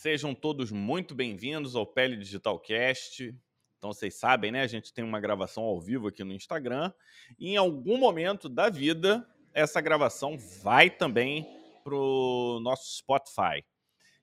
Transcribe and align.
Sejam 0.00 0.34
todos 0.34 0.72
muito 0.72 1.14
bem-vindos 1.14 1.76
ao 1.76 1.84
Pele 1.86 2.16
Digital 2.16 2.58
Cast. 2.58 3.36
Então 3.76 3.92
vocês 3.92 4.14
sabem, 4.14 4.50
né? 4.50 4.62
A 4.62 4.66
gente 4.66 4.94
tem 4.94 5.04
uma 5.04 5.20
gravação 5.20 5.62
ao 5.62 5.78
vivo 5.78 6.08
aqui 6.08 6.24
no 6.24 6.32
Instagram. 6.32 6.90
E 7.38 7.50
em 7.50 7.58
algum 7.58 7.98
momento 7.98 8.48
da 8.48 8.70
vida, 8.70 9.28
essa 9.52 9.78
gravação 9.78 10.38
vai 10.62 10.88
também 10.88 11.46
para 11.84 11.94
o 11.94 12.60
nosso 12.60 12.96
Spotify. 12.96 13.62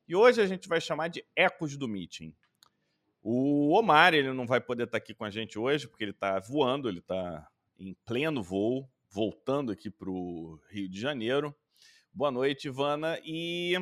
E 0.07 0.15
hoje 0.15 0.41
a 0.41 0.47
gente 0.47 0.67
vai 0.67 0.81
chamar 0.81 1.09
de 1.09 1.23
Ecos 1.35 1.77
do 1.77 1.87
Meeting. 1.87 2.35
O 3.21 3.77
Omar, 3.77 4.15
ele 4.15 4.33
não 4.33 4.47
vai 4.47 4.59
poder 4.59 4.85
estar 4.85 4.97
aqui 4.97 5.13
com 5.13 5.25
a 5.25 5.29
gente 5.29 5.59
hoje, 5.59 5.87
porque 5.87 6.03
ele 6.03 6.09
está 6.09 6.39
voando, 6.39 6.89
ele 6.89 6.97
está 6.97 7.47
em 7.77 7.95
pleno 8.03 8.41
voo, 8.41 8.89
voltando 9.11 9.71
aqui 9.71 9.91
para 9.91 10.09
o 10.09 10.59
Rio 10.71 10.89
de 10.89 10.99
Janeiro. 10.99 11.55
Boa 12.11 12.31
noite, 12.31 12.67
Ivana. 12.67 13.19
E 13.23 13.75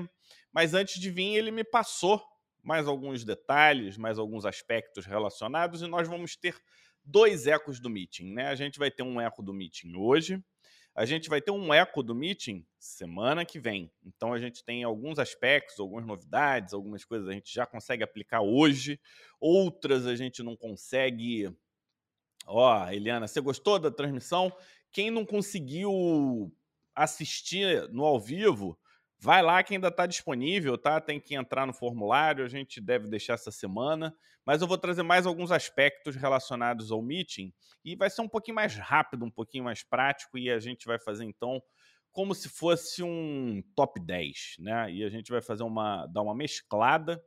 mas 0.56 0.74
antes 0.74 1.02
de 1.02 1.12
vir, 1.12 1.36
ele 1.36 1.52
me 1.52 1.66
passou 1.66 2.24
mais 2.64 2.88
alguns 2.88 3.26
detalhes, 3.26 3.98
mais 3.98 4.18
alguns 4.18 4.46
aspectos 4.46 5.06
relacionados 5.06 5.82
e 5.82 5.88
nós 5.88 6.08
vamos 6.08 6.38
ter 6.38 6.56
dois 7.04 7.46
ecos 7.46 7.78
do 7.78 7.90
meeting, 7.90 8.32
né? 8.32 8.48
A 8.48 8.56
gente 8.56 8.80
vai 8.80 8.90
ter 8.90 9.04
um 9.04 9.20
eco 9.20 9.44
do 9.44 9.54
meeting 9.54 9.94
hoje, 9.98 10.42
a 10.96 11.04
gente 11.04 11.28
vai 11.28 11.42
ter 11.42 11.52
um 11.52 11.74
eco 11.74 12.02
do 12.02 12.16
meeting 12.16 12.66
semana 12.80 13.44
que 13.44 13.60
vem. 13.60 13.92
Então 14.02 14.32
a 14.32 14.40
gente 14.40 14.64
tem 14.64 14.86
alguns 14.86 15.20
aspectos, 15.20 15.78
algumas 15.78 16.06
novidades, 16.06 16.74
algumas 16.74 17.04
coisas 17.04 17.28
a 17.28 17.34
gente 17.34 17.54
já 17.54 17.66
consegue 17.66 18.02
aplicar 18.02 18.40
hoje, 18.40 18.98
outras 19.42 20.08
a 20.08 20.16
gente 20.16 20.42
não 20.42 20.56
consegue. 20.56 21.54
Ó, 22.48 22.86
oh, 22.86 22.90
Eliana, 22.90 23.28
você 23.28 23.42
gostou 23.42 23.78
da 23.78 23.92
transmissão? 23.92 24.56
Quem 24.90 25.12
não 25.12 25.26
conseguiu 25.26 26.50
assistir 26.96 27.90
no 27.90 28.06
ao 28.06 28.18
vivo, 28.18 28.80
vai 29.20 29.42
lá 29.42 29.64
que 29.64 29.74
ainda 29.74 29.88
está 29.88 30.06
disponível, 30.06 30.78
tá? 30.78 31.00
Tem 31.00 31.20
que 31.20 31.36
entrar 31.36 31.66
no 31.66 31.74
formulário, 31.74 32.44
a 32.44 32.48
gente 32.48 32.80
deve 32.82 33.08
deixar 33.08 33.34
essa 33.34 33.52
semana, 33.52 34.16
mas 34.46 34.62
eu 34.62 34.68
vou 34.68 34.78
trazer 34.78 35.04
mais 35.04 35.26
alguns 35.26 35.52
aspectos 35.52 36.16
relacionados 36.16 36.92
ao 36.92 37.02
meeting 37.02 37.54
e 37.84 37.96
vai 37.96 38.10
ser 38.10 38.22
um 38.22 38.30
pouquinho 38.30 38.56
mais 38.56 38.76
rápido, 38.76 39.26
um 39.26 39.32
pouquinho 39.32 39.64
mais 39.64 39.84
prático 39.84 40.38
e 40.38 40.50
a 40.50 40.60
gente 40.60 40.86
vai 40.86 41.00
fazer 41.00 41.24
então 41.24 41.62
como 42.12 42.34
se 42.34 42.48
fosse 42.48 43.04
um 43.04 43.62
top 43.76 44.00
10, 44.00 44.56
né? 44.60 44.92
E 44.92 45.04
a 45.04 45.10
gente 45.10 45.32
vai 45.32 45.42
fazer 45.42 45.64
uma 45.64 46.06
dar 46.08 46.22
uma 46.22 46.36
mesclada 46.36 47.22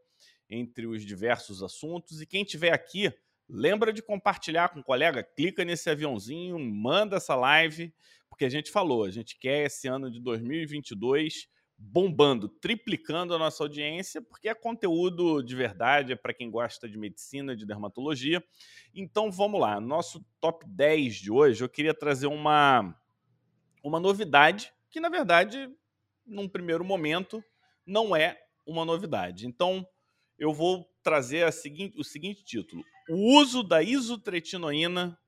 entre 0.48 0.86
os 0.86 1.04
diversos 1.04 1.62
assuntos 1.62 2.22
e 2.22 2.26
quem 2.26 2.42
tiver 2.44 2.72
aqui 2.72 3.12
Lembra 3.50 3.94
de 3.94 4.02
compartilhar 4.02 4.68
com 4.68 4.80
o 4.80 4.84
colega, 4.84 5.22
clica 5.22 5.64
nesse 5.64 5.88
aviãozinho, 5.88 6.58
manda 6.58 7.16
essa 7.16 7.34
live, 7.34 7.94
porque 8.28 8.44
a 8.44 8.48
gente 8.48 8.70
falou, 8.70 9.04
a 9.04 9.10
gente 9.10 9.38
quer 9.38 9.64
esse 9.64 9.88
ano 9.88 10.10
de 10.10 10.20
2022 10.20 11.48
bombando, 11.78 12.48
triplicando 12.48 13.32
a 13.32 13.38
nossa 13.38 13.62
audiência, 13.62 14.20
porque 14.20 14.48
é 14.48 14.54
conteúdo 14.54 15.42
de 15.42 15.54
verdade, 15.54 16.12
é 16.12 16.16
para 16.16 16.34
quem 16.34 16.50
gosta 16.50 16.88
de 16.88 16.98
medicina, 16.98 17.54
de 17.54 17.64
dermatologia. 17.64 18.42
Então 18.92 19.30
vamos 19.30 19.60
lá, 19.60 19.80
nosso 19.80 20.24
top 20.40 20.66
10 20.68 21.14
de 21.14 21.30
hoje, 21.30 21.62
eu 21.62 21.68
queria 21.68 21.94
trazer 21.94 22.26
uma, 22.26 22.94
uma 23.82 24.00
novidade, 24.00 24.72
que 24.90 24.98
na 24.98 25.08
verdade, 25.08 25.70
num 26.26 26.48
primeiro 26.48 26.84
momento, 26.84 27.42
não 27.86 28.16
é 28.16 28.36
uma 28.66 28.84
novidade. 28.84 29.46
Então 29.46 29.86
eu 30.36 30.52
vou 30.52 30.84
trazer 31.02 31.50
seguinte, 31.52 31.98
o 31.98 32.02
seguinte 32.02 32.44
título: 32.44 32.84
O 33.08 33.38
uso 33.38 33.62
da 33.62 33.82
isotretinoína 33.82 35.18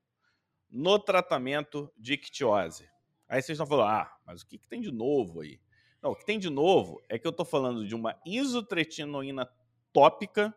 no 0.69 0.99
tratamento 0.99 1.93
de 1.97 2.15
ictiose. 2.15 2.89
Aí 3.29 3.41
vocês 3.41 3.57
estão 3.57 3.67
falando, 3.67 3.89
ah, 3.89 4.19
mas 4.27 4.43
o 4.43 4.47
que, 4.47 4.59
que 4.59 4.69
tem 4.69 4.81
de 4.81 4.91
novo 4.91 5.41
aí? 5.41 5.61
Não, 6.03 6.13
o 6.13 6.17
que 6.17 6.25
tem 6.25 6.39
de 6.39 6.49
novo 6.49 7.03
é 7.09 7.19
que 7.19 7.27
eu 7.27 7.31
estou 7.31 7.45
falando 7.45 7.87
de 7.87 7.95
uma 7.95 8.19
isotretinoína 8.25 9.49
tópica 9.93 10.55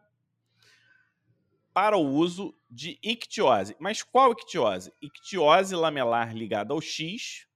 para 1.74 1.98
o 1.98 2.08
uso 2.08 2.56
de 2.70 3.00
ictiose. 3.04 3.76
Mas 3.80 4.04
qual 4.04 4.32
ictiose? 4.32 4.94
Ictiose 5.02 5.76
lamelar 5.76 6.36
ligada 6.36 6.74
ao 6.74 6.80
X 6.80 7.48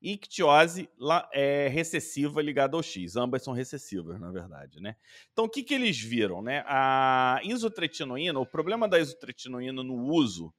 ictiose 0.00 0.88
é, 1.32 1.68
recessiva 1.68 2.40
ligada 2.42 2.76
ao 2.76 2.82
X. 2.82 3.16
Ambas 3.16 3.42
são 3.42 3.52
recessivas, 3.52 4.20
na 4.20 4.30
verdade. 4.30 4.80
Né? 4.80 4.96
Então, 5.32 5.46
o 5.46 5.48
que, 5.48 5.62
que 5.62 5.74
eles 5.74 5.98
viram? 5.98 6.42
Né? 6.42 6.62
A 6.66 7.40
isotretinoína, 7.42 8.38
o 8.38 8.46
problema 8.46 8.88
da 8.88 8.98
isotretinoína 8.98 9.82
no 9.82 10.06
uso 10.12 10.52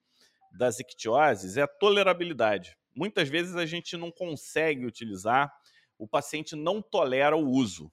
das 0.51 0.79
ictioses 0.79 1.57
é 1.57 1.61
a 1.61 1.67
tolerabilidade. 1.67 2.75
Muitas 2.95 3.29
vezes 3.29 3.55
a 3.55 3.65
gente 3.65 3.95
não 3.95 4.11
consegue 4.11 4.85
utilizar 4.85 5.53
o 5.97 6.07
paciente 6.07 6.55
não 6.55 6.81
tolera 6.81 7.35
o 7.35 7.49
uso. 7.49 7.91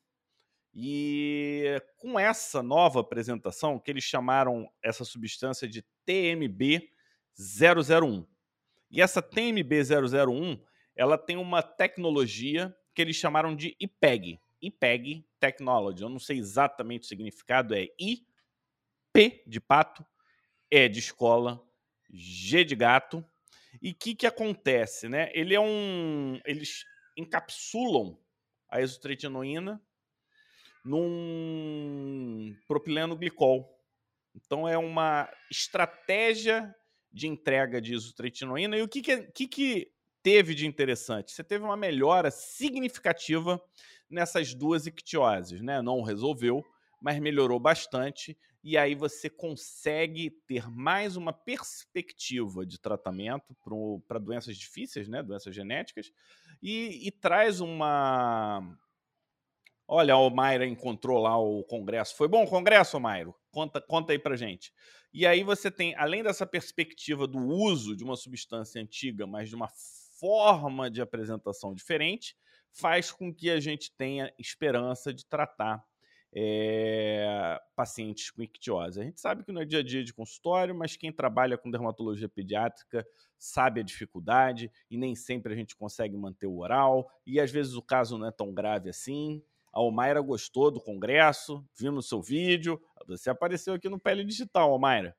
E 0.75 1.81
com 1.97 2.19
essa 2.19 2.63
nova 2.63 3.01
apresentação, 3.01 3.79
que 3.79 3.91
eles 3.91 4.05
chamaram 4.05 4.69
essa 4.83 5.05
substância 5.05 5.69
de 5.69 5.85
TMB001. 6.07 8.27
E 8.91 9.01
essa 9.01 9.23
TMB001, 9.23 10.61
ela 10.97 11.17
tem 11.17 11.37
uma 11.37 11.63
tecnologia 11.63 12.77
que 12.93 13.03
eles 13.03 13.17
chamaram 13.17 13.55
de 13.55 13.77
IPEG. 13.79 14.41
IPEG 14.61 15.25
Technology. 15.39 16.03
Eu 16.03 16.09
não 16.09 16.19
sei 16.19 16.39
exatamente 16.39 17.03
o 17.03 17.07
significado, 17.07 17.75
é 17.75 17.89
I, 18.01 18.27
P 19.13 19.45
de 19.47 19.61
pato, 19.61 20.05
E 20.71 20.89
de 20.89 20.99
escola, 20.99 21.63
G 22.11 22.65
de 22.65 22.75
gato. 22.75 23.25
E 23.81 23.91
o 23.91 23.95
que, 23.95 24.15
que 24.15 24.27
acontece, 24.27 25.09
né? 25.09 25.31
Ele 25.35 25.55
é 25.55 25.61
um. 25.61 26.41
Eles 26.45 26.85
encapsulam 27.17 28.19
a 28.69 28.81
isotretinoína 28.81 29.81
num 30.85 32.55
propileno 32.67 33.17
glicol. 33.17 33.71
Então 34.35 34.69
é 34.69 34.77
uma 34.77 35.31
estratégia 35.51 36.75
de 37.13 37.29
entrega 37.29 37.81
de 37.81 37.95
isotretinoína. 37.95 38.77
E 38.77 38.83
o 38.83 38.89
que, 38.89 39.01
que, 39.01 39.23
que, 39.33 39.47
que 39.47 39.93
teve 40.23 40.55
de 40.55 40.67
interessante? 40.67 41.33
Você 41.33 41.45
teve 41.45 41.65
uma 41.65 41.77
melhora 41.77 42.31
significativa 42.31 43.63
nessas 44.11 44.53
duas 44.53 44.87
ictioses, 44.87 45.63
né? 45.63 45.81
Não 45.81 46.03
resolveu, 46.03 46.65
mas 47.05 47.21
melhorou 47.21 47.61
bastante. 47.61 48.35
E 48.63 48.79
aí 48.79 48.95
você 48.95 49.29
consegue 49.29 50.31
ter 50.49 50.71
mais 50.71 51.17
uma 51.19 51.35
perspectiva 51.35 52.65
de 52.65 52.81
tratamento 52.81 53.55
para 54.09 54.19
doenças 54.19 54.57
difíceis, 54.57 55.07
né? 55.07 55.23
Doenças 55.23 55.55
genéticas, 55.55 56.11
e, 56.63 57.07
e 57.07 57.11
traz 57.11 57.61
uma. 57.61 58.63
Olha, 59.87 60.17
o 60.17 60.31
Mayra 60.31 60.67
encontrou 60.67 61.21
lá 61.21 61.37
o 61.37 61.63
congresso. 61.65 62.17
Foi 62.17 62.27
bom 62.27 62.45
o 62.45 62.49
congresso, 62.49 62.99
Mayro? 62.99 63.35
Conta, 63.51 63.83
conta 63.83 64.15
aí 64.15 64.19
pra 64.19 64.35
gente. 64.35 64.73
E 65.13 65.27
aí 65.27 65.43
você 65.43 65.71
tem, 65.71 65.95
além 65.97 66.23
dessa 66.23 66.47
perspectiva 66.47 67.27
do 67.27 67.39
uso 67.39 67.95
de 67.95 68.03
uma 68.03 68.17
substância 68.17 68.81
antiga, 68.81 69.27
mas 69.27 69.51
de 69.51 69.55
uma 69.55 69.69
forma 70.19 70.91
de 70.91 71.03
apresentação 71.03 71.75
diferente, 71.75 72.35
faz 72.73 73.13
com 73.13 73.33
que 73.33 73.51
a 73.51 73.61
gente 73.61 73.95
tenha 73.95 74.33
esperança 74.39 75.13
de 75.13 75.27
tratar 75.27 75.85
é, 76.37 77.61
pacientes 77.77 78.29
com 78.31 78.43
ictiose. 78.43 79.01
A 79.01 79.05
gente 79.05 79.21
sabe 79.21 79.45
que 79.45 79.53
não 79.53 79.63
é 79.63 79.65
dia 79.65 79.79
a 79.79 79.83
dia 79.83 80.03
de 80.03 80.13
consultório, 80.13 80.75
mas 80.75 80.97
quem 80.97 81.13
trabalha 81.13 81.57
com 81.57 81.71
dermatologia 81.71 82.29
pediátrica 82.29 83.07
sabe 83.39 83.81
a 83.81 83.85
dificuldade 83.85 84.71
e 84.91 84.97
nem 84.97 85.15
sempre 85.15 85.53
a 85.53 85.57
gente 85.57 85.77
consegue 85.77 86.17
manter 86.17 86.47
o 86.47 86.59
oral, 86.59 87.09
e 87.25 87.39
às 87.39 87.53
vezes 87.53 87.75
o 87.75 87.83
caso 87.83 88.19
não 88.19 88.27
é 88.27 88.33
tão 88.33 88.53
grave 88.53 88.91
assim. 88.91 89.43
A 89.73 89.79
Almaira 89.79 90.21
gostou 90.21 90.71
do 90.71 90.81
congresso, 90.81 91.65
vimos 91.79 92.09
seu 92.09 92.21
vídeo, 92.21 92.81
você 93.07 93.31
apareceu 93.31 93.75
aqui 93.75 93.89
no 93.89 94.01
Pele 94.01 94.25
Digital, 94.25 94.73
Almaira. 94.73 95.17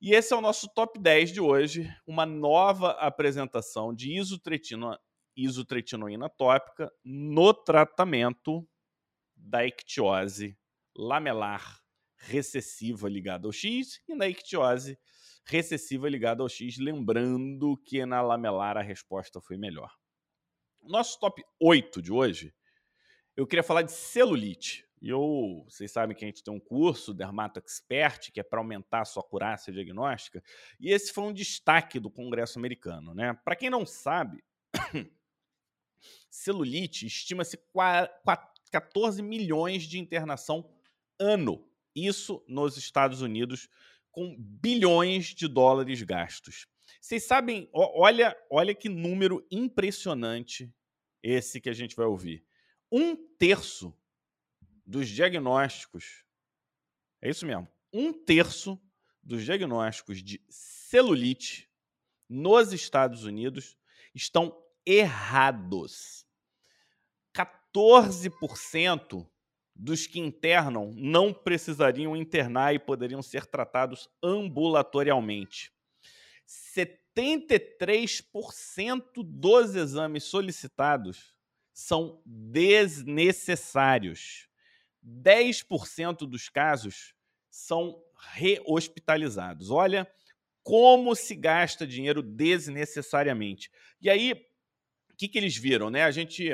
E 0.00 0.14
esse 0.14 0.32
é 0.32 0.36
o 0.36 0.40
nosso 0.40 0.68
top 0.74 0.98
10 0.98 1.32
de 1.32 1.40
hoje, 1.40 1.92
uma 2.06 2.24
nova 2.24 2.92
apresentação 2.92 3.92
de 3.92 4.16
isotretinoína, 4.16 4.98
isotretinoína 5.36 6.28
tópica 6.28 6.90
no 7.04 7.52
tratamento 7.52 8.66
da 9.42 9.66
ictiose 9.66 10.56
lamelar 10.96 11.80
recessiva 12.16 13.08
ligada 13.08 13.48
ao 13.48 13.52
X 13.52 14.00
e 14.08 14.14
na 14.14 14.28
ictiose 14.28 14.98
recessiva 15.44 16.08
ligada 16.08 16.42
ao 16.42 16.48
X, 16.48 16.78
lembrando 16.78 17.76
que 17.78 18.04
na 18.04 18.20
lamelar 18.20 18.76
a 18.76 18.82
resposta 18.82 19.40
foi 19.40 19.56
melhor. 19.56 19.92
Nosso 20.82 21.18
top 21.18 21.42
8 21.60 22.00
de 22.00 22.12
hoje, 22.12 22.54
eu 23.36 23.46
queria 23.46 23.62
falar 23.62 23.82
de 23.82 23.92
celulite. 23.92 24.86
E 25.00 25.08
eu, 25.08 25.64
vocês 25.66 25.90
sabem 25.90 26.14
que 26.14 26.24
a 26.24 26.28
gente 26.28 26.44
tem 26.44 26.52
um 26.52 26.60
curso 26.60 27.14
Dermato 27.14 27.58
Expert, 27.58 28.30
que 28.32 28.38
é 28.38 28.42
para 28.42 28.60
aumentar 28.60 29.00
a 29.00 29.04
sua 29.04 29.22
acurácia 29.22 29.72
diagnóstica, 29.72 30.42
e 30.78 30.92
esse 30.92 31.10
foi 31.10 31.24
um 31.24 31.32
destaque 31.32 31.98
do 31.98 32.10
Congresso 32.10 32.58
americano, 32.58 33.14
né? 33.14 33.32
Para 33.42 33.56
quem 33.56 33.70
não 33.70 33.86
sabe, 33.86 34.44
celulite 36.28 37.06
estima-se 37.06 37.56
14 38.70 39.22
milhões 39.22 39.82
de 39.84 39.98
internação 39.98 40.68
ano. 41.18 41.66
Isso 41.94 42.42
nos 42.48 42.76
Estados 42.76 43.20
Unidos, 43.20 43.68
com 44.10 44.36
bilhões 44.38 45.26
de 45.26 45.46
dólares 45.48 46.02
gastos. 46.02 46.66
Vocês 47.00 47.24
sabem, 47.24 47.68
olha, 47.72 48.36
olha 48.50 48.74
que 48.74 48.88
número 48.88 49.46
impressionante 49.50 50.72
esse 51.22 51.60
que 51.60 51.68
a 51.68 51.72
gente 51.72 51.94
vai 51.94 52.06
ouvir. 52.06 52.44
Um 52.90 53.16
terço 53.16 53.96
dos 54.84 55.08
diagnósticos, 55.08 56.24
é 57.22 57.30
isso 57.30 57.46
mesmo, 57.46 57.68
um 57.92 58.12
terço 58.12 58.80
dos 59.22 59.44
diagnósticos 59.44 60.22
de 60.22 60.42
celulite 60.48 61.70
nos 62.28 62.72
Estados 62.72 63.24
Unidos 63.24 63.76
estão 64.14 64.56
errados. 64.84 66.26
14% 67.74 69.26
dos 69.74 70.06
que 70.06 70.20
internam 70.20 70.92
não 70.94 71.32
precisariam 71.32 72.14
internar 72.16 72.74
e 72.74 72.78
poderiam 72.78 73.22
ser 73.22 73.46
tratados 73.46 74.10
ambulatorialmente. 74.22 75.72
73% 76.46 79.02
dos 79.24 79.74
exames 79.74 80.24
solicitados 80.24 81.34
são 81.72 82.20
desnecessários. 82.26 84.48
10% 85.02 86.28
dos 86.28 86.48
casos 86.48 87.14
são 87.48 88.04
rehospitalizados. 88.34 89.70
Olha 89.70 90.06
como 90.62 91.14
se 91.14 91.34
gasta 91.34 91.86
dinheiro 91.86 92.22
desnecessariamente. 92.22 93.70
E 94.00 94.10
aí, 94.10 94.32
o 95.10 95.16
que, 95.16 95.26
que 95.26 95.38
eles 95.38 95.56
viram? 95.56 95.88
Né? 95.88 96.04
A 96.04 96.10
gente 96.10 96.50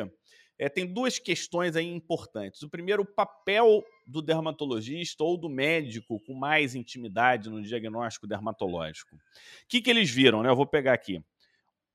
é, 0.58 0.68
tem 0.68 0.86
duas 0.86 1.18
questões 1.18 1.76
aí 1.76 1.86
importantes. 1.86 2.62
O 2.62 2.68
primeiro, 2.68 3.02
o 3.02 3.06
papel 3.06 3.84
do 4.06 4.22
dermatologista 4.22 5.22
ou 5.22 5.36
do 5.36 5.48
médico 5.48 6.20
com 6.20 6.34
mais 6.34 6.74
intimidade 6.74 7.50
no 7.50 7.62
diagnóstico 7.62 8.26
dermatológico. 8.26 9.16
O 9.16 9.20
que, 9.68 9.82
que 9.82 9.90
eles 9.90 10.10
viram? 10.10 10.42
Né? 10.42 10.48
Eu 10.48 10.56
vou 10.56 10.66
pegar 10.66 10.94
aqui. 10.94 11.22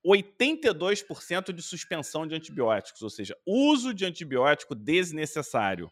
82% 0.06 1.52
de 1.52 1.62
suspensão 1.62 2.26
de 2.26 2.34
antibióticos, 2.34 3.02
ou 3.02 3.10
seja, 3.10 3.36
uso 3.46 3.94
de 3.94 4.04
antibiótico 4.04 4.74
desnecessário. 4.74 5.90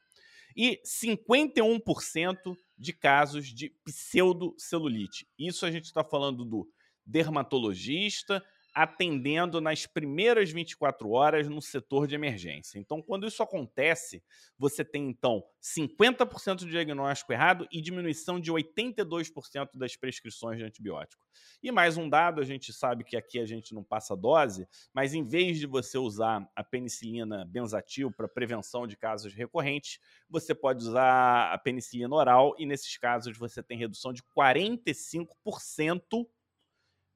E 0.56 0.81
51% 0.84 2.56
de 2.76 2.93
casos 2.93 3.46
de 3.46 3.70
pseudocelulite. 3.84 5.28
Isso 5.38 5.64
a 5.64 5.70
gente 5.70 5.84
está 5.84 6.02
falando 6.02 6.44
do 6.44 6.69
dermatologista, 7.06 8.43
atendendo 8.75 9.61
nas 9.61 9.87
primeiras 9.87 10.50
24 10.50 11.11
horas 11.11 11.49
no 11.49 11.61
setor 11.61 12.06
de 12.06 12.14
emergência. 12.14 12.78
Então, 12.78 13.02
quando 13.02 13.26
isso 13.26 13.43
acontece, 13.43 14.22
você 14.58 14.84
tem 14.84 15.08
então 15.08 15.43
50% 15.62 16.58
de 16.58 16.70
diagnóstico 16.70 17.32
errado 17.32 17.67
e 17.70 17.81
diminuição 17.81 18.40
de 18.40 18.52
82% 18.52 19.70
das 19.75 19.96
prescrições 19.96 20.58
de 20.58 20.64
antibiótico. 20.64 21.22
E 21.62 21.70
mais 21.70 21.96
um 21.96 22.08
dado, 22.08 22.40
a 22.40 22.44
gente 22.44 22.72
sabe 22.72 23.05
que 23.05 23.17
aqui 23.17 23.38
a 23.38 23.46
gente 23.46 23.75
não 23.75 23.84
passa 23.84 24.17
dose, 24.17 24.67
mas 24.94 25.14
em 25.14 25.25
vez 25.25 25.58
de 25.58 25.67
você 25.67 25.99
usar 25.99 26.49
a 26.56 26.64
penicilina 26.64 27.44
benzatil 27.44 28.11
para 28.11 28.28
prevenção 28.28 28.87
de 28.87 28.96
casos 28.96 29.34
recorrentes, 29.34 29.99
você 30.28 30.55
pode 30.55 30.82
usar 30.82 31.52
a 31.52 31.58
penicilina 31.58 32.14
oral 32.14 32.55
e 32.58 32.64
nesses 32.64 32.96
casos 32.96 33.37
você 33.37 33.62
tem 33.62 33.78
redução 33.78 34.12
de 34.12 34.22
45% 34.37 35.26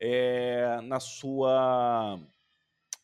é, 0.00 0.81
na 0.82 1.00
sua 1.00 2.20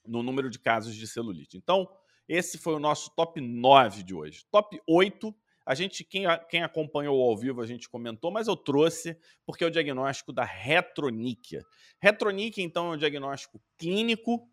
no 0.07 0.23
número 0.23 0.51
de 0.51 0.59
casos 0.59 0.95
de 0.95 1.07
celulite. 1.07 1.57
Então, 1.57 1.89
esse 2.29 2.59
foi 2.59 2.75
o 2.75 2.79
nosso 2.79 3.11
top 3.15 3.41
9 3.41 4.03
de 4.03 4.15
hoje. 4.15 4.45
Top 4.51 4.81
8, 4.87 5.35
a 5.65 5.75
gente, 5.75 6.03
quem, 6.05 6.25
quem 6.49 6.63
acompanhou 6.63 7.21
ao 7.23 7.37
vivo, 7.37 7.61
a 7.61 7.67
gente 7.67 7.89
comentou, 7.89 8.31
mas 8.31 8.49
eu 8.49 8.57
trouxe 8.57 9.17
porque 9.45 9.63
é 9.63 9.67
o 9.67 9.71
diagnóstico 9.71 10.33
da 10.33 10.45
retroníquia. 10.45 11.65
Retroníquia, 12.01 12.63
então, 12.63 12.93
é 12.93 12.95
um 12.95 12.99
diagnóstico 12.99 13.61
clínico. 13.79 14.49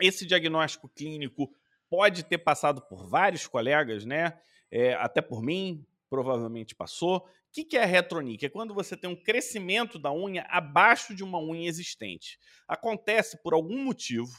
Esse 0.00 0.26
diagnóstico 0.26 0.88
clínico 0.88 1.50
pode 1.88 2.24
ter 2.24 2.38
passado 2.38 2.82
por 2.82 3.06
vários 3.08 3.46
colegas, 3.46 4.04
né? 4.04 4.38
É, 4.70 4.94
até 4.94 5.22
por 5.22 5.42
mim, 5.42 5.86
provavelmente 6.10 6.74
passou, 6.74 7.26
que, 7.56 7.64
que 7.64 7.78
é 7.78 7.86
retronic? 7.86 8.44
É 8.44 8.50
quando 8.50 8.74
você 8.74 8.94
tem 8.94 9.08
um 9.08 9.16
crescimento 9.16 9.98
da 9.98 10.12
unha 10.12 10.44
abaixo 10.50 11.14
de 11.14 11.24
uma 11.24 11.40
unha 11.40 11.66
existente. 11.66 12.38
Acontece 12.68 13.42
por 13.42 13.54
algum 13.54 13.82
motivo 13.82 14.30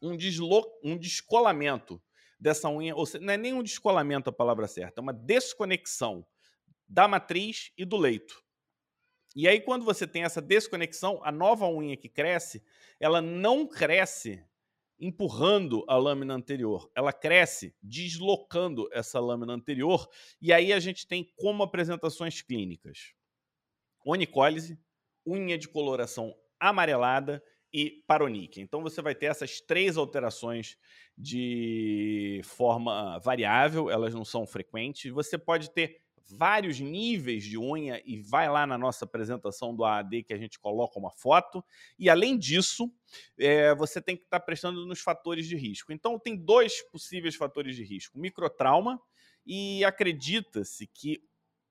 um, 0.00 0.16
deslo... 0.16 0.64
um 0.84 0.96
descolamento 0.96 2.00
dessa 2.38 2.70
unha, 2.70 2.94
ou 2.94 3.04
seja, 3.04 3.24
não 3.24 3.32
é 3.32 3.36
nem 3.36 3.52
um 3.52 3.62
descolamento 3.62 4.30
a 4.30 4.32
palavra 4.32 4.68
certa, 4.68 5.00
é 5.00 5.02
uma 5.02 5.12
desconexão 5.12 6.24
da 6.86 7.08
matriz 7.08 7.72
e 7.76 7.84
do 7.84 7.96
leito. 7.96 8.40
E 9.34 9.48
aí, 9.48 9.60
quando 9.60 9.84
você 9.84 10.06
tem 10.06 10.22
essa 10.22 10.40
desconexão, 10.40 11.20
a 11.24 11.32
nova 11.32 11.66
unha 11.66 11.96
que 11.96 12.08
cresce, 12.08 12.62
ela 13.00 13.20
não 13.20 13.66
cresce 13.66 14.44
empurrando 14.98 15.84
a 15.88 15.96
lâmina 15.96 16.34
anterior. 16.34 16.90
Ela 16.94 17.12
cresce 17.12 17.74
deslocando 17.82 18.88
essa 18.92 19.20
lâmina 19.20 19.52
anterior 19.52 20.08
e 20.40 20.52
aí 20.52 20.72
a 20.72 20.80
gente 20.80 21.06
tem 21.06 21.26
como 21.36 21.62
apresentações 21.62 22.42
clínicas. 22.42 23.12
Onicólise, 24.04 24.78
unha 25.26 25.58
de 25.58 25.68
coloração 25.68 26.34
amarelada 26.60 27.42
e 27.72 28.04
paronique. 28.06 28.60
Então 28.60 28.82
você 28.82 29.02
vai 29.02 29.14
ter 29.14 29.26
essas 29.26 29.60
três 29.60 29.96
alterações 29.96 30.76
de 31.18 32.40
forma 32.44 33.18
variável, 33.18 33.90
elas 33.90 34.14
não 34.14 34.24
são 34.24 34.46
frequentes. 34.46 35.10
Você 35.10 35.36
pode 35.36 35.70
ter 35.72 36.03
vários 36.26 36.80
níveis 36.80 37.44
de 37.44 37.58
unha 37.58 38.00
e 38.04 38.20
vai 38.20 38.48
lá 38.48 38.66
na 38.66 38.78
nossa 38.78 39.04
apresentação 39.04 39.74
do 39.74 39.84
AAD 39.84 40.24
que 40.24 40.32
a 40.32 40.38
gente 40.38 40.58
coloca 40.58 40.98
uma 40.98 41.10
foto. 41.10 41.64
E 41.98 42.08
além 42.08 42.38
disso, 42.38 42.90
é, 43.38 43.74
você 43.74 44.00
tem 44.00 44.16
que 44.16 44.24
estar 44.24 44.40
tá 44.40 44.44
prestando 44.44 44.86
nos 44.86 45.00
fatores 45.00 45.46
de 45.46 45.56
risco. 45.56 45.92
Então, 45.92 46.18
tem 46.18 46.36
dois 46.36 46.82
possíveis 46.90 47.34
fatores 47.34 47.76
de 47.76 47.84
risco: 47.84 48.18
microtrauma 48.18 49.00
e 49.46 49.84
acredita-se 49.84 50.86
que 50.86 51.22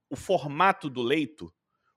o 0.10 0.16
formato 0.16 0.90
do 0.90 1.02
leito, 1.02 1.54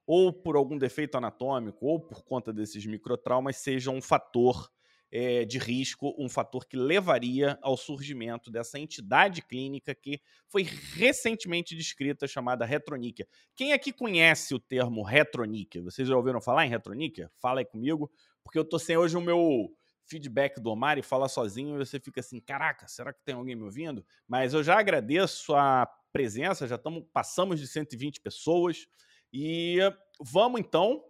ou 0.07 0.33
por 0.33 0.57
algum 0.57 0.79
defeito 0.79 1.19
anatômico, 1.19 1.85
ou 1.85 2.01
por 2.01 2.25
conta 2.25 2.53
desses 2.53 2.87
microtraumas, 2.87 3.57
seja 3.57 3.91
um 3.91 4.01
fator 4.01 4.71
é, 5.11 5.45
de 5.45 5.59
risco, 5.59 6.15
um 6.19 6.29
fator 6.29 6.67
que 6.67 6.77
levaria 6.77 7.59
ao 7.63 7.77
surgimento 7.77 8.51
dessa 8.51 8.79
entidade 8.79 9.43
clínica 9.43 9.95
que 9.95 10.21
foi 10.49 10.63
recentemente 10.63 11.77
descrita, 11.77 12.27
chamada 12.27 12.65
retroníquia. 12.65 13.27
Quem 13.55 13.73
aqui 13.73 13.93
conhece 13.93 14.55
o 14.55 14.59
termo 14.59 15.03
retroníquia? 15.03 15.83
Vocês 15.83 16.09
já 16.09 16.17
ouviram 16.17 16.41
falar 16.41 16.67
em 16.67 16.71
retroníquia? 16.71 17.31
Fala 17.39 17.61
aí 17.61 17.65
comigo, 17.65 18.11
porque 18.43 18.59
eu 18.59 18.65
tô 18.65 18.79
sem 18.79 18.97
hoje 18.97 19.17
o 19.17 19.21
meu 19.21 19.71
feedback 20.07 20.61
do 20.61 20.71
Omar 20.71 20.99
e 20.99 21.03
fala 21.03 21.29
sozinho 21.29 21.75
e 21.75 21.85
você 21.85 21.99
fica 21.99 22.21
assim, 22.21 22.41
caraca, 22.41 22.87
será 22.87 23.13
que 23.13 23.23
tem 23.25 23.35
alguém 23.35 23.57
me 23.57 23.65
ouvindo? 23.65 24.05
Mas 24.27 24.55
eu 24.55 24.63
já 24.63 24.79
agradeço 24.79 25.55
a 25.55 25.87
presença, 26.13 26.67
já 26.67 26.77
estamos 26.77 27.05
passamos 27.13 27.61
de 27.61 27.67
120 27.67 28.21
pessoas 28.21 28.87
e 29.33 29.79
vamos 30.21 30.61
então 30.61 31.05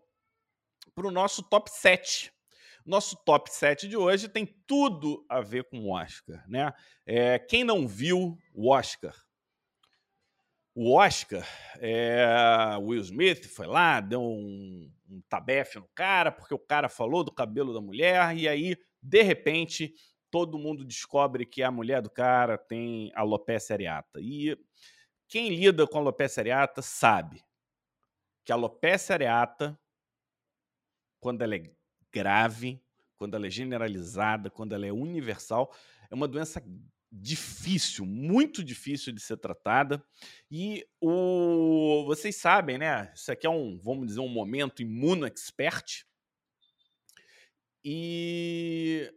para 0.94 1.06
o 1.06 1.11
nosso 1.11 1.42
top 1.42 1.70
7 1.70 2.32
nosso 2.87 3.16
top 3.25 3.52
7 3.52 3.88
de 3.88 3.97
hoje 3.97 4.28
tem 4.28 4.47
tudo 4.66 5.25
a 5.28 5.40
ver 5.40 5.64
com 5.64 5.81
o 5.81 5.93
Oscar, 5.93 6.45
né? 6.49 6.73
É, 7.05 7.38
quem 7.38 7.64
não 7.64 7.87
viu 7.87 8.38
o 8.55 8.71
Oscar? 8.71 9.14
O 10.75 10.95
Oscar, 10.95 11.47
é, 11.78 12.76
Will 12.81 13.00
Smith 13.00 13.47
foi 13.47 13.66
lá, 13.66 13.99
deu 14.00 14.21
um, 14.21 14.93
um 15.09 15.23
tabefe 15.28 15.78
no 15.78 15.88
cara, 15.95 16.31
porque 16.31 16.55
o 16.55 16.59
cara 16.59 16.88
falou 16.88 17.25
do 17.25 17.33
cabelo 17.33 17.73
da 17.73 17.81
mulher, 17.81 18.37
e 18.37 18.47
aí, 18.47 18.76
de 19.02 19.23
repente, 19.23 19.95
todo 20.31 20.59
mundo 20.59 20.85
descobre 20.85 21.47
que 21.47 21.62
a 21.62 21.71
mulher 21.71 22.02
do 22.02 22.11
cara 22.11 22.59
tem 22.59 23.11
alopecia 23.14 23.75
areata. 23.75 24.21
E 24.21 24.57
quem 25.26 25.49
lida 25.49 25.87
com 25.87 25.99
alopecia 25.99 26.43
areata 26.43 26.83
sabe 26.83 27.43
que 28.45 28.52
a 28.52 28.55
alopecia 28.55 29.14
areata, 29.14 29.81
quando 31.19 31.43
ela 31.43 31.55
é 31.55 31.59
grave, 32.12 32.82
quando 33.16 33.34
ela 33.34 33.46
é 33.46 33.50
generalizada, 33.50 34.50
quando 34.50 34.75
ela 34.75 34.86
é 34.86 34.92
universal, 34.92 35.75
é 36.10 36.14
uma 36.14 36.28
doença 36.28 36.62
difícil, 37.10 38.04
muito 38.04 38.62
difícil 38.62 39.12
de 39.12 39.20
ser 39.20 39.36
tratada. 39.38 40.04
E 40.50 40.86
o 41.00 42.04
vocês 42.06 42.36
sabem, 42.36 42.78
né? 42.78 43.12
Isso 43.14 43.30
aqui 43.32 43.46
é 43.46 43.50
um, 43.50 43.78
vamos 43.78 44.06
dizer, 44.06 44.20
um 44.20 44.28
momento 44.28 44.82
imuno 44.82 45.26
expert. 45.26 46.04
E 47.84 49.12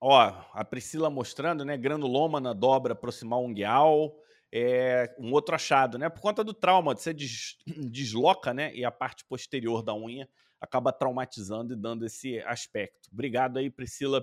ó, 0.00 0.44
a 0.52 0.64
Priscila 0.64 1.10
mostrando, 1.10 1.64
né, 1.64 1.76
granuloma 1.76 2.40
na 2.40 2.52
dobra 2.52 2.94
proximal 2.94 3.44
ungueal, 3.44 4.16
é 4.52 5.14
um 5.18 5.32
outro 5.32 5.54
achado, 5.54 5.98
né? 5.98 6.08
Por 6.08 6.20
conta 6.20 6.42
do 6.42 6.52
trauma, 6.52 6.94
você 6.94 7.12
des 7.12 7.56
desloca, 7.90 8.52
né, 8.52 8.74
e 8.74 8.84
a 8.84 8.90
parte 8.90 9.24
posterior 9.24 9.82
da 9.82 9.94
unha 9.94 10.28
acaba 10.60 10.92
traumatizando 10.92 11.72
e 11.72 11.76
dando 11.76 12.04
esse 12.04 12.38
aspecto. 12.40 13.08
Obrigado 13.12 13.58
aí, 13.58 13.70
Priscila, 13.70 14.22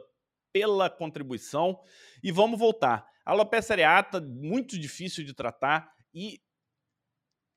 pela 0.53 0.89
contribuição. 0.89 1.79
E 2.21 2.31
vamos 2.31 2.59
voltar. 2.59 3.07
A 3.25 3.31
alopecia 3.31 3.73
areata, 3.73 4.21
muito 4.21 4.77
difícil 4.77 5.23
de 5.23 5.33
tratar 5.33 5.91
e 6.13 6.39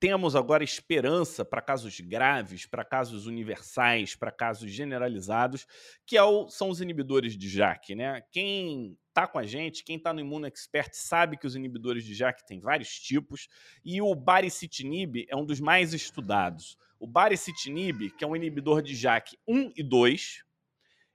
temos 0.00 0.34
agora 0.34 0.64
esperança 0.64 1.44
para 1.44 1.60
casos 1.60 2.00
graves, 2.00 2.64
para 2.64 2.82
casos 2.82 3.26
universais, 3.26 4.16
para 4.16 4.32
casos 4.32 4.72
generalizados, 4.72 5.66
que 6.06 6.16
é 6.16 6.22
são 6.48 6.70
os 6.70 6.80
inibidores 6.80 7.36
de 7.36 7.50
JAK. 7.50 7.94
Né? 7.94 8.22
Quem 8.32 8.98
está 9.10 9.26
com 9.26 9.38
a 9.38 9.44
gente, 9.44 9.84
quem 9.84 9.96
está 9.96 10.12
no 10.12 10.20
Imuno 10.20 10.46
Expert 10.46 10.90
sabe 10.94 11.36
que 11.36 11.46
os 11.46 11.54
inibidores 11.54 12.04
de 12.04 12.14
JAK 12.14 12.46
têm 12.46 12.60
vários 12.60 12.98
tipos 12.98 13.48
e 13.84 14.00
o 14.00 14.14
baricitinib 14.14 15.26
é 15.28 15.36
um 15.36 15.44
dos 15.44 15.60
mais 15.60 15.92
estudados. 15.92 16.78
O 16.98 17.06
baricitinib, 17.06 18.10
que 18.10 18.24
é 18.24 18.26
um 18.26 18.36
inibidor 18.36 18.82
de 18.82 18.94
JAK 18.94 19.36
1 19.46 19.72
e 19.76 19.82
2, 19.82 20.44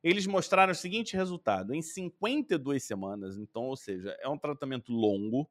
eles 0.03 0.27
mostraram 0.27 0.71
o 0.71 0.75
seguinte 0.75 1.15
resultado: 1.15 1.73
em 1.73 1.81
52 1.81 2.83
semanas, 2.83 3.37
então, 3.37 3.63
ou 3.63 3.75
seja, 3.75 4.15
é 4.19 4.29
um 4.29 4.37
tratamento 4.37 4.91
longo, 4.91 5.49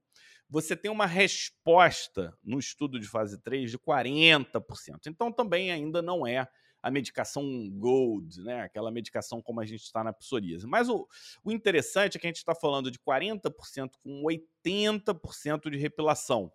você 0.49 0.77
tem 0.77 0.91
uma 0.91 1.07
resposta 1.07 2.37
no 2.45 2.59
estudo 2.59 3.01
de 3.01 3.09
fase 3.09 3.41
3 3.43 3.71
de 3.71 3.79
40%. 3.79 5.07
Então, 5.09 5.33
também 5.33 5.73
ainda 5.73 6.01
não 6.01 6.27
é 6.27 6.47
a 6.85 6.91
medicação 6.91 7.43
gold, 7.71 8.43
né? 8.43 8.61
aquela 8.61 8.91
medicação 8.91 9.41
como 9.41 9.59
a 9.59 9.65
gente 9.65 9.85
está 9.85 10.05
na 10.05 10.13
psoríase. 10.13 10.67
Mas 10.67 10.87
o, 10.91 11.09
o 11.43 11.51
interessante 11.51 12.19
é 12.19 12.21
que 12.21 12.27
a 12.27 12.29
gente 12.29 12.37
está 12.37 12.55
falando 12.55 12.91
de 12.91 12.99
40% 12.99 13.93
com 14.03 14.23
80% 14.23 15.71
de 15.71 15.79
repilação. 15.79 16.53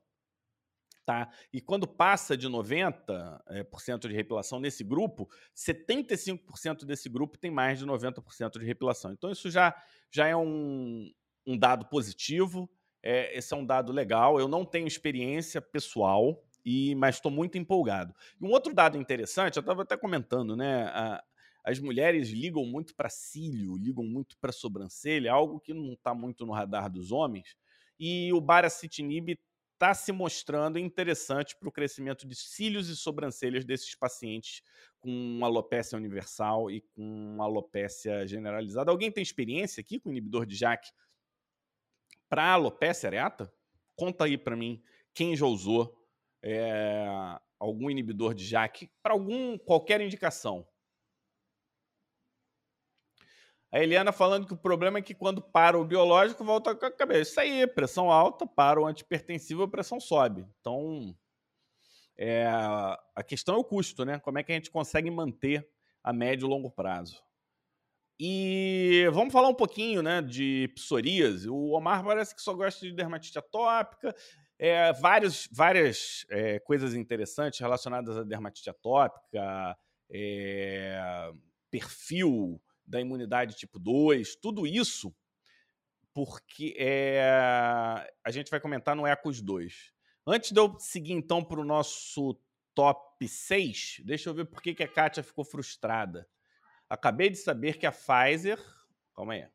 Tá? 1.04 1.28
E 1.52 1.60
quando 1.60 1.88
passa 1.88 2.38
de 2.38 2.48
90% 2.48 3.42
é, 3.48 3.64
por 3.64 3.82
cento 3.82 4.08
de 4.08 4.14
repilação 4.14 4.60
nesse 4.60 4.84
grupo, 4.84 5.28
75% 5.58 6.86
desse 6.86 7.10
grupo 7.10 7.36
tem 7.36 7.50
mais 7.50 7.80
de 7.80 7.88
90% 7.88 8.60
de 8.60 8.66
repilação. 8.66 9.12
Então, 9.12 9.32
isso 9.32 9.50
já, 9.50 9.76
já 10.12 10.28
é 10.28 10.36
um, 10.36 11.12
um 11.44 11.58
dado 11.58 11.88
positivo, 11.88 12.70
é, 13.02 13.36
esse 13.36 13.52
é 13.52 13.58
um 13.58 13.66
dado 13.66 13.92
legal. 13.92 14.40
Eu 14.40 14.48
não 14.48 14.64
tenho 14.64 14.86
experiência 14.86 15.60
pessoal, 15.60 16.46
e 16.66 16.96
mas 16.96 17.16
estou 17.16 17.32
muito 17.32 17.58
empolgado. 17.58 18.14
E 18.40 18.46
um 18.46 18.52
outro 18.52 18.74
dado 18.74 18.98
interessante, 18.98 19.58
eu 19.58 19.62
estava 19.62 19.84
até 19.84 19.98
comentando, 19.98 20.56
né? 20.56 20.84
A, 20.88 21.24
as 21.64 21.80
mulheres 21.80 22.30
ligam 22.30 22.66
muito 22.66 22.96
para 22.96 23.10
cílio, 23.10 23.78
ligam 23.78 24.04
muito 24.04 24.38
para 24.40 24.52
sobrancelha, 24.52 25.32
algo 25.32 25.60
que 25.60 25.74
não 25.74 25.94
está 25.94 26.14
muito 26.14 26.46
no 26.46 26.54
radar 26.54 26.90
dos 26.90 27.12
homens. 27.12 27.56
E 28.00 28.32
o 28.34 28.40
baracitinib 28.40 29.38
está 29.74 29.94
se 29.94 30.12
mostrando 30.12 30.78
interessante 30.78 31.56
para 31.58 31.70
o 31.70 31.72
crescimento 31.72 32.28
de 32.28 32.36
cílios 32.36 32.90
e 32.90 32.96
sobrancelhas 32.96 33.64
desses 33.64 33.96
pacientes 33.96 34.62
com 35.00 35.40
alopécia 35.42 35.98
universal 35.98 36.70
e 36.70 36.82
com 36.82 37.38
alopécia 37.42 38.28
generalizada. 38.28 38.92
Alguém 38.92 39.12
tem 39.12 39.22
experiência 39.22 39.80
aqui 39.80 40.00
com 40.00 40.10
inibidor 40.10 40.46
de 40.46 40.56
JAK 40.56 40.90
para 42.28 42.54
alopécia 42.54 43.08
areata? 43.08 43.52
Conta 43.96 44.26
aí 44.26 44.38
para 44.38 44.56
mim 44.56 44.82
quem 45.14 45.36
já 45.36 45.46
usou 45.46 45.99
é, 46.44 47.06
algum 47.60 47.90
inibidor 47.90 48.34
de 48.34 48.46
JAK 48.46 48.90
para 49.02 49.14
algum 49.14 49.58
qualquer 49.58 50.02
indicação. 50.02 50.68
A 53.72 53.80
Eliana 53.80 54.12
falando 54.12 54.48
que 54.48 54.54
o 54.54 54.58
problema 54.58 54.98
é 54.98 55.02
que 55.02 55.14
quando 55.14 55.42
para 55.42 55.78
o 55.78 55.86
biológico, 55.86 56.44
volta 56.44 56.76
com 56.76 56.86
a 56.86 56.92
cabeça. 56.92 57.32
Isso 57.32 57.40
aí, 57.40 57.68
pressão 57.68 58.12
alta, 58.12 58.48
para 58.48 58.82
o 58.82 58.86
antipertensivo, 58.86 59.64
a 59.64 59.68
pressão 59.68 60.00
sobe. 60.00 60.48
Então, 60.60 61.16
é, 62.18 62.48
a 62.48 63.24
questão 63.24 63.56
é 63.56 63.58
o 63.60 63.64
custo, 63.64 64.04
né? 64.04 64.20
Como 64.20 64.40
é 64.40 64.44
que 64.44 64.52
a 64.52 64.56
gente 64.56 64.72
consegue 64.72 65.12
manter 65.12 65.70
a 66.04 66.12
médio 66.12 66.48
e 66.48 66.50
longo 66.50 66.72
prazo. 66.72 67.22
E 68.20 69.08
vamos 69.14 69.32
falar 69.32 69.48
um 69.48 69.56
pouquinho 69.56 70.02
né, 70.02 70.22
de 70.22 70.70
psoríase. 70.76 71.50
O 71.50 71.72
Omar 71.72 72.04
parece 72.04 72.36
que 72.36 72.42
só 72.42 72.54
gosta 72.54 72.86
de 72.86 72.92
dermatite 72.92 73.40
atópica 73.40 74.14
é, 74.60 74.92
várias 74.92 76.26
é, 76.30 76.60
coisas 76.60 76.94
interessantes 76.94 77.62
relacionadas 77.62 78.18
à 78.18 78.24
dermatite 78.24 78.70
atópica, 78.70 79.78
é, 80.12 81.32
perfil 81.72 82.62
da 82.86 83.00
imunidade 83.00 83.56
tipo 83.56 83.80
2, 83.80 84.36
tudo 84.36 84.68
isso 84.68 85.16
porque 86.14 86.76
é, 86.78 87.22
a 88.22 88.32
gente 88.32 88.52
vai 88.52 88.60
comentar 88.60 88.96
no 88.96 89.08
Ecos 89.08 89.42
2. 89.42 89.94
Antes 90.28 90.52
de 90.52 90.60
eu 90.60 90.78
seguir 90.78 91.14
então 91.14 91.42
para 91.42 91.62
o 91.62 91.64
nosso 91.64 92.38
top 92.76 93.26
6, 93.26 94.02
deixa 94.04 94.30
eu 94.30 94.34
ver 94.34 94.46
por 94.46 94.62
que, 94.62 94.74
que 94.74 94.84
a 94.84 94.88
Kátia 94.88 95.24
ficou 95.24 95.46
frustrada. 95.46 96.28
Acabei 96.90 97.30
de 97.30 97.38
saber 97.38 97.78
que 97.78 97.86
a 97.86 97.92
Pfizer. 97.92 98.60
Calma 99.16 99.34
aí. 99.34 99.48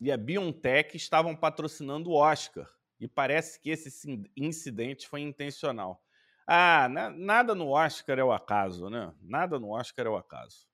E 0.00 0.10
a 0.10 0.16
BioNTech 0.16 0.96
estavam 0.96 1.36
patrocinando 1.36 2.10
o 2.10 2.14
Oscar 2.14 2.68
e 3.02 3.08
parece 3.08 3.58
que 3.58 3.68
esse 3.68 3.90
incidente 4.36 5.08
foi 5.08 5.22
intencional. 5.22 6.00
Ah, 6.46 6.88
na, 6.88 7.10
nada 7.10 7.52
no 7.52 7.70
Oscar 7.70 8.16
é 8.16 8.22
o 8.22 8.30
acaso, 8.30 8.88
né? 8.88 9.12
Nada 9.20 9.58
no 9.58 9.70
Oscar 9.70 10.06
é 10.06 10.08
o 10.08 10.14
acaso. 10.16 10.68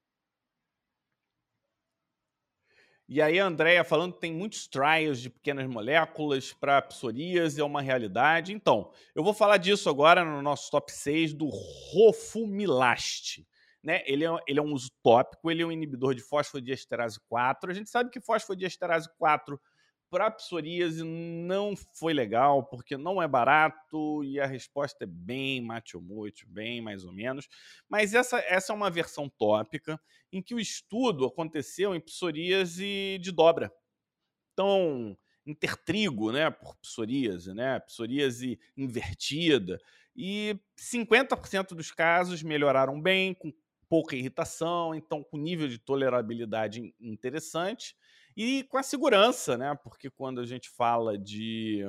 E 3.08 3.22
aí 3.22 3.40
a 3.40 3.46
Andrea 3.46 3.82
falando 3.82 4.12
que 4.12 4.20
tem 4.20 4.34
muitos 4.34 4.66
trials 4.66 5.22
de 5.22 5.30
pequenas 5.30 5.66
moléculas 5.66 6.52
para 6.52 6.82
psoríase, 6.82 7.62
é 7.62 7.64
uma 7.64 7.80
realidade. 7.80 8.52
Então, 8.52 8.92
eu 9.14 9.24
vou 9.24 9.32
falar 9.32 9.56
disso 9.56 9.88
agora 9.88 10.22
no 10.22 10.42
nosso 10.42 10.70
top 10.70 10.92
6 10.92 11.32
do 11.32 11.48
Rofumilast. 11.48 13.42
Né? 13.82 14.02
Ele, 14.04 14.26
é, 14.26 14.30
ele 14.46 14.58
é 14.58 14.62
um 14.62 14.74
uso 14.74 14.90
tópico, 15.02 15.50
ele 15.50 15.62
é 15.62 15.66
um 15.66 15.72
inibidor 15.72 16.14
de 16.14 16.20
fosfodiesterase 16.20 17.18
4. 17.26 17.70
A 17.70 17.74
gente 17.74 17.88
sabe 17.88 18.10
que 18.10 18.20
fosfodiesterase 18.20 19.08
4 19.16 19.58
para 20.10 20.30
psoríase 20.30 21.04
não 21.04 21.74
foi 21.94 22.12
legal, 22.12 22.64
porque 22.64 22.96
não 22.96 23.20
é 23.22 23.28
barato 23.28 24.24
e 24.24 24.40
a 24.40 24.46
resposta 24.46 25.04
é 25.04 25.06
bem 25.06 25.60
macho-muito, 25.60 26.46
bem 26.48 26.80
mais 26.80 27.04
ou 27.04 27.12
menos. 27.12 27.48
Mas 27.88 28.14
essa, 28.14 28.38
essa 28.40 28.72
é 28.72 28.76
uma 28.76 28.90
versão 28.90 29.28
tópica 29.28 30.00
em 30.32 30.42
que 30.42 30.54
o 30.54 30.60
estudo 30.60 31.26
aconteceu 31.26 31.94
em 31.94 32.00
psoríase 32.00 33.18
de 33.20 33.30
dobra. 33.30 33.72
Então, 34.52 35.16
intertrigo, 35.46 36.32
né, 36.32 36.50
por 36.50 36.76
psoríase, 36.76 37.54
né, 37.54 37.78
psoríase 37.80 38.58
invertida. 38.76 39.80
E 40.16 40.58
50% 40.76 41.74
dos 41.74 41.92
casos 41.92 42.42
melhoraram 42.42 43.00
bem, 43.00 43.34
com 43.34 43.52
pouca 43.88 44.16
irritação, 44.16 44.94
então 44.94 45.22
com 45.22 45.38
nível 45.38 45.68
de 45.68 45.78
tolerabilidade 45.78 46.94
interessante 47.00 47.96
e 48.40 48.62
com 48.62 48.78
a 48.78 48.84
segurança, 48.84 49.58
né? 49.58 49.74
Porque 49.82 50.08
quando 50.08 50.40
a 50.40 50.46
gente 50.46 50.70
fala 50.70 51.18
de 51.18 51.82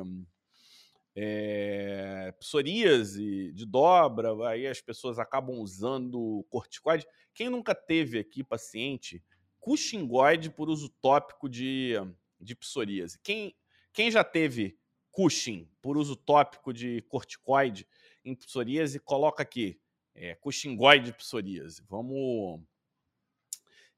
é, 1.16 2.34
psoríase, 2.40 3.52
de 3.54 3.68
dobra, 3.68 4.32
aí 4.50 4.66
as 4.66 4.82
pessoas 4.82 5.20
acabam 5.20 5.60
usando 5.60 6.44
corticoide. 6.50 7.06
Quem 7.36 7.52
nunca 7.52 7.76
teve 7.76 8.18
aqui 8.18 8.44
paciente 8.44 9.24
com 9.60 9.78
xingoide 9.78 10.50
por 10.50 10.70
uso 10.70 10.90
tópico 10.90 11.48
de, 11.48 11.94
de 12.42 12.56
psoríase? 12.56 13.20
Quem, 13.20 13.56
quem 13.94 14.10
já 14.10 14.24
teve 14.24 14.76
Cushing 15.12 15.70
por 15.84 15.98
uso 15.98 16.16
tópico 16.16 16.74
de 16.74 17.04
corticoide 17.04 17.88
em 18.26 18.34
psoríase, 18.34 19.00
coloca 19.00 19.44
aqui, 19.44 19.80
é, 20.16 20.34
Cushingóide 20.34 21.06
de 21.06 21.14
psoríase. 21.14 21.84
Vamos, 21.88 22.60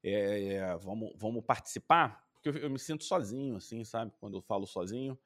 é, 0.04 0.76
vamos, 0.82 1.14
vamos 1.16 1.42
participar? 1.46 2.22
Porque 2.42 2.58
eu, 2.58 2.62
eu 2.64 2.70
me 2.70 2.78
sinto 2.78 3.04
sozinho, 3.04 3.56
assim, 3.56 3.84
sabe? 3.84 4.12
Quando 4.18 4.36
eu 4.36 4.42
falo 4.42 4.66
sozinho. 4.66 5.18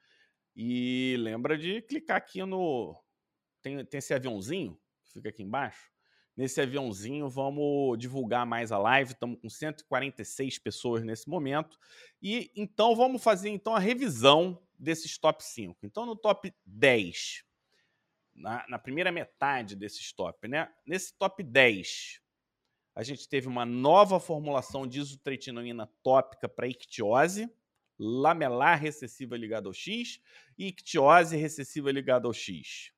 E 0.55 1.17
lembra 1.19 1.57
de 1.57 1.81
clicar 1.83 2.19
aqui 2.19 2.45
no. 2.45 2.95
Tem, 3.63 3.85
tem 3.85 3.99
esse 3.99 4.13
aviãozinho 4.15 4.79
que 5.05 5.13
fica 5.13 5.31
aqui 5.31 5.43
embaixo. 5.43 5.91
Nesse 6.37 6.61
aviãozinho, 6.61 7.29
vamos 7.31 7.99
divulgar 7.99 8.45
mais 8.45 8.71
a 8.71 8.79
live. 8.79 9.13
Estamos 9.13 9.41
com 9.41 9.49
146 9.49 10.59
pessoas 10.59 11.03
nesse 11.03 11.29
momento. 11.29 11.79
E 12.23 12.53
então 12.55 12.95
vamos 12.95 13.23
fazer 13.23 13.49
então 13.49 13.75
a 13.75 13.79
revisão 13.79 14.63
desses 14.79 15.17
top 15.17 15.43
5. 15.43 15.79
Então, 15.83 16.05
no 16.05 16.15
top 16.15 16.55
10, 16.67 17.45
na, 18.35 18.67
na 18.69 18.79
primeira 18.79 19.11
metade 19.11 19.75
desses 19.75 20.13
top, 20.13 20.47
né? 20.47 20.71
Nesse 20.87 21.17
top 21.17 21.43
10, 21.43 22.21
a 22.97 23.03
gente 23.03 23.29
teve 23.29 23.47
uma 23.47 23.67
nova 23.67 24.19
formulação 24.19 24.87
de 24.87 24.99
isotretinoína 24.99 25.87
tópica 26.03 26.49
para 26.49 26.67
ictiose, 26.67 27.47
lamelar 27.99 28.81
recessiva 28.81 29.37
ligada 29.37 29.69
ao 29.69 29.75
X 29.75 30.19
e 30.57 30.69
ictiose 30.69 31.37
recessiva 31.37 31.93
ligada 31.93 32.26
ao 32.26 32.33
X. 32.33 32.91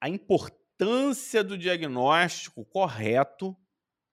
A 0.00 0.08
importância 0.08 1.42
do 1.42 1.58
diagnóstico 1.58 2.64
correto 2.64 3.56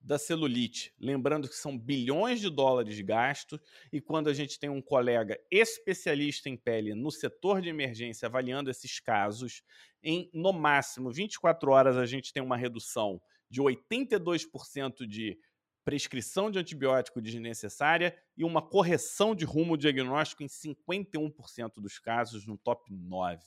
da 0.02 0.18
celulite. 0.18 0.92
Lembrando 1.00 1.48
que 1.48 1.56
são 1.56 1.78
bilhões 1.78 2.40
de 2.40 2.50
dólares 2.50 2.96
de 2.96 3.04
gasto 3.04 3.62
e 3.92 4.02
quando 4.02 4.30
a 4.30 4.34
gente 4.34 4.58
tem 4.58 4.70
um 4.70 4.82
colega 4.82 5.40
especialista 5.52 6.50
em 6.50 6.58
pele 6.58 6.96
no 6.96 7.12
setor 7.12 7.62
de 7.62 7.70
emergência 7.70 8.26
avaliando 8.26 8.72
esses 8.72 9.00
casos, 9.00 9.62
em 10.02 10.28
no 10.34 10.54
máximo 10.54 11.12
24 11.12 11.70
horas 11.70 11.98
a 11.98 12.06
gente 12.08 12.34
tem 12.34 12.42
uma 12.42 12.58
redução 12.58 13.22
de 13.50 13.62
82% 13.62 15.08
de 15.08 15.38
prescrição 15.84 16.52
de 16.52 16.60
antibiótico 16.60 17.22
desnecessária 17.22 18.16
e 18.38 18.44
uma 18.44 18.62
correção 18.62 19.34
de 19.34 19.46
rumo 19.46 19.76
diagnóstico 19.76 20.44
em 20.44 20.48
51% 20.48 21.74
dos 21.78 21.98
casos 21.98 22.46
no 22.46 22.58
top 22.58 22.94
9. 22.94 23.44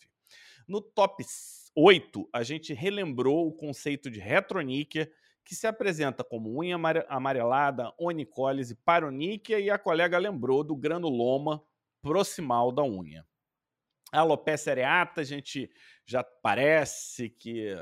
No 0.67 0.81
top 0.81 1.25
8, 1.77 2.29
a 2.33 2.43
gente 2.43 2.73
relembrou 2.73 3.47
o 3.47 3.53
conceito 3.53 4.11
de 4.11 4.19
retroníquia, 4.19 5.11
que 5.45 5.55
se 5.55 5.67
apresenta 5.67 6.23
como 6.23 6.61
unha 6.61 6.77
amarelada, 7.09 7.93
onicólise, 7.99 8.75
paroníquia 8.77 9.59
e 9.59 9.71
a 9.71 9.79
colega 9.79 10.19
lembrou 10.19 10.63
do 10.63 10.77
granuloma 10.77 11.63
proximal 12.01 12.71
da 12.71 12.83
unha. 12.83 13.27
A 14.13 14.21
alopecia 14.21 14.73
areata, 14.73 15.21
a 15.21 15.25
gente 15.25 15.71
já 16.07 16.23
parece 16.23 17.31
que 17.31 17.75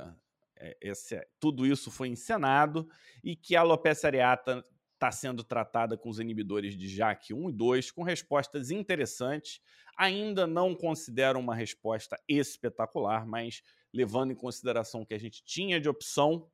esse, 0.80 1.20
tudo 1.38 1.66
isso 1.66 1.90
foi 1.90 2.08
encenado 2.08 2.88
e 3.22 3.34
que 3.34 3.56
a 3.56 3.60
alopecia 3.60 4.08
areata 4.08 4.64
está 4.94 5.10
sendo 5.10 5.42
tratada 5.42 5.96
com 5.96 6.10
os 6.10 6.20
inibidores 6.20 6.76
de 6.76 6.86
JAK 6.86 7.32
1 7.32 7.48
e 7.48 7.52
2, 7.52 7.90
com 7.90 8.02
respostas 8.02 8.70
interessantes. 8.70 9.60
Ainda 9.96 10.46
não 10.46 10.74
considero 10.74 11.38
uma 11.38 11.54
resposta 11.54 12.20
espetacular, 12.28 13.26
mas 13.26 13.62
levando 13.92 14.32
em 14.32 14.36
consideração 14.36 15.00
o 15.00 15.06
que 15.06 15.14
a 15.14 15.18
gente 15.18 15.42
tinha 15.42 15.80
de 15.80 15.88
opção, 15.88 16.50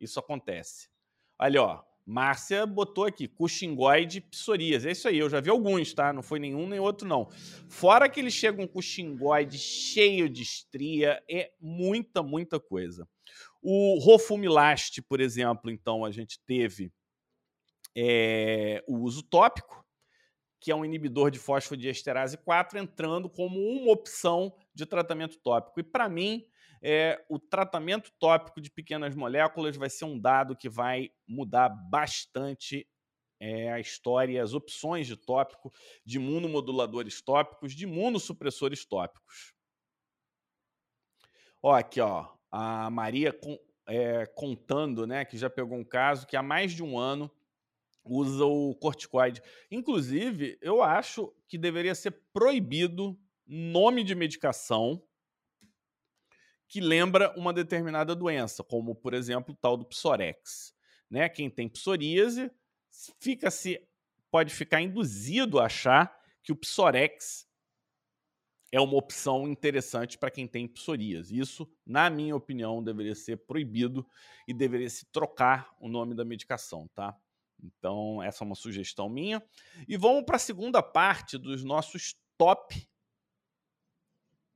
isso 0.00 0.18
acontece. 0.18 0.88
Olha, 1.38 1.62
ó, 1.62 1.84
Márcia 2.04 2.66
botou 2.66 3.04
aqui, 3.04 3.26
cuxingoide 3.26 4.20
psoríase. 4.20 4.88
É 4.88 4.92
isso 4.92 5.08
aí, 5.08 5.18
eu 5.18 5.30
já 5.30 5.40
vi 5.40 5.50
alguns, 5.50 5.94
tá? 5.94 6.12
Não 6.12 6.22
foi 6.22 6.38
nenhum 6.38 6.68
nem 6.68 6.78
outro, 6.78 7.08
não. 7.08 7.30
Fora 7.68 8.08
que 8.08 8.20
eles 8.20 8.34
chegam 8.34 8.66
com 8.66 8.74
cuxingoide 8.74 9.56
cheio 9.56 10.28
de 10.28 10.42
estria, 10.42 11.22
é 11.30 11.52
muita, 11.60 12.22
muita 12.22 12.60
coisa. 12.60 13.08
O 13.66 13.98
Rofumilaste, 13.98 15.00
por 15.00 15.22
exemplo, 15.22 15.70
então, 15.70 16.04
a 16.04 16.10
gente 16.10 16.38
teve 16.44 16.92
é, 17.96 18.84
o 18.86 18.98
uso 18.98 19.22
tópico, 19.22 19.82
que 20.60 20.70
é 20.70 20.74
um 20.74 20.84
inibidor 20.84 21.30
de 21.30 21.38
fosfodiesterase 21.38 22.36
4, 22.36 22.78
entrando 22.78 23.30
como 23.30 23.58
uma 23.58 23.90
opção 23.90 24.54
de 24.74 24.84
tratamento 24.84 25.38
tópico. 25.38 25.80
E 25.80 25.82
para 25.82 26.10
mim, 26.10 26.46
é, 26.82 27.24
o 27.26 27.38
tratamento 27.38 28.12
tópico 28.18 28.60
de 28.60 28.70
pequenas 28.70 29.14
moléculas 29.14 29.76
vai 29.76 29.88
ser 29.88 30.04
um 30.04 30.18
dado 30.18 30.54
que 30.54 30.68
vai 30.68 31.10
mudar 31.26 31.70
bastante 31.70 32.86
é, 33.40 33.72
a 33.72 33.80
história, 33.80 34.42
as 34.42 34.52
opções 34.52 35.06
de 35.06 35.16
tópico, 35.16 35.72
de 36.04 36.18
imunomoduladores 36.18 37.22
tópicos, 37.22 37.74
de 37.74 37.84
imunossupressores 37.84 38.84
tópicos. 38.84 39.54
Ó, 41.62 41.72
aqui, 41.72 41.98
ó, 41.98 42.28
a 42.56 42.88
Maria 42.88 43.32
com, 43.32 43.58
é, 43.84 44.26
contando, 44.26 45.08
né, 45.08 45.24
que 45.24 45.36
já 45.36 45.50
pegou 45.50 45.76
um 45.76 45.84
caso 45.84 46.24
que 46.24 46.36
há 46.36 46.42
mais 46.42 46.70
de 46.70 46.84
um 46.84 46.96
ano 46.96 47.28
usa 48.04 48.44
o 48.44 48.76
corticoide. 48.76 49.42
Inclusive, 49.68 50.56
eu 50.62 50.80
acho 50.80 51.34
que 51.48 51.58
deveria 51.58 51.96
ser 51.96 52.12
proibido 52.32 53.18
nome 53.44 54.04
de 54.04 54.14
medicação 54.14 55.02
que 56.68 56.80
lembra 56.80 57.34
uma 57.36 57.52
determinada 57.52 58.14
doença, 58.14 58.62
como, 58.62 58.94
por 58.94 59.14
exemplo, 59.14 59.52
o 59.52 59.56
tal 59.56 59.76
do 59.76 59.84
psorex. 59.84 60.72
Né? 61.10 61.28
Quem 61.28 61.50
tem 61.50 61.68
psoríase 61.68 62.52
fica 63.18 63.50
se 63.50 63.84
pode 64.30 64.54
ficar 64.54 64.80
induzido 64.80 65.58
a 65.58 65.66
achar 65.66 66.16
que 66.40 66.52
o 66.52 66.56
psorex 66.56 67.48
é 68.74 68.80
uma 68.80 68.96
opção 68.96 69.46
interessante 69.46 70.18
para 70.18 70.32
quem 70.32 70.48
tem 70.48 70.66
psoríase. 70.66 71.38
Isso, 71.38 71.64
na 71.86 72.10
minha 72.10 72.34
opinião, 72.34 72.82
deveria 72.82 73.14
ser 73.14 73.36
proibido 73.36 74.04
e 74.48 74.52
deveria 74.52 74.90
se 74.90 75.06
trocar 75.12 75.72
o 75.78 75.88
nome 75.88 76.12
da 76.12 76.24
medicação, 76.24 76.90
tá? 76.92 77.16
Então, 77.62 78.20
essa 78.20 78.42
é 78.42 78.44
uma 78.44 78.56
sugestão 78.56 79.08
minha. 79.08 79.40
E 79.86 79.96
vamos 79.96 80.24
para 80.24 80.34
a 80.34 80.40
segunda 80.40 80.82
parte 80.82 81.38
dos 81.38 81.62
nossos 81.62 82.16
top 82.36 82.84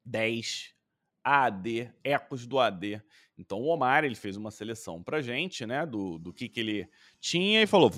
10 0.04 0.74
AD, 1.22 1.92
ecos 2.02 2.44
do 2.44 2.58
AD. 2.58 3.00
Então 3.38 3.60
o 3.60 3.66
Omar 3.66 4.02
ele 4.02 4.16
fez 4.16 4.36
uma 4.36 4.50
seleção 4.50 5.00
para 5.00 5.22
gente, 5.22 5.64
né, 5.64 5.86
do, 5.86 6.18
do 6.18 6.32
que, 6.32 6.48
que 6.48 6.58
ele 6.58 6.88
tinha 7.20 7.62
e 7.62 7.68
falou: 7.68 7.88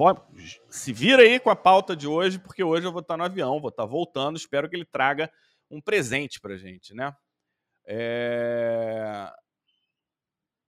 se 0.69 0.93
vira 0.93 1.23
aí 1.23 1.41
com 1.41 1.49
a 1.49 1.57
pauta 1.57 1.97
de 1.97 2.07
hoje, 2.07 2.39
porque 2.39 2.63
hoje 2.63 2.87
eu 2.87 2.93
vou 2.93 3.01
estar 3.01 3.17
no 3.17 3.25
avião, 3.25 3.59
vou 3.59 3.71
estar 3.71 3.87
voltando. 3.87 4.37
Espero 4.37 4.69
que 4.69 4.77
ele 4.77 4.85
traga 4.85 5.33
um 5.71 5.81
presente 5.81 6.41
para 6.41 6.57
gente, 6.57 6.95
né? 6.95 7.15
É... 7.87 9.31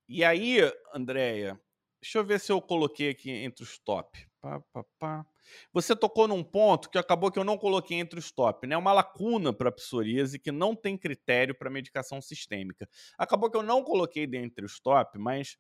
E 0.09 0.25
aí, 0.25 0.59
Andréia, 0.95 1.61
deixa 2.01 2.19
eu 2.19 2.25
ver 2.25 2.41
se 2.41 2.53
eu 2.53 2.61
coloquei 2.61 3.11
aqui 3.11 3.31
entre 3.31 3.63
os 3.63 3.79
top. 3.79 4.27
Pá, 4.41 4.61
pá, 4.73 4.85
pá. 4.99 5.27
Você 5.73 5.95
tocou 5.95 6.27
num 6.27 6.43
ponto 6.43 6.91
que 6.91 6.99
acabou 6.99 7.31
que 7.31 7.39
eu 7.39 7.45
não 7.45 7.59
coloquei 7.59 7.99
entre 7.99 8.19
os 8.19 8.31
top, 8.31 8.67
né? 8.67 8.77
Uma 8.77 8.93
lacuna 8.93 9.53
para 9.53 9.71
psoríase 9.73 10.39
que 10.39 10.51
não 10.51 10.75
tem 10.75 10.99
critério 10.99 11.55
para 11.55 11.71
medicação 11.71 12.21
sistêmica. 12.21 12.89
Acabou 13.17 13.51
que 13.51 13.57
eu 13.57 13.63
não 13.63 13.83
coloquei 13.83 14.27
dentre 14.27 14.65
os 14.65 14.81
top, 14.81 15.19
mas 15.19 15.57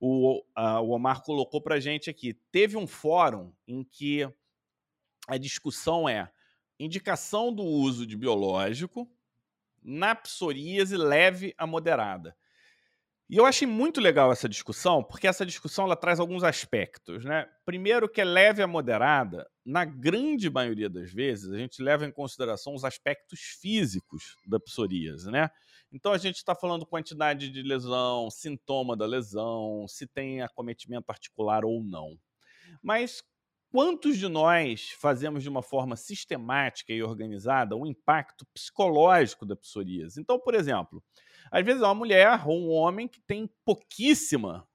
o, 0.00 0.44
a, 0.54 0.80
o 0.80 0.90
Omar 0.90 1.22
colocou 1.22 1.60
para 1.60 1.80
gente 1.80 2.10
aqui. 2.10 2.34
Teve 2.50 2.76
um 2.76 2.86
fórum 2.86 3.52
em 3.66 3.84
que 3.84 4.28
a 5.28 5.36
discussão 5.36 6.08
é 6.08 6.30
indicação 6.84 7.52
do 7.52 7.62
uso 7.62 8.06
de 8.06 8.16
biológico 8.16 9.10
na 9.82 10.14
psoríase 10.14 10.96
leve 10.96 11.54
a 11.58 11.66
moderada. 11.66 12.36
E 13.32 13.36
eu 13.38 13.46
achei 13.46 13.66
muito 13.66 13.98
legal 13.98 14.30
essa 14.30 14.46
discussão, 14.46 15.02
porque 15.02 15.26
essa 15.26 15.46
discussão 15.46 15.86
ela 15.86 15.96
traz 15.96 16.20
alguns 16.20 16.44
aspectos. 16.44 17.24
Né? 17.24 17.48
Primeiro, 17.64 18.06
que 18.06 18.20
é 18.20 18.24
leve 18.24 18.62
a 18.62 18.66
moderada, 18.66 19.48
na 19.64 19.86
grande 19.86 20.50
maioria 20.50 20.90
das 20.90 21.10
vezes, 21.10 21.50
a 21.50 21.56
gente 21.56 21.82
leva 21.82 22.04
em 22.04 22.12
consideração 22.12 22.74
os 22.74 22.84
aspectos 22.84 23.40
físicos 23.58 24.36
da 24.46 24.60
psoríase. 24.60 25.30
Né? 25.30 25.48
Então, 25.90 26.12
a 26.12 26.18
gente 26.18 26.36
está 26.36 26.54
falando 26.54 26.84
quantidade 26.84 27.48
de 27.48 27.62
lesão, 27.62 28.30
sintoma 28.30 28.94
da 28.94 29.06
lesão, 29.06 29.86
se 29.88 30.06
tem 30.06 30.42
acometimento 30.42 31.10
articular 31.10 31.64
ou 31.64 31.82
não. 31.82 32.18
Mas 32.82 33.22
quantos 33.72 34.18
de 34.18 34.28
nós 34.28 34.90
fazemos 34.98 35.42
de 35.42 35.48
uma 35.48 35.62
forma 35.62 35.96
sistemática 35.96 36.92
e 36.92 37.02
organizada 37.02 37.74
o 37.74 37.86
impacto 37.86 38.44
psicológico 38.52 39.46
da 39.46 39.56
psoríase? 39.56 40.20
Então, 40.20 40.38
por 40.38 40.54
exemplo, 40.54 41.02
às 41.50 41.64
vezes 41.64 41.80
é 41.80 41.86
uma 41.86 41.94
mulher 41.94 42.46
ou 42.46 42.60
um 42.60 42.70
homem 42.70 43.08
que 43.08 43.18
tem 43.22 43.48
pouquíssima, 43.64 44.68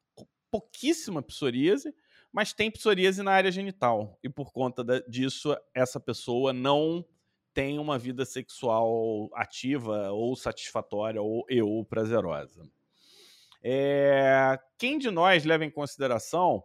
pouquíssima 0.49 1.21
psoríase, 1.21 1.93
mas 2.33 2.53
tem 2.53 2.71
psoríase 2.71 3.21
na 3.21 3.31
área 3.31 3.51
genital. 3.51 4.17
E 4.23 4.27
por 4.27 4.51
conta 4.51 4.83
disso, 5.07 5.55
essa 5.75 5.99
pessoa 5.99 6.51
não 6.51 7.05
tem 7.53 7.77
uma 7.77 7.99
vida 7.99 8.25
sexual 8.25 9.29
ativa 9.33 10.11
ou 10.11 10.35
satisfatória 10.35 11.21
ou, 11.21 11.45
e 11.47 11.61
ou 11.61 11.85
prazerosa. 11.85 12.67
É, 13.63 14.59
quem 14.77 14.97
de 14.97 15.11
nós 15.11 15.45
leva 15.45 15.65
em 15.65 15.71
consideração 15.71 16.63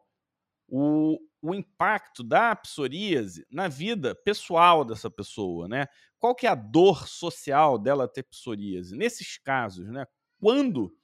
o, 0.74 1.18
o 1.42 1.54
impacto 1.54 2.22
da 2.22 2.56
psoríase 2.56 3.46
na 3.50 3.68
vida 3.68 4.14
pessoal 4.14 4.86
dessa 4.86 5.10
pessoa, 5.10 5.68
né? 5.68 5.86
Qual 6.18 6.34
que 6.34 6.46
é 6.46 6.48
a 6.48 6.54
dor 6.54 7.06
social 7.06 7.78
dela 7.78 8.08
ter 8.08 8.22
psoríase? 8.22 8.96
Nesses 8.96 9.36
casos, 9.36 9.86
né? 9.90 10.06
Quando 10.40 10.96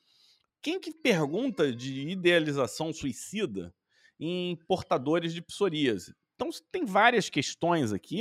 quem 0.63 0.81
que 0.81 0.91
pergunta 0.91 1.71
de 1.71 2.09
idealização 2.09 2.95
suicida 2.95 3.75
em 4.19 4.57
portadores 4.67 5.35
de 5.35 5.43
psoríase? 5.43 6.17
Então 6.35 6.49
tem 6.73 6.87
várias 6.87 7.29
questões 7.29 7.93
aqui 7.93 8.21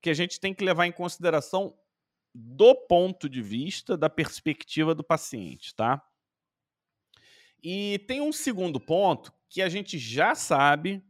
que 0.00 0.08
a 0.08 0.14
gente 0.14 0.40
tem 0.40 0.54
que 0.54 0.64
levar 0.64 0.86
em 0.86 0.92
consideração 0.92 1.78
do 2.34 2.74
ponto 2.74 3.28
de 3.28 3.42
vista 3.42 3.94
da 3.94 4.08
perspectiva 4.08 4.94
do 4.94 5.04
paciente, 5.04 5.74
tá? 5.74 6.02
E 7.62 7.98
tem 8.08 8.22
um 8.22 8.32
segundo 8.32 8.80
ponto 8.80 9.35
que 9.48 9.62
a 9.62 9.68
gente 9.68 9.98
já 9.98 10.34
sabe 10.34 11.02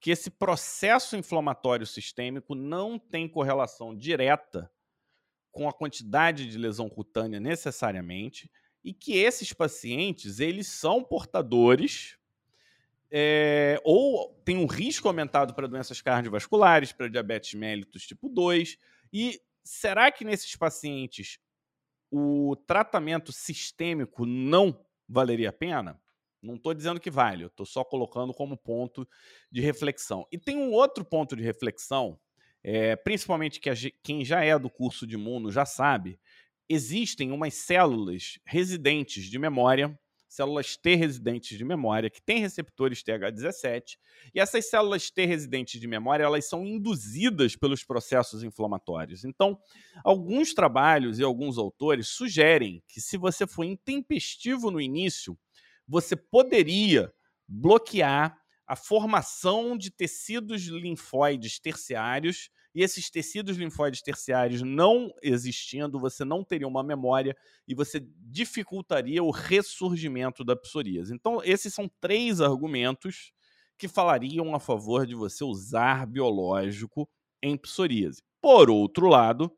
que 0.00 0.10
esse 0.10 0.30
processo 0.30 1.16
inflamatório 1.16 1.86
sistêmico 1.86 2.54
não 2.54 2.98
tem 2.98 3.28
correlação 3.28 3.96
direta 3.96 4.70
com 5.50 5.68
a 5.68 5.72
quantidade 5.72 6.48
de 6.48 6.56
lesão 6.56 6.88
cutânea 6.88 7.40
necessariamente 7.40 8.50
e 8.84 8.92
que 8.92 9.16
esses 9.16 9.52
pacientes 9.52 10.38
eles 10.38 10.68
são 10.68 11.02
portadores 11.02 12.16
é, 13.10 13.80
ou 13.84 14.40
tem 14.44 14.56
um 14.56 14.66
risco 14.66 15.08
aumentado 15.08 15.54
para 15.54 15.66
doenças 15.66 16.00
cardiovasculares, 16.00 16.92
para 16.92 17.08
diabetes 17.08 17.54
mellitus 17.54 18.06
tipo 18.06 18.28
2 18.28 18.78
e 19.12 19.40
será 19.64 20.12
que 20.12 20.24
nesses 20.24 20.54
pacientes 20.54 21.38
o 22.10 22.54
tratamento 22.66 23.32
sistêmico 23.32 24.24
não 24.24 24.86
valeria 25.08 25.48
a 25.48 25.52
pena? 25.52 26.00
Não 26.42 26.54
estou 26.54 26.72
dizendo 26.72 27.00
que 27.00 27.10
vale, 27.10 27.44
eu 27.44 27.48
estou 27.48 27.66
só 27.66 27.82
colocando 27.82 28.32
como 28.32 28.56
ponto 28.56 29.06
de 29.50 29.60
reflexão. 29.60 30.26
E 30.30 30.38
tem 30.38 30.56
um 30.56 30.72
outro 30.72 31.04
ponto 31.04 31.34
de 31.34 31.42
reflexão, 31.42 32.18
é, 32.62 32.94
principalmente 32.96 33.60
que 33.60 33.70
a, 33.70 33.74
quem 34.02 34.24
já 34.24 34.44
é 34.44 34.58
do 34.58 34.70
curso 34.70 35.06
de 35.06 35.14
imuno 35.14 35.50
já 35.50 35.64
sabe, 35.64 36.18
existem 36.68 37.32
umas 37.32 37.54
células 37.54 38.38
residentes 38.44 39.24
de 39.24 39.38
memória, 39.38 39.98
células 40.28 40.76
T 40.76 40.94
residentes 40.94 41.56
de 41.56 41.64
memória, 41.64 42.10
que 42.10 42.20
têm 42.20 42.38
receptores 42.38 43.02
TH17, 43.02 43.96
e 44.34 44.38
essas 44.38 44.68
células 44.68 45.10
T 45.10 45.24
residentes 45.24 45.80
de 45.80 45.86
memória, 45.86 46.24
elas 46.24 46.46
são 46.46 46.66
induzidas 46.66 47.56
pelos 47.56 47.82
processos 47.82 48.42
inflamatórios. 48.42 49.24
Então, 49.24 49.58
alguns 50.04 50.52
trabalhos 50.52 51.18
e 51.18 51.24
alguns 51.24 51.56
autores 51.56 52.08
sugerem 52.08 52.82
que 52.86 53.00
se 53.00 53.16
você 53.16 53.46
for 53.46 53.64
intempestivo 53.64 54.70
no 54.70 54.80
início, 54.80 55.36
você 55.88 56.14
poderia 56.14 57.12
bloquear 57.48 58.38
a 58.66 58.76
formação 58.76 59.76
de 59.78 59.90
tecidos 59.90 60.66
linfóides 60.66 61.58
terciários 61.58 62.50
e 62.74 62.82
esses 62.82 63.10
tecidos 63.10 63.56
linfóides 63.56 64.02
terciários 64.02 64.60
não 64.60 65.10
existindo, 65.22 65.98
você 65.98 66.24
não 66.24 66.44
teria 66.44 66.68
uma 66.68 66.82
memória 66.82 67.34
e 67.66 67.74
você 67.74 68.06
dificultaria 68.20 69.24
o 69.24 69.30
ressurgimento 69.30 70.44
da 70.44 70.54
psoríase. 70.54 71.14
Então, 71.14 71.40
esses 71.42 71.72
são 71.72 71.90
três 72.00 72.42
argumentos 72.42 73.32
que 73.78 73.88
falariam 73.88 74.54
a 74.54 74.60
favor 74.60 75.06
de 75.06 75.14
você 75.14 75.42
usar 75.44 76.06
biológico 76.06 77.08
em 77.42 77.56
psoríase. 77.56 78.22
Por 78.40 78.68
outro 78.68 79.08
lado, 79.08 79.50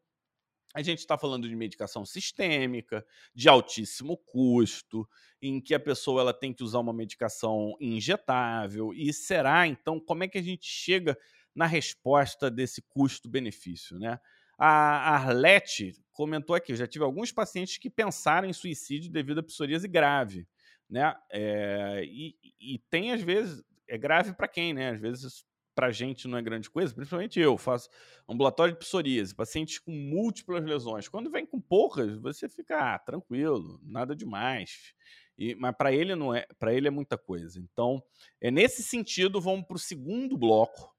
a 0.75 0.83
gente 0.83 0.99
está 0.99 1.19
falando 1.19 1.49
de 1.49 1.57
medicação 1.57 2.05
sistêmica, 2.05 3.05
de 3.35 3.49
altíssimo 3.49 4.17
custo, 4.17 5.09
em 5.43 5.61
que 5.61 5.75
a 5.75 5.81
pessoa 5.81 6.21
ela 6.21 6.35
tem 6.35 6.53
que 6.53 6.63
usar 6.63 6.79
uma 6.79 6.93
medicação 6.93 7.77
injetável. 7.81 8.93
E 8.95 9.13
será, 9.13 9.67
então, 9.67 9.99
como 9.99 10.23
é 10.23 10.29
que 10.29 10.39
a 10.39 10.43
gente 10.43 10.67
chega 10.67 11.19
na 11.55 11.67
resposta 11.67 12.51
desse 12.51 12.83
custo-benefício? 12.83 13.99
Né? 13.99 14.19
A 14.57 15.15
Arlete 15.15 15.95
comentou 16.13 16.55
aqui: 16.55 16.77
já 16.77 16.87
tive 16.87 17.05
alguns 17.05 17.33
pacientes 17.33 17.77
que 17.79 17.91
pensaram 17.91 18.49
em 18.49 18.53
suicídio 18.53 19.11
devido 19.11 19.41
a 19.41 19.43
psoríase 19.43 19.89
grave. 19.89 20.47
Né? 20.89 21.15
É, 21.33 22.03
e, 22.05 22.37
e 22.61 22.79
tem, 22.91 23.13
às 23.13 23.23
vezes, 23.23 23.65
é 23.89 23.99
grave 23.99 24.33
para 24.35 24.47
quem, 24.47 24.73
né? 24.73 24.91
Às 24.91 25.01
vezes 25.01 25.45
para 25.81 25.87
a 25.87 25.93
gente 25.93 26.29
não 26.29 26.37
é 26.37 26.43
grande 26.43 26.69
coisa, 26.69 26.93
principalmente 26.93 27.40
eu, 27.40 27.57
faço 27.57 27.88
ambulatório 28.29 28.75
de 28.75 28.81
psoríase, 28.81 29.35
pacientes 29.35 29.79
com 29.79 29.90
múltiplas 29.90 30.62
lesões. 30.62 31.09
Quando 31.09 31.31
vem 31.31 31.47
com 31.47 31.59
poucas, 31.59 32.19
você 32.19 32.51
fica 32.51 32.97
ah, 32.97 32.99
tranquilo, 32.99 33.81
nada 33.83 34.14
demais. 34.14 34.93
E, 35.38 35.55
mas 35.55 35.75
para 35.75 35.90
ele 35.90 36.14
não 36.14 36.35
é, 36.35 36.47
para 36.59 36.75
ele 36.75 36.87
é 36.87 36.90
muita 36.90 37.16
coisa. 37.16 37.59
Então, 37.59 38.03
é 38.43 38.51
nesse 38.51 38.83
sentido, 38.83 39.40
vamos 39.40 39.66
para 39.66 39.77
o 39.77 39.79
segundo 39.79 40.37
bloco. 40.37 40.95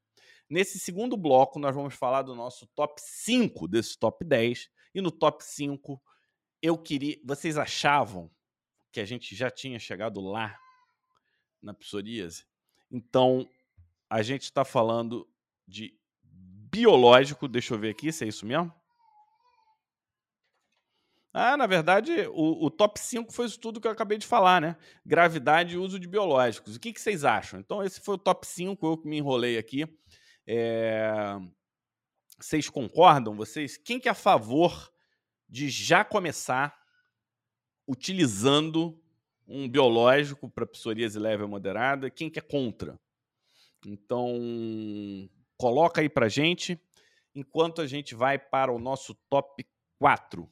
Nesse 0.50 0.80
segundo 0.80 1.16
bloco, 1.16 1.60
nós 1.60 1.76
vamos 1.76 1.94
falar 1.94 2.24
do 2.24 2.34
nosso 2.34 2.66
top 2.74 3.00
5 3.00 3.68
desse 3.68 4.00
top 4.00 4.26
10. 4.26 4.68
E 4.96 5.00
no 5.00 5.12
top 5.12 5.46
5, 5.46 6.02
eu 6.60 6.76
queria. 6.76 7.20
Vocês 7.24 7.56
achavam 7.56 8.32
que 8.92 9.00
a 9.00 9.06
gente 9.06 9.36
já 9.36 9.52
tinha 9.52 9.78
chegado 9.78 10.20
lá 10.20 10.60
na 11.62 11.72
psoríase? 11.72 12.48
Então, 12.92 13.48
a 14.12 14.22
gente 14.22 14.44
está 14.44 14.66
falando 14.66 15.26
de 15.66 15.98
biológico. 16.22 17.48
Deixa 17.48 17.74
eu 17.74 17.80
ver 17.80 17.92
aqui 17.92 18.12
se 18.12 18.26
é 18.26 18.28
isso 18.28 18.46
mesmo. 18.46 18.70
Ah, 21.34 21.56
na 21.56 21.66
verdade, 21.66 22.28
o, 22.34 22.66
o, 22.66 22.70
top 22.70 23.00
5 23.00 23.32
foi 23.32 23.46
isso 23.46 23.58
tudo 23.58 23.80
que 23.80 23.88
eu 23.88 23.92
acabei 23.92 24.18
de 24.18 24.28
falar, 24.28 24.60
né? 24.60 24.76
Gravidade 25.06 25.76
e 25.76 25.78
uso 25.78 25.98
de 25.98 26.10
biológicos. 26.10 26.76
O 26.76 26.80
que, 26.80 26.92
que 26.92 27.00
vocês 27.00 27.24
acham? 27.24 27.58
Então, 27.62 27.82
esse 27.82 28.02
foi 28.02 28.16
o 28.16 28.18
top 28.18 28.46
5, 28.46 28.86
eu 28.86 28.98
que 28.98 29.08
me 29.08 29.18
enrolei 29.18 29.58
aqui. 29.58 29.88
É... 30.46 31.14
Vocês 32.38 32.70
concordam? 32.70 33.34
Vocês? 33.34 33.78
Quem 33.78 33.98
que 33.98 34.10
é 34.10 34.12
a 34.12 34.16
favor 34.16 34.92
de 35.48 35.70
já 35.70 36.04
começar 36.04 36.78
utilizando 37.88 39.02
um 39.48 39.70
biológico 39.70 40.50
para 40.50 40.68
psoríase 40.68 41.18
leve 41.18 41.44
ou 41.44 41.50
moderada? 41.50 42.10
Quem 42.10 42.30
que 42.30 42.40
é 42.40 42.42
contra? 42.42 43.00
Então, 43.86 44.38
coloca 45.58 46.02
aí 46.02 46.10
para 46.10 46.30
gente, 46.30 46.80
enquanto 47.34 47.82
a 47.82 47.88
gente 47.88 48.14
vai 48.14 48.38
para 48.38 48.72
o 48.72 48.80
nosso 48.80 49.16
top 49.30 49.66
4. 50.00 50.50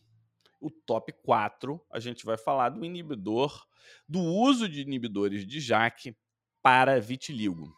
O 0.60 0.70
top 0.70 1.14
4, 1.24 1.80
a 1.90 2.00
gente 2.00 2.26
vai 2.26 2.38
falar 2.38 2.70
do 2.70 2.84
inibidor, 2.84 3.66
do 4.08 4.20
uso 4.20 4.68
de 4.68 4.82
inibidores 4.82 5.46
de 5.46 5.60
JAK 5.60 6.16
para 6.62 7.00
vitiligo. 7.00 7.74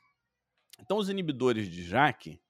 Então, 0.79 0.97
os 0.97 1.09
inibidores 1.09 1.69
de 1.69 1.83
JAK, 1.83 2.41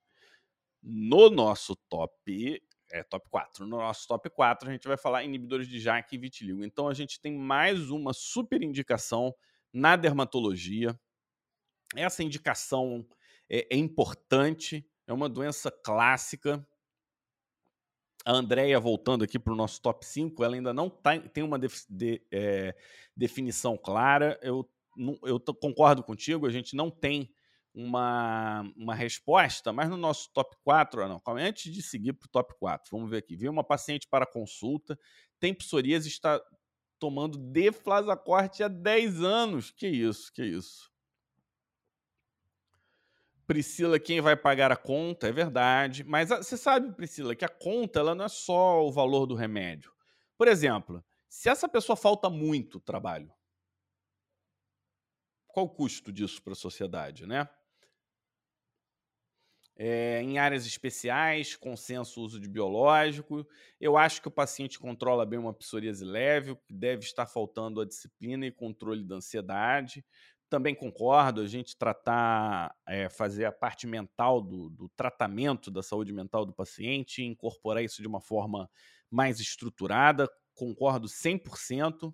no 0.81 1.29
nosso 1.29 1.75
top, 1.89 2.63
é 2.89 3.03
top 3.03 3.29
4, 3.29 3.65
no 3.65 3.77
nosso 3.77 4.07
top 4.07 4.29
4, 4.29 4.69
a 4.69 4.71
gente 4.71 4.87
vai 4.87 4.97
falar 4.97 5.23
inibidores 5.23 5.67
de 5.67 5.79
JAK 5.79 6.15
e 6.15 6.17
vitiligo. 6.17 6.63
Então, 6.63 6.87
a 6.87 6.93
gente 6.93 7.19
tem 7.19 7.37
mais 7.37 7.89
uma 7.89 8.13
super 8.13 8.61
indicação 8.61 9.35
na 9.73 9.95
dermatologia, 9.95 10.97
essa 11.95 12.23
indicação 12.23 13.05
é, 13.49 13.67
é 13.69 13.77
importante, 13.77 14.85
é 15.05 15.13
uma 15.13 15.27
doença 15.27 15.69
clássica. 15.69 16.65
A 18.23 18.33
Andrea, 18.33 18.79
voltando 18.79 19.23
aqui 19.23 19.39
para 19.39 19.53
o 19.53 19.55
nosso 19.55 19.81
top 19.81 20.05
5, 20.05 20.43
ela 20.43 20.55
ainda 20.55 20.73
não 20.73 20.89
tá, 20.89 21.19
tem 21.19 21.43
uma 21.43 21.57
de, 21.57 21.67
de, 21.89 22.21
é, 22.31 22.75
definição 23.15 23.77
clara. 23.77 24.39
Eu, 24.41 24.69
não, 24.95 25.17
eu 25.23 25.39
concordo 25.39 26.03
contigo, 26.03 26.45
a 26.45 26.51
gente 26.51 26.75
não 26.75 26.89
tem 26.89 27.33
uma, 27.73 28.61
uma 28.75 28.93
resposta, 28.93 29.71
mas 29.73 29.89
no 29.89 29.97
nosso 29.97 30.31
top 30.33 30.55
4, 30.63 31.07
não, 31.07 31.21
antes 31.37 31.73
de 31.73 31.81
seguir 31.81 32.13
para 32.13 32.27
o 32.27 32.29
top 32.29 32.53
4, 32.59 32.89
vamos 32.91 33.09
ver 33.09 33.17
aqui. 33.17 33.35
Veio 33.35 33.51
uma 33.51 33.63
paciente 33.63 34.07
para 34.07 34.25
consulta, 34.25 34.97
tem 35.39 35.53
psoríase, 35.53 36.07
está 36.07 36.39
tomando 36.99 37.37
deflazacorte 37.37 38.61
há 38.61 38.67
10 38.67 39.23
anos. 39.23 39.71
Que 39.71 39.87
isso, 39.87 40.31
que 40.31 40.43
isso. 40.43 40.90
Priscila, 43.51 43.99
quem 43.99 44.21
vai 44.21 44.37
pagar 44.37 44.71
a 44.71 44.77
conta? 44.77 45.27
É 45.27 45.31
verdade. 45.33 46.05
Mas 46.05 46.29
você 46.29 46.55
sabe, 46.55 46.89
Priscila, 46.95 47.35
que 47.35 47.43
a 47.43 47.49
conta 47.49 47.99
ela 47.99 48.15
não 48.15 48.23
é 48.23 48.29
só 48.29 48.81
o 48.81 48.89
valor 48.89 49.25
do 49.25 49.35
remédio. 49.35 49.91
Por 50.37 50.47
exemplo, 50.47 51.03
se 51.27 51.49
essa 51.49 51.67
pessoa 51.67 51.97
falta 51.97 52.29
muito 52.29 52.79
trabalho, 52.79 53.29
qual 55.49 55.65
o 55.65 55.69
custo 55.69 56.13
disso 56.13 56.41
para 56.41 56.53
a 56.53 56.55
sociedade, 56.55 57.27
né? 57.27 57.45
É, 59.75 60.21
em 60.21 60.37
áreas 60.37 60.65
especiais, 60.65 61.53
consenso 61.53 62.21
uso 62.21 62.39
de 62.39 62.47
biológico. 62.47 63.45
Eu 63.81 63.97
acho 63.97 64.21
que 64.21 64.29
o 64.29 64.31
paciente 64.31 64.79
controla 64.79 65.25
bem 65.25 65.39
uma 65.39 65.53
psoríase 65.53 66.05
leve, 66.05 66.57
deve 66.69 67.03
estar 67.03 67.25
faltando 67.25 67.81
a 67.81 67.85
disciplina 67.85 68.45
e 68.45 68.51
controle 68.51 69.03
da 69.03 69.15
ansiedade. 69.15 70.05
Também 70.51 70.75
concordo, 70.75 71.39
a 71.39 71.47
gente 71.47 71.77
tratar, 71.77 72.75
é, 72.85 73.07
fazer 73.07 73.45
a 73.45 73.53
parte 73.53 73.87
mental 73.87 74.41
do, 74.41 74.69
do, 74.69 74.89
tratamento 74.89 75.71
da 75.71 75.81
saúde 75.81 76.11
mental 76.11 76.45
do 76.45 76.51
paciente, 76.51 77.23
incorporar 77.23 77.81
isso 77.81 78.01
de 78.01 78.07
uma 78.07 78.19
forma 78.19 78.69
mais 79.09 79.39
estruturada, 79.39 80.29
concordo 80.53 81.07
100%. 81.07 82.13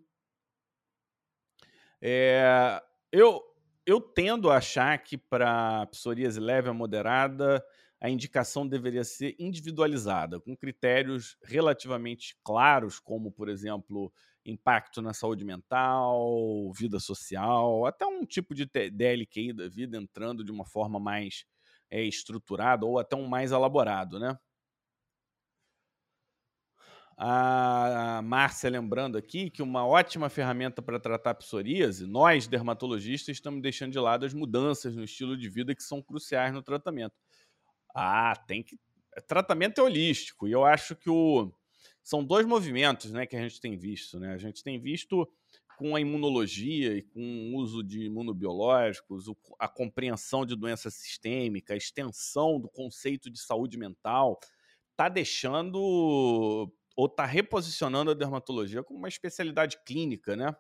É, 1.99 2.79
eu, 3.11 3.41
eu 3.87 3.99
tendo 3.99 4.51
a 4.51 4.57
achar 4.57 4.95
que 4.99 5.17
para 5.17 5.87
psoríase 5.87 6.39
leve 6.39 6.69
a 6.69 6.73
moderada, 6.73 7.65
a 7.99 8.07
indicação 8.07 8.67
deveria 8.67 9.03
ser 9.03 9.35
individualizada, 9.39 10.39
com 10.39 10.55
critérios 10.55 11.35
relativamente 11.43 12.37
claros, 12.43 12.99
como, 12.99 13.31
por 13.31 13.49
exemplo, 13.49 14.13
impacto 14.47 15.01
na 15.01 15.13
saúde 15.13 15.43
mental, 15.43 16.71
vida 16.73 16.99
social, 16.99 17.85
até 17.85 18.05
um 18.05 18.25
tipo 18.25 18.55
de 18.55 18.65
DLQI 18.65 19.53
da 19.53 19.67
vida 19.67 19.97
entrando 19.97 20.43
de 20.43 20.51
uma 20.51 20.65
forma 20.65 20.99
mais 20.99 21.45
é, 21.91 22.03
estruturada 22.03 22.85
ou 22.85 22.97
até 22.97 23.15
um 23.15 23.27
mais 23.27 23.51
elaborado, 23.51 24.19
né? 24.19 24.37
A 27.19 28.21
Márcia 28.23 28.69
lembrando 28.69 29.17
aqui 29.17 29.49
que 29.49 29.63
uma 29.63 29.85
ótima 29.85 30.29
ferramenta 30.29 30.83
para 30.83 30.99
tratar 30.99 31.33
psoríase, 31.33 32.05
nós 32.05 32.47
dermatologistas 32.47 33.35
estamos 33.37 33.59
deixando 33.59 33.91
de 33.91 33.99
lado 33.99 34.23
as 34.23 34.35
mudanças 34.35 34.95
no 34.95 35.03
estilo 35.03 35.35
de 35.35 35.49
vida 35.49 35.73
que 35.73 35.81
são 35.81 35.99
cruciais 35.99 36.53
no 36.53 36.61
tratamento. 36.61 37.15
Ah, 37.95 38.35
tem 38.47 38.61
que 38.61 38.77
tratamento 39.27 39.81
é 39.81 39.83
holístico 39.83 40.47
e 40.47 40.51
eu 40.51 40.63
acho 40.63 40.95
que 40.95 41.09
o 41.09 41.51
são 42.07 42.23
dois 42.23 42.45
movimentos 42.45 43.11
né, 43.11 43.25
que 43.25 43.35
a 43.35 43.41
gente 43.41 43.59
tem 43.59 43.75
visto. 43.75 44.17
Né? 44.17 44.33
A 44.33 44.37
gente 44.37 44.63
tem 44.63 44.79
visto 44.79 45.29
com 45.77 45.93
a 45.93 45.99
imunologia 45.99 46.93
e 46.93 47.01
com 47.01 47.19
o 47.19 47.57
uso 47.57 47.83
de 47.83 48.05
imunobiológicos, 48.05 49.25
a 49.59 49.67
compreensão 49.67 50.45
de 50.45 50.55
doença 50.55 50.89
sistêmica, 50.89 51.73
a 51.73 51.77
extensão 51.77 52.61
do 52.61 52.69
conceito 52.69 53.29
de 53.29 53.37
saúde 53.37 53.77
mental, 53.77 54.39
está 54.91 55.09
deixando 55.09 55.75
ou 56.95 57.05
está 57.07 57.25
reposicionando 57.25 58.11
a 58.11 58.13
dermatologia 58.13 58.81
como 58.81 58.99
uma 58.99 59.09
especialidade 59.09 59.77
clínica, 59.83 60.33
né? 60.37 60.55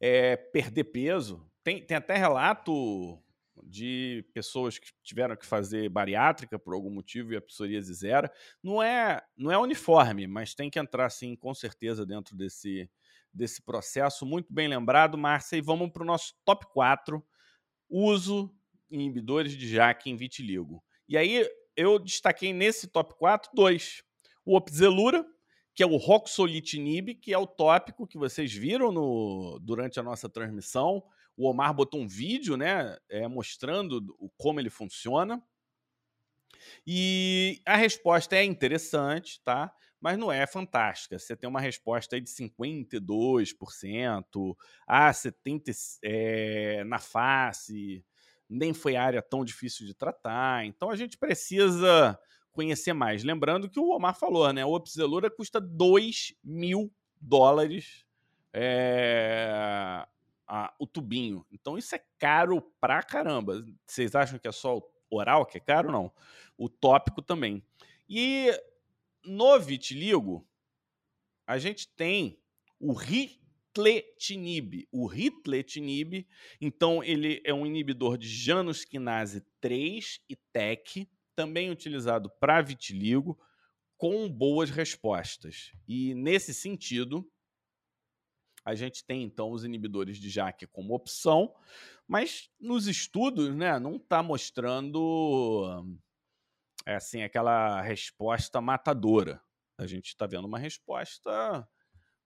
É, 0.00 0.36
perder 0.36 0.84
peso. 0.84 1.48
Tem, 1.62 1.80
tem 1.86 1.96
até 1.96 2.16
relato 2.16 3.22
de 3.64 4.24
pessoas 4.32 4.78
que 4.78 4.88
tiveram 5.02 5.36
que 5.36 5.46
fazer 5.46 5.88
bariátrica 5.88 6.58
por 6.58 6.74
algum 6.74 6.90
motivo 6.90 7.32
e 7.32 7.36
a 7.36 7.42
psoríase 7.42 7.92
zero. 7.94 8.28
Não 8.62 8.82
é, 8.82 9.20
não 9.36 9.50
é 9.50 9.58
uniforme, 9.58 10.26
mas 10.26 10.54
tem 10.54 10.70
que 10.70 10.78
entrar, 10.78 11.10
sim, 11.10 11.36
com 11.36 11.54
certeza, 11.54 12.06
dentro 12.06 12.36
desse, 12.36 12.90
desse 13.32 13.62
processo. 13.62 14.26
Muito 14.26 14.52
bem 14.52 14.68
lembrado, 14.68 15.16
Márcia. 15.16 15.56
E 15.56 15.60
vamos 15.60 15.90
para 15.90 16.02
o 16.02 16.06
nosso 16.06 16.34
top 16.44 16.66
4, 16.72 17.24
uso 17.88 18.54
inibidores 18.90 19.56
de 19.56 19.68
JAK 19.68 20.10
em 20.10 20.16
vitiligo. 20.16 20.82
E 21.08 21.16
aí 21.16 21.48
eu 21.76 21.98
destaquei 21.98 22.52
nesse 22.52 22.88
top 22.88 23.14
4 23.16 23.50
dois. 23.54 24.02
O 24.44 24.56
Opzelura, 24.56 25.24
que 25.74 25.82
é 25.82 25.86
o 25.86 25.96
Roxolitinib, 25.96 27.14
que 27.14 27.32
é 27.32 27.38
o 27.38 27.46
tópico 27.46 28.06
que 28.06 28.18
vocês 28.18 28.52
viram 28.52 28.90
no, 28.90 29.58
durante 29.62 30.00
a 30.00 30.02
nossa 30.02 30.28
transmissão, 30.28 31.02
o 31.40 31.48
Omar 31.48 31.72
botou 31.72 32.00
um 32.00 32.06
vídeo, 32.06 32.56
né, 32.56 32.98
é, 33.08 33.26
mostrando 33.26 34.04
como 34.36 34.60
ele 34.60 34.68
funciona. 34.68 35.42
E 36.86 37.62
a 37.64 37.76
resposta 37.76 38.36
é 38.36 38.44
interessante, 38.44 39.40
tá? 39.42 39.72
Mas 39.98 40.18
não 40.18 40.30
é 40.30 40.46
fantástica. 40.46 41.18
Você 41.18 41.34
tem 41.34 41.48
uma 41.48 41.60
resposta 41.60 42.16
aí 42.16 42.20
de 42.20 42.28
52%, 42.28 44.54
ah, 44.86 45.10
70% 45.10 45.98
é, 46.02 46.84
na 46.84 46.98
face, 46.98 48.04
nem 48.48 48.74
foi 48.74 48.96
área 48.96 49.22
tão 49.22 49.42
difícil 49.42 49.86
de 49.86 49.94
tratar. 49.94 50.66
Então 50.66 50.90
a 50.90 50.96
gente 50.96 51.16
precisa 51.16 52.18
conhecer 52.52 52.92
mais. 52.92 53.24
Lembrando 53.24 53.70
que 53.70 53.80
o 53.80 53.96
Omar 53.96 54.18
falou, 54.18 54.52
né? 54.52 54.64
O 54.64 54.74
Opzelura 54.74 55.30
custa 55.30 55.58
2 55.58 56.34
mil 56.44 56.92
dólares 57.18 58.04
é, 58.52 60.06
a, 60.50 60.74
o 60.80 60.86
tubinho. 60.86 61.46
Então 61.52 61.78
isso 61.78 61.94
é 61.94 62.04
caro 62.18 62.60
pra 62.80 63.04
caramba. 63.04 63.64
Vocês 63.86 64.16
acham 64.16 64.36
que 64.36 64.48
é 64.48 64.52
só 64.52 64.78
o 64.78 64.82
oral 65.08 65.46
que 65.46 65.58
é 65.58 65.60
caro? 65.60 65.92
Não. 65.92 66.12
O 66.58 66.68
tópico 66.68 67.22
também. 67.22 67.64
E 68.08 68.50
no 69.24 69.56
vitiligo, 69.60 70.44
a 71.46 71.56
gente 71.56 71.86
tem 71.88 72.36
o 72.80 72.92
ritletinib. 72.92 74.88
O 74.90 75.06
ritletinib, 75.06 76.26
então, 76.60 77.04
ele 77.04 77.40
é 77.44 77.54
um 77.54 77.64
inibidor 77.64 78.18
de 78.18 78.28
janusquinase 78.28 79.46
3 79.60 80.20
e 80.28 80.34
TEC, 80.34 81.08
também 81.36 81.70
utilizado 81.70 82.28
para 82.40 82.60
vitiligo, 82.60 83.38
com 83.96 84.28
boas 84.28 84.68
respostas. 84.68 85.70
E 85.86 86.12
nesse 86.14 86.52
sentido, 86.52 87.30
a 88.70 88.74
gente 88.74 89.04
tem 89.04 89.22
então 89.22 89.50
os 89.50 89.64
inibidores 89.64 90.18
de 90.18 90.30
JAK 90.30 90.66
como 90.68 90.94
opção, 90.94 91.54
mas 92.06 92.50
nos 92.58 92.86
estudos, 92.86 93.54
né, 93.54 93.78
não 93.78 93.96
está 93.96 94.22
mostrando 94.22 95.84
é 96.86 96.94
assim 96.94 97.22
aquela 97.22 97.80
resposta 97.80 98.60
matadora. 98.60 99.42
A 99.76 99.86
gente 99.86 100.06
está 100.08 100.26
vendo 100.26 100.46
uma 100.46 100.58
resposta 100.58 101.68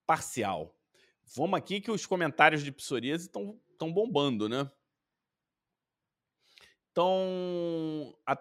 parcial. 0.05 0.75
Vamos 1.35 1.57
aqui 1.57 1.81
que 1.81 1.91
os 1.91 2.05
comentários 2.05 2.63
de 2.63 2.71
psoríase 2.71 3.25
estão 3.25 3.93
bombando, 3.93 4.47
né? 4.47 4.69
Então, 6.91 8.17
a 8.25 8.35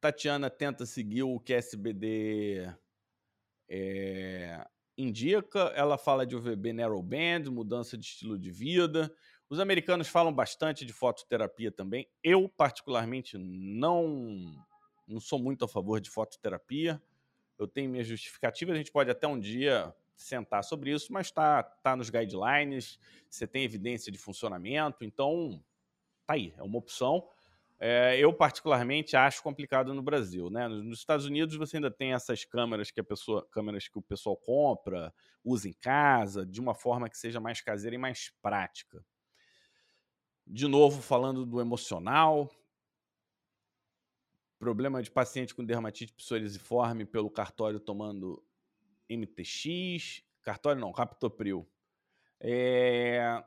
Tatiana 0.00 0.50
tenta 0.50 0.84
seguir 0.84 1.22
o 1.22 1.40
que 1.40 1.54
a 1.54 1.58
SBD 1.58 2.70
é, 3.68 4.66
indica. 4.96 5.72
Ela 5.74 5.98
fala 5.98 6.26
de 6.26 6.34
UVB 6.34 6.72
Narrowband, 6.72 7.50
mudança 7.50 7.96
de 7.96 8.04
estilo 8.04 8.38
de 8.38 8.50
vida. 8.50 9.12
Os 9.48 9.60
americanos 9.60 10.08
falam 10.08 10.32
bastante 10.32 10.84
de 10.84 10.92
fototerapia 10.92 11.70
também. 11.70 12.08
Eu, 12.22 12.48
particularmente, 12.48 13.38
não, 13.38 14.54
não 15.06 15.20
sou 15.20 15.38
muito 15.38 15.64
a 15.64 15.68
favor 15.68 16.00
de 16.00 16.10
fototerapia. 16.10 17.00
Eu 17.58 17.68
tenho 17.68 17.90
minhas 17.90 18.06
justificativas. 18.06 18.74
A 18.74 18.78
gente 18.78 18.90
pode 18.90 19.10
até 19.10 19.26
um 19.26 19.38
dia 19.38 19.94
sentar 20.16 20.64
sobre 20.64 20.90
isso, 20.90 21.12
mas 21.12 21.26
está 21.26 21.62
tá 21.62 21.94
nos 21.94 22.10
guidelines. 22.10 22.98
Você 23.30 23.46
tem 23.46 23.62
evidência 23.62 24.10
de 24.10 24.18
funcionamento. 24.18 25.04
Então, 25.04 25.62
tá 26.26 26.34
aí. 26.34 26.52
É 26.56 26.62
uma 26.62 26.78
opção. 26.78 27.28
É, 27.78 28.18
eu, 28.18 28.32
particularmente, 28.32 29.16
acho 29.16 29.42
complicado 29.42 29.92
no 29.92 30.02
Brasil. 30.02 30.48
Né? 30.48 30.66
Nos 30.66 30.98
Estados 30.98 31.26
Unidos, 31.26 31.56
você 31.56 31.76
ainda 31.76 31.90
tem 31.90 32.14
essas 32.14 32.44
câmeras 32.44 32.90
que 32.90 33.00
a 33.00 33.04
pessoa, 33.04 33.46
câmeras 33.50 33.86
que 33.86 33.98
o 33.98 34.02
pessoal 34.02 34.36
compra, 34.36 35.12
usa 35.44 35.68
em 35.68 35.74
casa, 35.74 36.46
de 36.46 36.60
uma 36.60 36.74
forma 36.74 37.08
que 37.08 37.18
seja 37.18 37.38
mais 37.38 37.60
caseira 37.60 37.94
e 37.94 37.98
mais 37.98 38.32
prática. 38.40 39.04
De 40.46 40.66
novo, 40.66 41.02
falando 41.02 41.44
do 41.44 41.60
emocional, 41.60 42.50
problema 44.58 45.02
de 45.02 45.10
paciente 45.10 45.54
com 45.54 45.64
dermatite 45.64 46.14
psoriasiforme 46.14 47.04
pelo 47.04 47.30
cartório 47.30 47.78
tomando 47.78 48.42
MTX, 49.08 50.22
cartório 50.42 50.80
não, 50.80 50.92
captopril. 50.92 51.68
É, 52.40 53.44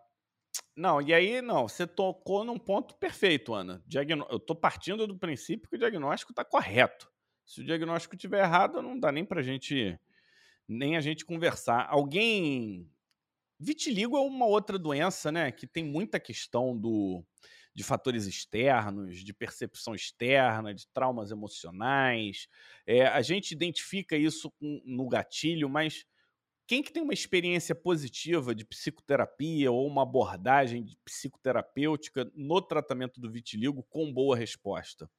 não, 0.76 1.02
e 1.02 1.14
aí, 1.14 1.42
não, 1.42 1.68
você 1.68 1.86
tocou 1.86 2.46
num 2.46 2.58
ponto 2.58 2.96
perfeito, 2.96 3.54
Ana. 3.54 3.84
Diagno... 3.86 4.26
Eu 4.30 4.38
estou 4.38 4.56
partindo 4.56 5.06
do 5.06 5.18
princípio 5.18 5.70
que 5.70 5.76
o 5.76 5.80
diagnóstico 5.80 6.32
está 6.32 6.46
correto. 6.46 7.12
Se 7.46 7.62
o 7.62 7.66
diagnóstico 7.66 8.16
estiver 8.16 8.44
errado, 8.44 8.82
não 8.82 8.98
dá 8.98 9.12
nem 9.12 9.26
para 9.26 9.42
gente 9.42 10.00
nem 10.70 10.96
a 10.96 11.02
gente 11.02 11.26
conversar. 11.26 11.88
Alguém. 11.90 12.88
Vitiligo 13.60 14.16
é 14.16 14.22
uma 14.22 14.46
outra 14.46 14.80
doença, 14.80 15.32
né? 15.32 15.52
Que 15.52 15.68
tem 15.68 15.84
muita 15.84 16.18
questão 16.18 16.78
do, 16.78 17.26
de 17.74 17.84
fatores 17.84 18.26
externos, 18.26 19.24
de 19.24 19.34
percepção 19.34 19.94
externa, 19.94 20.74
de 20.74 20.88
traumas 20.94 21.32
emocionais. 21.32 22.48
É, 22.86 23.08
a 23.08 23.22
gente 23.22 23.52
identifica 23.52 24.16
isso 24.16 24.54
no 24.62 25.10
gatilho, 25.10 25.68
mas 25.68 26.06
quem 26.70 26.84
que 26.84 26.94
tem 26.94 27.02
uma 27.02 27.16
experiência 27.16 27.74
positiva 27.74 28.54
de 28.54 28.64
psicoterapia 28.64 29.72
ou 29.72 29.88
uma 29.88 30.04
abordagem 30.04 30.86
psicoterapêutica 31.04 32.32
no 32.36 32.62
tratamento 32.62 33.20
do 33.20 33.28
vitiligo 33.28 33.82
com 33.90 34.14
boa 34.14 34.38
resposta? 34.38 35.10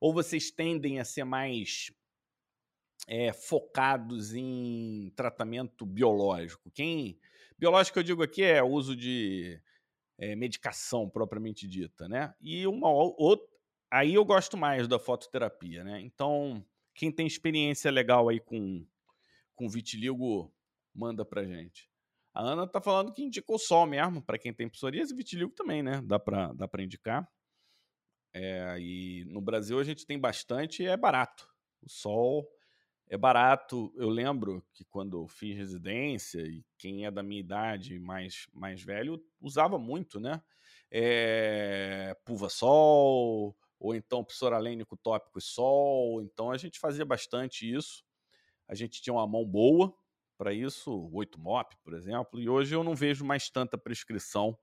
Ou 0.00 0.12
vocês 0.12 0.50
tendem 0.50 0.98
a 0.98 1.04
ser 1.04 1.22
mais 1.22 1.92
é, 3.06 3.32
focados 3.32 4.34
em 4.34 5.12
tratamento 5.14 5.86
biológico? 5.86 6.72
Quem 6.72 7.20
biológico 7.56 8.00
eu 8.00 8.02
digo 8.02 8.24
aqui 8.24 8.42
é 8.42 8.60
uso 8.60 8.96
de 8.96 9.62
é, 10.18 10.34
medicação 10.34 11.08
propriamente 11.08 11.68
dita, 11.68 12.08
né? 12.08 12.34
E 12.40 12.66
uma 12.66 12.90
outra, 12.90 13.46
aí 13.88 14.14
eu 14.14 14.24
gosto 14.24 14.56
mais 14.56 14.88
da 14.88 14.98
fototerapia, 14.98 15.84
né? 15.84 16.00
Então 16.00 16.66
quem 16.92 17.12
tem 17.12 17.28
experiência 17.28 17.92
legal 17.92 18.28
aí 18.28 18.40
com 18.40 18.84
com 19.54 19.68
vitiligo 19.68 20.52
manda 20.96 21.24
pra 21.24 21.44
gente. 21.44 21.90
A 22.32 22.42
Ana 22.42 22.66
tá 22.66 22.80
falando 22.80 23.12
que 23.12 23.22
indicou 23.22 23.58
sol 23.58 23.86
mesmo, 23.86 24.22
para 24.22 24.38
quem 24.38 24.52
tem 24.52 24.68
psoríase 24.68 25.12
e 25.12 25.16
vitiligo 25.16 25.52
também, 25.52 25.82
né? 25.82 26.02
Dá 26.04 26.18
para 26.18 26.52
dá 26.52 26.68
pra 26.68 26.82
indicar. 26.82 27.28
É, 28.34 28.76
e 28.78 29.24
no 29.26 29.40
Brasil 29.40 29.78
a 29.78 29.84
gente 29.84 30.04
tem 30.04 30.18
bastante 30.18 30.82
e 30.82 30.86
é 30.86 30.96
barato. 30.96 31.48
O 31.82 31.88
sol 31.88 32.46
é 33.08 33.16
barato. 33.16 33.92
Eu 33.96 34.08
lembro 34.08 34.64
que 34.74 34.84
quando 34.84 35.22
eu 35.22 35.26
fiz 35.26 35.56
residência, 35.56 36.42
e 36.42 36.64
quem 36.76 37.06
é 37.06 37.10
da 37.10 37.22
minha 37.22 37.40
idade, 37.40 37.98
mais, 37.98 38.46
mais 38.52 38.82
velho, 38.82 39.22
usava 39.40 39.78
muito, 39.78 40.20
né? 40.20 40.42
É, 40.90 42.14
Puva 42.24 42.48
Sol, 42.48 43.56
ou 43.78 43.94
então 43.94 44.24
psoralênico 44.24 44.96
tópico 44.96 45.38
e 45.38 45.42
sol. 45.42 46.22
Então 46.22 46.50
a 46.50 46.58
gente 46.58 46.78
fazia 46.78 47.04
bastante 47.04 47.70
isso. 47.70 48.04
A 48.68 48.74
gente 48.74 49.00
tinha 49.00 49.14
uma 49.14 49.26
mão 49.26 49.44
boa, 49.44 49.94
para 50.36 50.52
isso, 50.52 51.08
8 51.12 51.38
MOP, 51.40 51.76
por 51.82 51.94
exemplo, 51.94 52.40
e 52.40 52.48
hoje 52.48 52.74
eu 52.74 52.84
não 52.84 52.94
vejo 52.94 53.24
mais 53.24 53.48
tanta 53.50 53.78
prescrição 53.78 54.58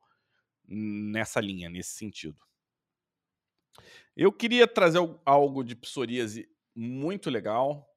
nessa 0.66 1.42
linha, 1.42 1.70
nesse 1.70 1.92
sentido. 1.92 2.40
Eu 4.16 4.32
queria 4.32 4.68
trazer 4.68 5.00
algo 5.26 5.64
de 5.64 5.76
psoríase 5.76 6.48
muito 6.76 7.30
legal. 7.30 7.90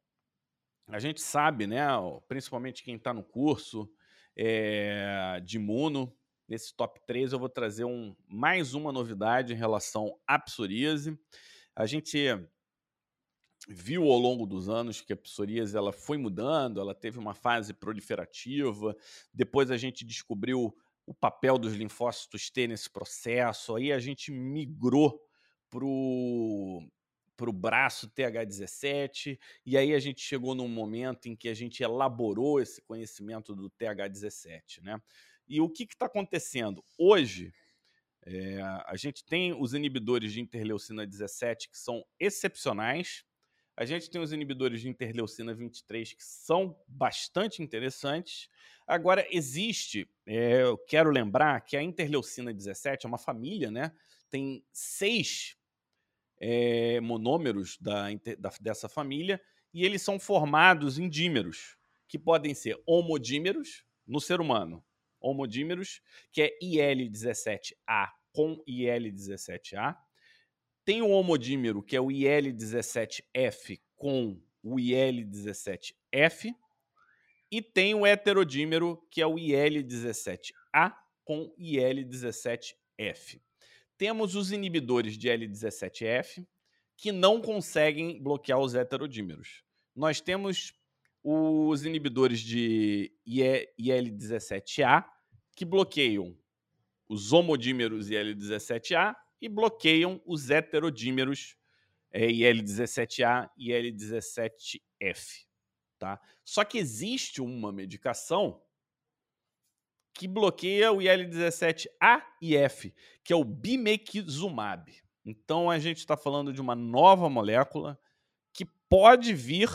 A 0.88 0.98
gente 0.98 1.20
sabe, 1.20 1.66
né, 1.66 1.86
principalmente 2.26 2.82
quem 2.82 2.96
está 2.96 3.12
no 3.12 3.22
curso 3.22 3.90
é, 4.36 5.40
de 5.44 5.56
imuno, 5.56 6.16
nesse 6.48 6.74
top 6.74 7.00
3 7.06 7.32
eu 7.32 7.38
vou 7.38 7.48
trazer 7.48 7.84
um, 7.84 8.14
mais 8.28 8.74
uma 8.74 8.92
novidade 8.92 9.52
em 9.52 9.56
relação 9.56 10.18
à 10.26 10.38
psoríase. 10.38 11.18
A 11.74 11.86
gente 11.86 12.18
viu 13.66 14.04
ao 14.04 14.18
longo 14.18 14.46
dos 14.46 14.68
anos 14.68 15.00
que 15.00 15.12
a 15.12 15.16
psoríase 15.16 15.76
ela 15.76 15.92
foi 15.92 16.16
mudando, 16.16 16.80
ela 16.80 16.94
teve 16.94 17.18
uma 17.18 17.34
fase 17.34 17.74
proliferativa, 17.74 18.96
depois 19.34 19.70
a 19.70 19.76
gente 19.76 20.04
descobriu 20.04 20.76
o 21.04 21.14
papel 21.14 21.58
dos 21.58 21.74
linfócitos 21.74 22.50
T 22.50 22.66
nesse 22.66 22.90
processo, 22.90 23.76
aí 23.76 23.92
a 23.92 23.98
gente 23.98 24.30
migrou 24.30 25.20
para 25.68 25.84
o 25.84 27.52
braço 27.52 28.08
TH17, 28.10 29.38
e 29.64 29.76
aí 29.76 29.94
a 29.94 29.98
gente 29.98 30.20
chegou 30.20 30.54
num 30.54 30.68
momento 30.68 31.28
em 31.28 31.36
que 31.36 31.48
a 31.48 31.54
gente 31.54 31.82
elaborou 31.82 32.60
esse 32.60 32.80
conhecimento 32.82 33.54
do 33.54 33.70
TH17. 33.70 34.82
Né? 34.82 35.00
E 35.48 35.60
o 35.60 35.68
que 35.68 35.84
está 35.84 36.06
acontecendo? 36.06 36.84
Hoje, 36.98 37.52
é, 38.22 38.60
a 38.86 38.96
gente 38.96 39.24
tem 39.24 39.52
os 39.52 39.74
inibidores 39.74 40.32
de 40.32 40.40
interleucina 40.40 41.06
17 41.06 41.68
que 41.68 41.78
são 41.78 42.04
excepcionais, 42.18 43.24
a 43.76 43.84
gente 43.84 44.08
tem 44.08 44.20
os 44.20 44.32
inibidores 44.32 44.80
de 44.80 44.88
interleucina 44.88 45.52
23 45.52 46.14
que 46.14 46.24
são 46.24 46.74
bastante 46.88 47.62
interessantes. 47.62 48.48
Agora, 48.86 49.26
existe, 49.30 50.08
é, 50.24 50.62
eu 50.62 50.78
quero 50.78 51.10
lembrar 51.10 51.60
que 51.60 51.76
a 51.76 51.82
interleucina 51.82 52.54
17 52.54 53.04
é 53.04 53.08
uma 53.08 53.18
família, 53.18 53.70
né? 53.70 53.92
Tem 54.30 54.64
seis 54.72 55.56
é, 56.40 57.00
monômeros 57.00 57.76
da, 57.78 58.08
da, 58.38 58.50
dessa 58.60 58.88
família 58.88 59.40
e 59.74 59.84
eles 59.84 60.00
são 60.00 60.18
formados 60.18 60.98
em 60.98 61.08
dímeros, 61.08 61.76
que 62.08 62.18
podem 62.18 62.54
ser 62.54 62.80
homodímeros 62.86 63.84
no 64.06 64.20
ser 64.20 64.40
humano, 64.40 64.82
homodímeros, 65.20 66.00
que 66.32 66.40
é 66.40 66.58
IL17A 66.62 68.10
com 68.32 68.62
IL-17A. 68.66 69.96
Tem 70.86 71.02
o 71.02 71.08
homodímero, 71.08 71.82
que 71.82 71.96
é 71.96 72.00
o 72.00 72.12
IL-17F 72.12 73.80
com 73.96 74.40
o 74.62 74.78
IL-17F. 74.78 76.54
E 77.50 77.60
tem 77.60 77.92
o 77.92 78.06
heterodímero, 78.06 79.04
que 79.10 79.20
é 79.20 79.26
o 79.26 79.36
IL-17A 79.36 80.94
com 81.24 81.52
IL-17F. 81.58 83.40
Temos 83.98 84.36
os 84.36 84.52
inibidores 84.52 85.18
de 85.18 85.28
IL-17F, 85.28 86.46
que 86.96 87.10
não 87.10 87.40
conseguem 87.40 88.22
bloquear 88.22 88.60
os 88.60 88.76
heterodímeros. 88.76 89.64
Nós 89.92 90.20
temos 90.20 90.72
os 91.20 91.84
inibidores 91.84 92.38
de 92.38 93.12
IL-17A, 93.26 95.04
que 95.56 95.64
bloqueiam 95.64 96.38
os 97.08 97.32
homodímeros 97.32 98.08
IL-17A 98.08 99.16
e 99.40 99.48
bloqueiam 99.48 100.20
os 100.24 100.50
heterodímeros 100.50 101.56
é, 102.10 102.26
IL-17A 102.26 103.50
e 103.56 103.72
IL-17F. 103.72 105.46
Tá? 105.98 106.20
Só 106.44 106.64
que 106.64 106.78
existe 106.78 107.40
uma 107.40 107.72
medicação 107.72 108.62
que 110.12 110.26
bloqueia 110.26 110.92
o 110.92 111.02
IL-17A 111.02 112.22
e 112.40 112.56
F, 112.56 112.94
que 113.22 113.32
é 113.32 113.36
o 113.36 113.44
bimekizumab. 113.44 114.90
Então 115.24 115.70
a 115.70 115.78
gente 115.78 115.98
está 115.98 116.16
falando 116.16 116.52
de 116.52 116.60
uma 116.60 116.74
nova 116.74 117.28
molécula 117.28 118.00
que 118.52 118.64
pode 118.64 119.34
vir 119.34 119.68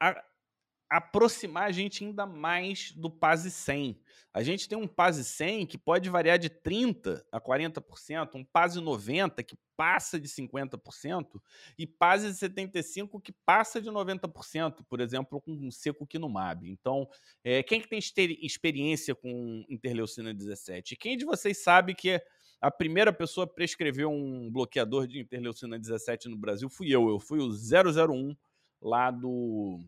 a 0.00 0.24
aproximar 0.88 1.64
a 1.64 1.72
gente 1.72 2.04
ainda 2.04 2.24
mais 2.24 2.92
do 2.92 3.10
PASI 3.10 3.50
100. 3.50 4.00
A 4.32 4.42
gente 4.42 4.68
tem 4.68 4.78
um 4.78 4.86
PASI 4.86 5.24
100 5.24 5.66
que 5.66 5.76
pode 5.76 6.08
variar 6.08 6.38
de 6.38 6.48
30% 6.48 7.22
a 7.30 7.40
40%, 7.40 8.34
um 8.34 8.44
PASI 8.44 8.80
90 8.80 9.42
que 9.42 9.56
passa 9.76 10.18
de 10.18 10.28
50% 10.28 11.40
e 11.78 11.86
PASI 11.86 12.34
75 12.34 13.20
que 13.20 13.32
passa 13.32 13.80
de 13.80 13.88
90%, 13.88 14.84
por 14.88 15.00
exemplo, 15.00 15.40
com 15.40 15.52
um 15.52 15.70
seco 15.70 16.06
quinumab. 16.06 16.68
Então, 16.68 17.08
é, 17.44 17.62
quem 17.62 17.80
que 17.80 17.88
tem 17.88 17.98
experiência 18.42 19.14
com 19.14 19.64
interleucina 19.68 20.32
17? 20.32 20.96
Quem 20.96 21.16
de 21.16 21.24
vocês 21.24 21.62
sabe 21.62 21.94
que 21.94 22.20
a 22.60 22.70
primeira 22.70 23.12
pessoa 23.12 23.44
a 23.44 23.48
prescrever 23.48 24.08
um 24.08 24.50
bloqueador 24.50 25.06
de 25.06 25.20
interleucina 25.20 25.78
17 25.78 26.28
no 26.28 26.36
Brasil 26.36 26.68
fui 26.68 26.88
eu. 26.88 27.08
Eu 27.08 27.20
fui 27.20 27.38
o 27.38 27.50
001 27.50 28.36
lá 28.80 29.10
do 29.10 29.80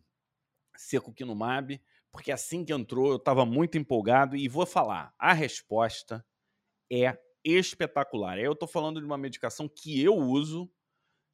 Seco 0.81 1.13
Quinumab, 1.13 1.81
porque 2.11 2.33
assim 2.33 2.65
que 2.65 2.73
entrou 2.73 3.11
eu 3.11 3.17
estava 3.17 3.45
muito 3.45 3.77
empolgado 3.77 4.35
e 4.35 4.49
vou 4.49 4.65
falar, 4.65 5.15
a 5.19 5.33
resposta 5.33 6.25
é 6.91 7.19
espetacular. 7.45 8.39
Eu 8.39 8.53
estou 8.53 8.67
falando 8.67 8.99
de 8.99 9.07
uma 9.07 9.19
medicação 9.19 9.69
que 9.69 10.03
eu 10.03 10.15
uso 10.17 10.71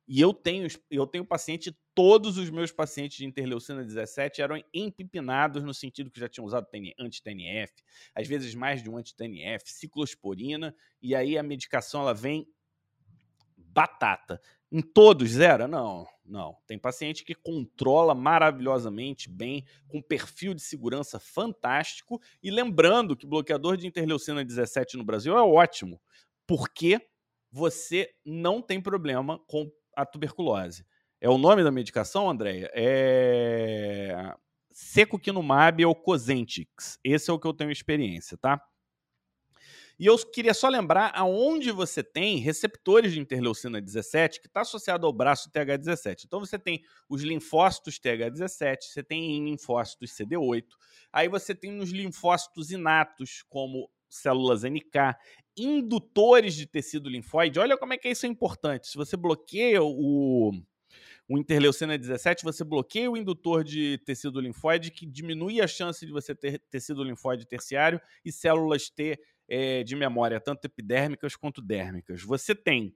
e 0.09 0.21
eu 0.21 0.33
tenho, 0.33 0.69
eu 0.91 1.07
tenho 1.07 1.25
paciente, 1.25 1.77
todos 1.95 2.39
os 2.39 2.51
meus 2.51 2.71
pacientes 2.71 3.17
de 3.19 3.25
interleucina 3.25 3.85
17 3.85 4.43
eram 4.43 4.63
empipinados 4.73 5.65
no 5.65 5.75
sentido 5.75 6.11
que 6.11 6.21
já 6.21 6.29
tinham 6.29 6.45
usado 6.45 6.67
anti-TNF, 6.99 7.73
às 8.15 8.29
vezes 8.29 8.55
mais 8.55 8.83
de 8.83 8.91
um 8.91 8.97
anti-TNF, 8.97 9.65
ciclosporina, 9.71 10.75
e 11.01 11.15
aí 11.15 11.39
a 11.39 11.43
medicação 11.43 12.03
ela 12.03 12.15
vem 12.15 12.49
batata. 13.57 14.41
Em 14.71 14.81
todos 14.81 15.31
zero? 15.31 15.67
Não, 15.67 16.07
não. 16.29 16.57
Tem 16.67 16.79
paciente 16.79 17.25
que 17.25 17.35
controla 17.35 18.15
maravilhosamente 18.15 19.29
bem, 19.29 19.65
com 19.89 20.03
perfil 20.03 20.55
de 20.55 20.63
segurança 20.63 21.19
fantástico. 21.19 22.21
E 22.43 22.51
lembrando 22.51 23.17
que 23.17 23.27
bloqueador 23.27 23.77
de 23.77 23.87
interleucina 23.87 24.45
17 24.45 24.97
no 24.97 25.05
Brasil 25.05 25.37
é 25.37 25.43
ótimo, 25.43 26.01
porque 26.47 27.01
você 27.51 28.11
não 28.25 28.61
tem 28.61 28.81
problema 28.81 29.39
com 29.47 29.71
a 29.95 30.05
tuberculose. 30.05 30.85
É 31.21 31.31
o 31.31 31.39
nome 31.39 31.65
da 31.65 31.71
medicação, 31.71 32.29
Andréia? 32.29 32.71
É 32.75 34.35
Secukinumab 34.77 35.83
ou 35.87 35.95
Cosentix. 35.95 36.99
Esse 37.03 37.31
é 37.31 37.33
o 37.33 37.39
que 37.39 37.47
eu 37.47 37.55
tenho 37.55 37.71
experiência, 37.71 38.37
tá? 38.37 38.63
E 39.99 40.05
eu 40.05 40.19
queria 40.19 40.53
só 40.53 40.69
lembrar 40.69 41.11
aonde 41.15 41.71
você 41.71 42.03
tem 42.03 42.37
receptores 42.39 43.13
de 43.13 43.21
interleucina 43.21 43.81
17 43.81 44.41
que 44.41 44.47
está 44.47 44.61
associado 44.61 45.07
ao 45.07 45.13
braço 45.13 45.51
TH17. 45.51 46.25
Então 46.27 46.39
você 46.39 46.59
tem 46.59 46.83
os 47.09 47.23
linfócitos 47.23 47.99
TH17, 47.99 48.77
você 48.83 49.03
tem 49.03 49.43
linfócitos 49.45 50.11
CD8, 50.11 50.65
aí 51.11 51.29
você 51.29 51.55
tem 51.55 51.73
nos 51.73 51.91
linfócitos 51.91 52.71
inatos, 52.71 53.43
como 53.49 53.91
células 54.09 54.65
NK, 54.65 55.17
indutores 55.57 56.55
de 56.55 56.67
tecido 56.67 57.09
linfóide. 57.09 57.59
Olha 57.59 57.77
como 57.79 57.95
é 57.95 57.99
que 57.99 58.09
isso 58.09 58.27
é 58.27 58.29
importante. 58.29 58.89
Se 58.89 58.97
você 58.97 59.17
bloqueia 59.17 59.83
o, 59.83 60.53
o 61.29 61.39
interleucina 61.39 61.99
17, 61.99 62.45
você 62.45 62.63
bloqueia 62.63 63.11
o 63.11 63.17
indutor 63.17 63.65
de 63.65 63.99
tecido 64.05 64.41
linfóide, 64.41 64.91
que 64.91 65.07
diminui 65.07 65.61
a 65.61 65.67
chance 65.67 66.05
de 66.05 66.13
você 66.13 66.35
ter 66.35 66.61
tecido 66.71 67.03
linfóide 67.03 67.47
terciário 67.47 68.01
e 68.25 68.31
células 68.31 68.91
T 68.91 69.19
é, 69.49 69.83
de 69.83 69.95
memória, 69.97 70.41
tanto 70.41 70.65
epidérmicas 70.65 71.37
quanto 71.37 71.63
dérmicas. 71.63 72.23
Você 72.23 72.55
tem 72.55 72.95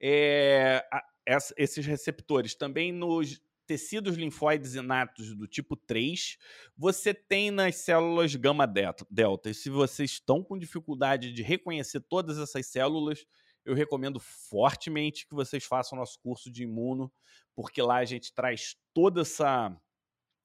é, 0.00 0.84
a, 0.92 1.02
essa, 1.24 1.54
esses 1.56 1.84
receptores 1.86 2.54
também 2.54 2.92
nos 2.92 3.40
tecidos 3.66 4.16
linfóides 4.16 4.74
inatos 4.74 5.34
do 5.34 5.46
tipo 5.46 5.76
3, 5.76 6.38
você 6.76 7.12
tem 7.12 7.50
nas 7.50 7.76
células 7.76 8.34
gama 8.36 8.66
delta. 8.66 9.50
E 9.50 9.54
se 9.54 9.68
vocês 9.68 10.12
estão 10.12 10.42
com 10.42 10.56
dificuldade 10.56 11.32
de 11.32 11.42
reconhecer 11.42 12.00
todas 12.00 12.38
essas 12.38 12.66
células, 12.66 13.26
eu 13.64 13.74
recomendo 13.74 14.20
fortemente 14.20 15.26
que 15.26 15.34
vocês 15.34 15.64
façam 15.64 15.98
nosso 15.98 16.20
curso 16.20 16.50
de 16.50 16.62
imuno, 16.62 17.12
porque 17.54 17.82
lá 17.82 17.96
a 17.96 18.04
gente 18.04 18.32
traz 18.32 18.76
toda 18.94 19.22
essa 19.22 19.76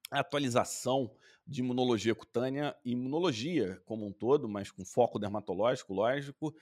atualização 0.09 1.15
de 1.45 1.61
imunologia 1.61 2.15
cutânea 2.15 2.75
e 2.85 2.91
imunologia 2.91 3.81
como 3.85 4.05
um 4.05 4.13
todo, 4.13 4.47
mas 4.47 4.71
com 4.71 4.85
foco 4.85 5.19
dermatológico, 5.19 5.93
lógico, 5.93 6.55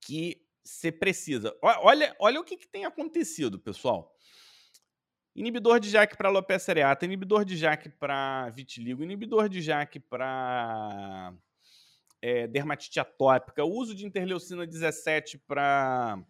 que 0.00 0.44
você 0.62 0.92
precisa. 0.92 1.56
Olha, 1.62 2.14
olha 2.18 2.40
o 2.40 2.44
que, 2.44 2.56
que 2.56 2.68
tem 2.68 2.84
acontecido, 2.84 3.58
pessoal. 3.58 4.14
Inibidor 5.34 5.78
de 5.78 5.88
JAK 5.88 6.16
para 6.16 6.28
alopecia 6.28 6.72
areata, 6.72 7.04
inibidor 7.04 7.44
de 7.44 7.56
JAK 7.56 7.90
para 7.90 8.50
vitiligo, 8.50 9.02
inibidor 9.02 9.48
de 9.48 9.62
JAK 9.62 10.00
para 10.00 11.32
é, 12.20 12.46
dermatite 12.46 12.98
atópica, 12.98 13.64
uso 13.64 13.94
de 13.94 14.04
interleucina 14.04 14.66
17 14.66 15.38
para 15.38 16.22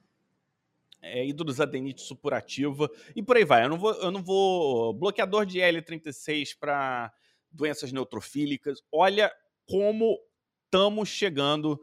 é, 1.00 1.26
hidrosadenite 1.26 2.02
supurativa 2.02 2.90
e 3.16 3.22
por 3.22 3.36
aí 3.36 3.44
vai. 3.44 3.64
Eu 3.64 3.70
não 3.70 3.78
vou, 3.78 3.94
eu 3.94 4.10
não 4.10 4.22
vou 4.22 4.92
bloqueador 4.92 5.46
de 5.46 5.58
L36 5.58 6.56
para 6.58 7.12
doenças 7.58 7.92
neutrofílicas. 7.92 8.80
Olha 8.90 9.30
como 9.66 10.18
estamos 10.64 11.08
chegando 11.08 11.78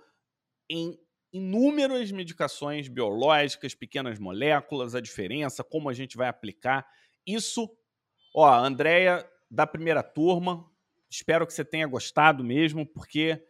em 0.70 0.98
inúmeras 1.32 2.12
medicações 2.12 2.88
biológicas, 2.88 3.76
pequenas 3.76 4.18
moléculas, 4.18 4.96
a 4.96 5.02
diferença, 5.02 5.64
como 5.64 5.90
a 5.90 5.94
gente 5.94 6.16
vai 6.16 6.30
aplicar. 6.30 6.88
Isso, 7.28 7.70
ó, 8.34 8.50
Andréia, 8.50 9.30
da 9.52 9.68
primeira 9.68 10.02
turma, 10.02 10.66
espero 11.10 11.46
que 11.46 11.54
você 11.54 11.66
tenha 11.66 11.86
gostado 11.86 12.42
mesmo, 12.42 12.86
porque 12.86 13.46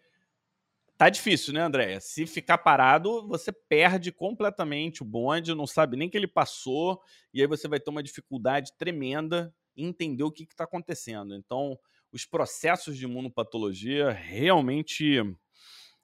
tá 0.98 1.10
difícil, 1.10 1.54
né, 1.54 1.62
Andréia? 1.62 2.00
Se 2.00 2.26
ficar 2.26 2.58
parado, 2.58 3.28
você 3.28 3.52
perde 3.52 4.12
completamente 4.12 5.04
o 5.04 5.06
bonde, 5.06 5.54
não 5.54 5.68
sabe 5.68 5.96
nem 5.96 6.10
que 6.10 6.18
ele 6.18 6.28
passou, 6.28 7.00
e 7.32 7.40
aí 7.40 7.48
você 7.48 7.68
vai 7.68 7.80
ter 7.80 7.92
uma 7.92 8.02
dificuldade 8.02 8.76
tremenda 8.78 9.54
em 9.78 9.88
entender 9.88 10.24
o 10.24 10.32
que 10.32 10.44
está 10.44 10.64
acontecendo. 10.64 11.36
Então, 11.36 11.78
os 12.16 12.26
processos 12.26 12.98
de 12.98 13.04
imunopatologia 13.04 14.10
realmente 14.10 15.22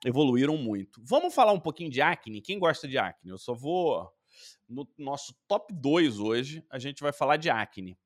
evoluíram 0.05 0.57
muito. 0.57 1.01
Vamos 1.05 1.33
falar 1.33 1.53
um 1.53 1.59
pouquinho 1.59 1.89
de 1.89 2.01
acne? 2.01 2.41
Quem 2.41 2.59
gosta 2.59 2.85
de 2.85 2.97
acne? 2.97 3.31
Eu 3.31 3.37
só 3.37 3.53
vou. 3.53 4.11
No 4.67 4.85
nosso 4.97 5.33
top 5.47 5.73
2 5.73 6.19
hoje, 6.19 6.65
a 6.69 6.77
gente 6.77 7.01
vai 7.01 7.13
falar 7.13 7.37
de 7.37 7.49
acne. 7.49 7.97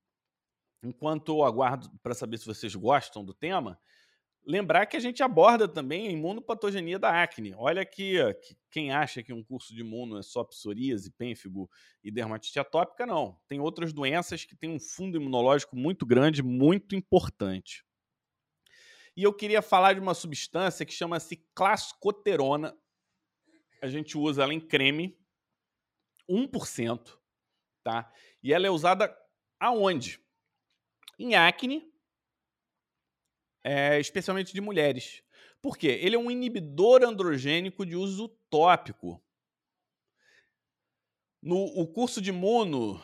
Enquanto 0.83 1.29
eu 1.29 1.43
aguardo 1.43 1.89
para 2.03 2.13
saber 2.13 2.37
se 2.37 2.45
vocês 2.45 2.75
gostam 2.75 3.25
do 3.25 3.33
tema, 3.33 3.79
lembrar 4.45 4.85
que 4.85 4.97
a 4.97 4.99
gente 4.99 5.23
aborda 5.23 5.67
também 5.67 6.07
a 6.07 6.11
imunopatogenia 6.11 6.99
da 6.99 7.23
acne. 7.23 7.55
Olha 7.55 7.81
aqui, 7.81 8.17
que 8.43 8.55
quem 8.69 8.91
acha 8.91 9.23
que 9.23 9.33
um 9.33 9.43
curso 9.43 9.73
de 9.73 9.81
imuno 9.81 10.19
é 10.19 10.21
só 10.21 10.43
psoríase, 10.43 11.09
pênfigo 11.09 11.67
e 12.03 12.11
dermatite 12.11 12.59
atópica, 12.59 13.03
não. 13.07 13.39
Tem 13.47 13.59
outras 13.59 13.91
doenças 13.91 14.45
que 14.45 14.55
têm 14.55 14.69
um 14.69 14.79
fundo 14.79 15.17
imunológico 15.17 15.75
muito 15.75 16.05
grande, 16.05 16.43
muito 16.43 16.95
importante. 16.95 17.83
E 19.15 19.23
eu 19.23 19.33
queria 19.33 19.61
falar 19.61 19.93
de 19.93 19.99
uma 19.99 20.13
substância 20.13 20.85
que 20.85 20.93
chama-se 20.93 21.37
clascoterona. 21.53 22.77
A 23.81 23.87
gente 23.87 24.17
usa 24.17 24.43
ela 24.43 24.53
em 24.53 24.59
creme, 24.59 25.17
1%, 26.29 27.17
tá? 27.83 28.11
E 28.43 28.53
ela 28.53 28.67
é 28.67 28.69
usada 28.69 29.15
aonde? 29.59 30.19
Em 31.17 31.35
acne, 31.35 31.89
é, 33.63 33.99
especialmente 33.99 34.53
de 34.53 34.61
mulheres. 34.61 35.23
Por 35.61 35.77
quê? 35.77 35.99
Ele 36.01 36.15
é 36.15 36.19
um 36.19 36.29
inibidor 36.29 37.03
androgênico 37.03 37.85
de 37.85 37.95
uso 37.95 38.27
tópico. 38.49 39.23
No 41.41 41.57
o 41.57 41.87
curso 41.87 42.21
de 42.21 42.31
mono, 42.31 43.01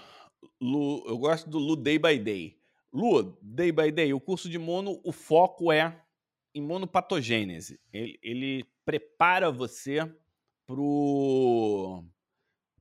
Lu, 0.61 1.03
eu 1.07 1.17
gosto 1.17 1.49
do 1.49 1.57
Lu 1.57 1.75
Day 1.75 1.97
by 1.97 2.19
Day. 2.19 2.60
Lu, 2.93 3.37
Day 3.41 3.71
by 3.71 3.91
Day, 3.91 4.13
o 4.13 4.19
curso 4.19 4.49
de 4.49 4.59
mono, 4.59 4.99
o 5.03 5.11
foco 5.11 5.71
é 5.71 6.03
imunopatogênese. 6.53 7.79
Ele, 7.91 8.19
ele 8.21 8.65
prepara 8.85 9.49
você 9.49 9.99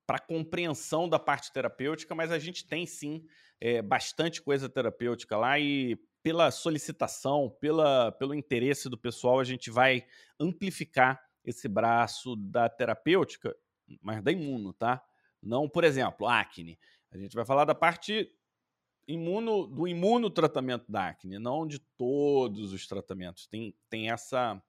para 0.06 0.16
a 0.16 0.26
compreensão 0.26 1.08
da 1.08 1.18
parte 1.18 1.52
terapêutica, 1.52 2.14
mas 2.14 2.32
a 2.32 2.38
gente 2.38 2.66
tem 2.66 2.86
sim 2.86 3.24
é, 3.60 3.80
bastante 3.82 4.42
coisa 4.42 4.68
terapêutica 4.68 5.36
lá 5.36 5.58
e 5.58 5.96
pela 6.22 6.50
solicitação, 6.50 7.56
pela, 7.60 8.12
pelo 8.12 8.34
interesse 8.34 8.88
do 8.88 8.98
pessoal, 8.98 9.40
a 9.40 9.44
gente 9.44 9.70
vai 9.70 10.04
amplificar 10.38 11.20
esse 11.44 11.66
braço 11.66 12.36
da 12.36 12.68
terapêutica, 12.68 13.56
mas 14.02 14.22
da 14.22 14.30
imuno, 14.30 14.72
tá? 14.72 15.02
Não, 15.42 15.68
por 15.68 15.84
exemplo, 15.84 16.26
acne. 16.26 16.78
A 17.10 17.16
gente 17.16 17.34
vai 17.34 17.44
falar 17.44 17.64
da 17.64 17.74
parte 17.74 18.30
imuno, 19.12 19.66
do 19.66 19.86
imunotratamento 19.86 20.90
da 20.90 21.08
acne, 21.08 21.38
não 21.38 21.66
de 21.66 21.78
todos 21.96 22.72
os 22.72 22.86
tratamentos. 22.86 23.46
Tem, 23.46 23.74
tem 23.88 24.10
essa. 24.10 24.62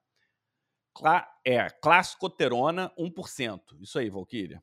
É, 1.46 1.70
classicoterona 1.70 2.92
1%. 2.98 3.62
Isso 3.80 3.98
aí, 3.98 4.10
Valkyria. 4.10 4.62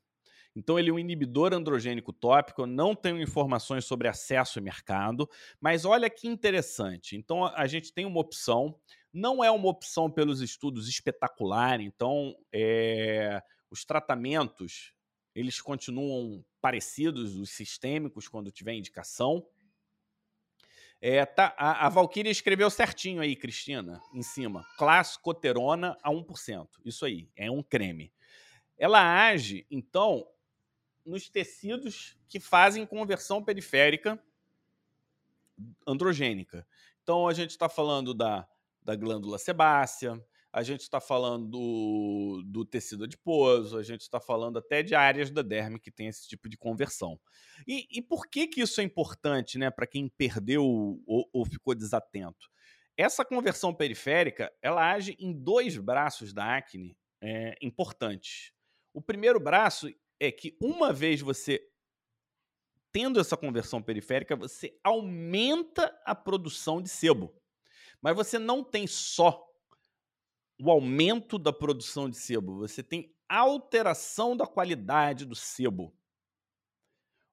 Então, 0.55 0.77
ele 0.77 0.89
é 0.89 0.93
um 0.93 0.99
inibidor 0.99 1.53
androgênico 1.53 2.13
tópico. 2.13 2.61
Eu 2.61 2.67
não 2.67 2.93
tenho 2.95 3.21
informações 3.21 3.85
sobre 3.85 4.07
acesso 4.07 4.59
e 4.59 4.61
mercado, 4.61 5.27
mas 5.59 5.85
olha 5.85 6.09
que 6.09 6.27
interessante. 6.27 7.15
Então, 7.15 7.45
a 7.45 7.65
gente 7.65 7.93
tem 7.93 8.05
uma 8.05 8.19
opção. 8.19 8.79
Não 9.11 9.43
é 9.43 9.49
uma 9.49 9.69
opção 9.69 10.09
pelos 10.09 10.41
estudos 10.41 10.87
espetacular. 10.87 11.81
Então, 11.81 12.35
é, 12.53 13.41
os 13.71 13.83
tratamentos 13.85 14.93
eles 15.33 15.61
continuam 15.61 16.43
parecidos, 16.59 17.35
os 17.37 17.51
sistêmicos, 17.51 18.27
quando 18.27 18.51
tiver 18.51 18.73
indicação. 18.73 19.45
É, 21.01 21.25
tá, 21.25 21.53
a, 21.57 21.87
a 21.87 21.89
escreveu 22.29 22.69
certinho 22.69 23.21
aí, 23.21 23.35
Cristina, 23.35 24.01
em 24.13 24.21
cima. 24.21 24.65
Classicoterona 24.77 25.97
a 26.03 26.11
1%. 26.11 26.67
Isso 26.83 27.05
aí, 27.05 27.29
é 27.35 27.49
um 27.49 27.63
creme. 27.63 28.11
Ela 28.77 29.27
age, 29.27 29.65
então, 29.71 30.27
nos 31.05 31.29
tecidos 31.29 32.17
que 32.27 32.39
fazem 32.39 32.85
conversão 32.85 33.43
periférica 33.43 34.21
androgênica. 35.87 36.67
Então, 37.01 37.27
a 37.27 37.33
gente 37.33 37.51
está 37.51 37.69
falando 37.69 38.13
da, 38.13 38.47
da 38.81 38.95
glândula 38.95 39.37
sebácea, 39.37 40.23
a 40.51 40.63
gente 40.63 40.81
está 40.81 40.99
falando 40.99 41.47
do, 41.47 42.43
do, 42.45 42.65
tecido 42.65 43.03
adiposo, 43.03 43.77
a 43.77 43.83
gente 43.83 44.01
está 44.01 44.19
falando 44.19 44.57
até 44.57 44.81
de 44.81 44.95
áreas 44.95 45.29
da 45.29 45.41
derme 45.41 45.79
que 45.79 45.91
tem 45.91 46.07
esse 46.07 46.27
tipo 46.27 46.49
de 46.49 46.57
conversão. 46.57 47.19
E, 47.67 47.87
e 47.91 48.01
por 48.01 48.27
que, 48.27 48.47
que 48.47 48.61
isso 48.61 48.81
é 48.81 48.83
importante 48.83 49.57
né, 49.57 49.69
para 49.69 49.85
quem 49.85 50.09
perdeu 50.09 50.63
ou, 50.63 51.29
ou, 51.31 51.45
ficou 51.45 51.75
desatento? 51.75 52.49
Essa 52.97 53.23
conversão 53.23 53.73
periférica 53.73 54.51
ela 54.61 54.91
age 54.91 55.15
em 55.19 55.31
dois 55.31 55.77
braços 55.77 56.33
da 56.33 56.57
acne 56.57 56.97
é, 57.21 57.55
importantes. 57.61 58.51
O 58.93 59.01
primeiro 59.01 59.39
braço 59.39 59.87
é 60.19 60.31
que 60.31 60.57
uma 60.59 60.91
vez 60.91 61.21
você 61.21 61.63
tendo 62.91 63.19
essa 63.19 63.37
conversão 63.37 63.81
periférica, 63.81 64.35
você 64.35 64.75
aumenta 64.83 65.95
a 66.03 66.15
produção 66.15 66.81
de 66.81 66.89
sebo. 66.89 67.33
Mas 68.01 68.15
você 68.15 68.39
não 68.39 68.63
tem 68.63 68.87
só 68.87 69.48
o 70.61 70.69
aumento 70.69 71.39
da 71.39 71.53
produção 71.53 72.09
de 72.09 72.17
sebo, 72.17 72.57
você 72.57 72.83
tem 72.83 73.13
alteração 73.27 74.35
da 74.35 74.45
qualidade 74.45 75.25
do 75.25 75.35
sebo. 75.35 75.93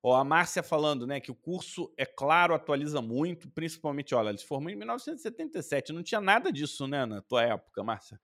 Ó, 0.03 0.15
a 0.15 0.23
Márcia 0.23 0.63
falando 0.63 1.07
né, 1.07 1.19
que 1.19 1.33
o 1.33 1.35
curso, 1.35 1.93
é 1.97 2.07
claro, 2.07 2.55
atualiza 2.55 3.03
muito, 3.03 3.51
principalmente, 3.51 4.15
olha, 4.15 4.29
ele 4.29 4.39
se 4.39 4.47
formou 4.47 4.71
em 4.71 4.77
1977, 4.77 5.93
não 5.93 6.03
tinha 6.03 6.21
nada 6.21 6.53
disso 6.53 6.87
né, 6.87 7.05
na 7.05 7.21
tua 7.23 7.43
época, 7.43 7.83
Márcia. 7.83 8.21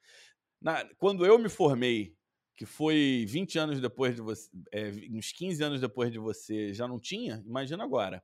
Na, 0.60 0.84
quando 0.96 1.26
eu 1.26 1.38
me 1.40 1.48
formei, 1.48 2.16
que 2.56 2.64
foi 2.64 3.24
20 3.28 3.58
anos 3.58 3.80
depois 3.80 4.14
de 4.14 4.20
você, 4.20 4.48
é, 4.70 4.92
uns 5.10 5.32
15 5.32 5.64
anos 5.64 5.80
depois 5.80 6.12
de 6.12 6.20
você, 6.20 6.72
já 6.72 6.86
não 6.86 7.00
tinha? 7.00 7.42
Imagina 7.44 7.82
agora. 7.82 8.22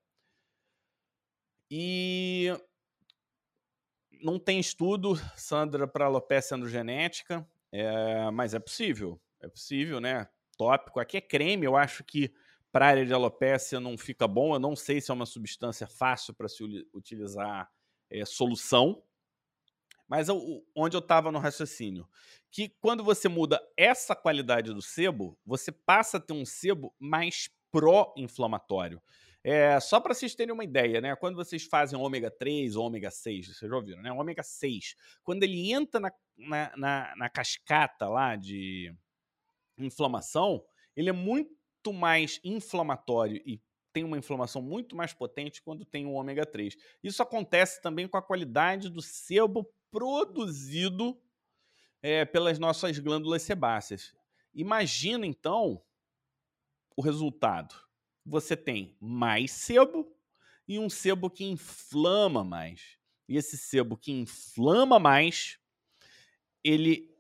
E 1.69 2.53
não 4.23 4.39
tem 4.39 4.59
estudo, 4.59 5.15
Sandra, 5.37 5.87
para 5.87 6.07
alopecia 6.07 6.57
androgenética, 6.57 7.47
é, 7.73 8.31
mas 8.31 8.55
é 8.55 8.59
possível. 8.59 9.21
É 9.41 9.49
possível, 9.49 10.01
né? 10.01 10.29
Tópico. 10.57 11.01
Aqui 11.01 11.17
é 11.17 11.21
creme, 11.21 11.65
eu 11.67 11.77
acho 11.77 12.03
que 12.03 12.33
para 12.73 12.87
área 12.87 13.07
de 13.07 13.13
alopecia 13.13 13.81
não 13.81 13.97
fica 13.97 14.27
bom. 14.27 14.55
Eu 14.55 14.59
não 14.59 14.75
sei 14.75 15.01
se 15.01 15.11
é 15.11 15.15
uma 15.15 15.27
substância 15.27 15.87
fácil 15.87 16.35
para 16.35 16.49
se 16.49 16.63
utilizar 16.93 17.71
é, 18.11 18.25
solução. 18.25 19.03
Mas 20.07 20.29
eu, 20.29 20.65
onde 20.75 20.97
eu 20.97 21.01
estava 21.01 21.31
no 21.31 21.39
raciocínio? 21.39 22.09
Que 22.51 22.69
quando 22.81 23.05
você 23.05 23.29
muda 23.29 23.61
essa 23.77 24.17
qualidade 24.17 24.73
do 24.73 24.81
sebo, 24.81 25.39
você 25.45 25.71
passa 25.71 26.17
a 26.17 26.21
ter 26.21 26.33
um 26.33 26.47
sebo 26.47 26.95
mais 26.99 27.51
pró-inflamatório. 27.71 29.03
É, 29.51 29.81
só 29.81 29.99
para 29.99 30.13
vocês 30.13 30.35
terem 30.35 30.53
uma 30.53 30.63
ideia, 30.63 31.01
né? 31.01 31.17
Quando 31.17 31.37
vocês 31.37 31.65
fazem 31.65 31.99
ômega 31.99 32.31
3 32.31 32.77
ou 32.77 32.85
ômega 32.85 33.11
6, 33.11 33.47
vocês 33.47 33.71
já 33.71 33.75
ouviram, 33.75 34.03
né? 34.03 34.13
O 34.13 34.19
ômega 34.19 34.43
6, 34.43 34.95
quando 35.25 35.43
ele 35.43 35.73
entra 35.73 35.99
na, 35.99 36.13
na, 36.37 36.77
na, 36.77 37.17
na 37.17 37.31
cascata 37.31 38.07
lá 38.11 38.37
de 38.37 38.95
inflamação, 39.79 40.63
ele 40.95 41.09
é 41.09 41.15
muito 41.15 41.51
mais 41.95 42.39
inflamatório 42.45 43.41
e 43.47 43.59
tem 43.91 44.05
uma 44.05 44.19
inflamação 44.19 44.61
muito 44.61 44.95
mais 44.95 45.15
potente 45.15 45.63
quando 45.63 45.83
tem 45.83 46.05
o 46.05 46.13
ômega 46.13 46.45
3. 46.45 46.77
Isso 47.03 47.23
acontece 47.23 47.81
também 47.81 48.07
com 48.07 48.19
a 48.19 48.23
qualidade 48.23 48.91
do 48.91 49.01
sebo 49.01 49.67
produzido 49.91 51.19
é, 52.03 52.27
pelas 52.27 52.59
nossas 52.59 52.99
glândulas 52.99 53.41
sebáceas. 53.41 54.15
Imagina 54.53 55.25
então 55.25 55.83
o 56.95 57.01
resultado 57.01 57.88
você 58.29 58.57
tem 58.57 58.97
mais 59.01 59.51
sebo 59.51 60.15
e 60.67 60.79
um 60.79 60.91
sebo 60.91 61.31
que 61.31 61.45
inflama 61.45 62.45
mais. 62.45 62.99
E 63.29 63.37
esse 63.37 63.57
sebo 63.57 63.97
que 63.97 64.13
inflama 64.13 64.99
mais, 64.99 65.59
ele 66.63 67.11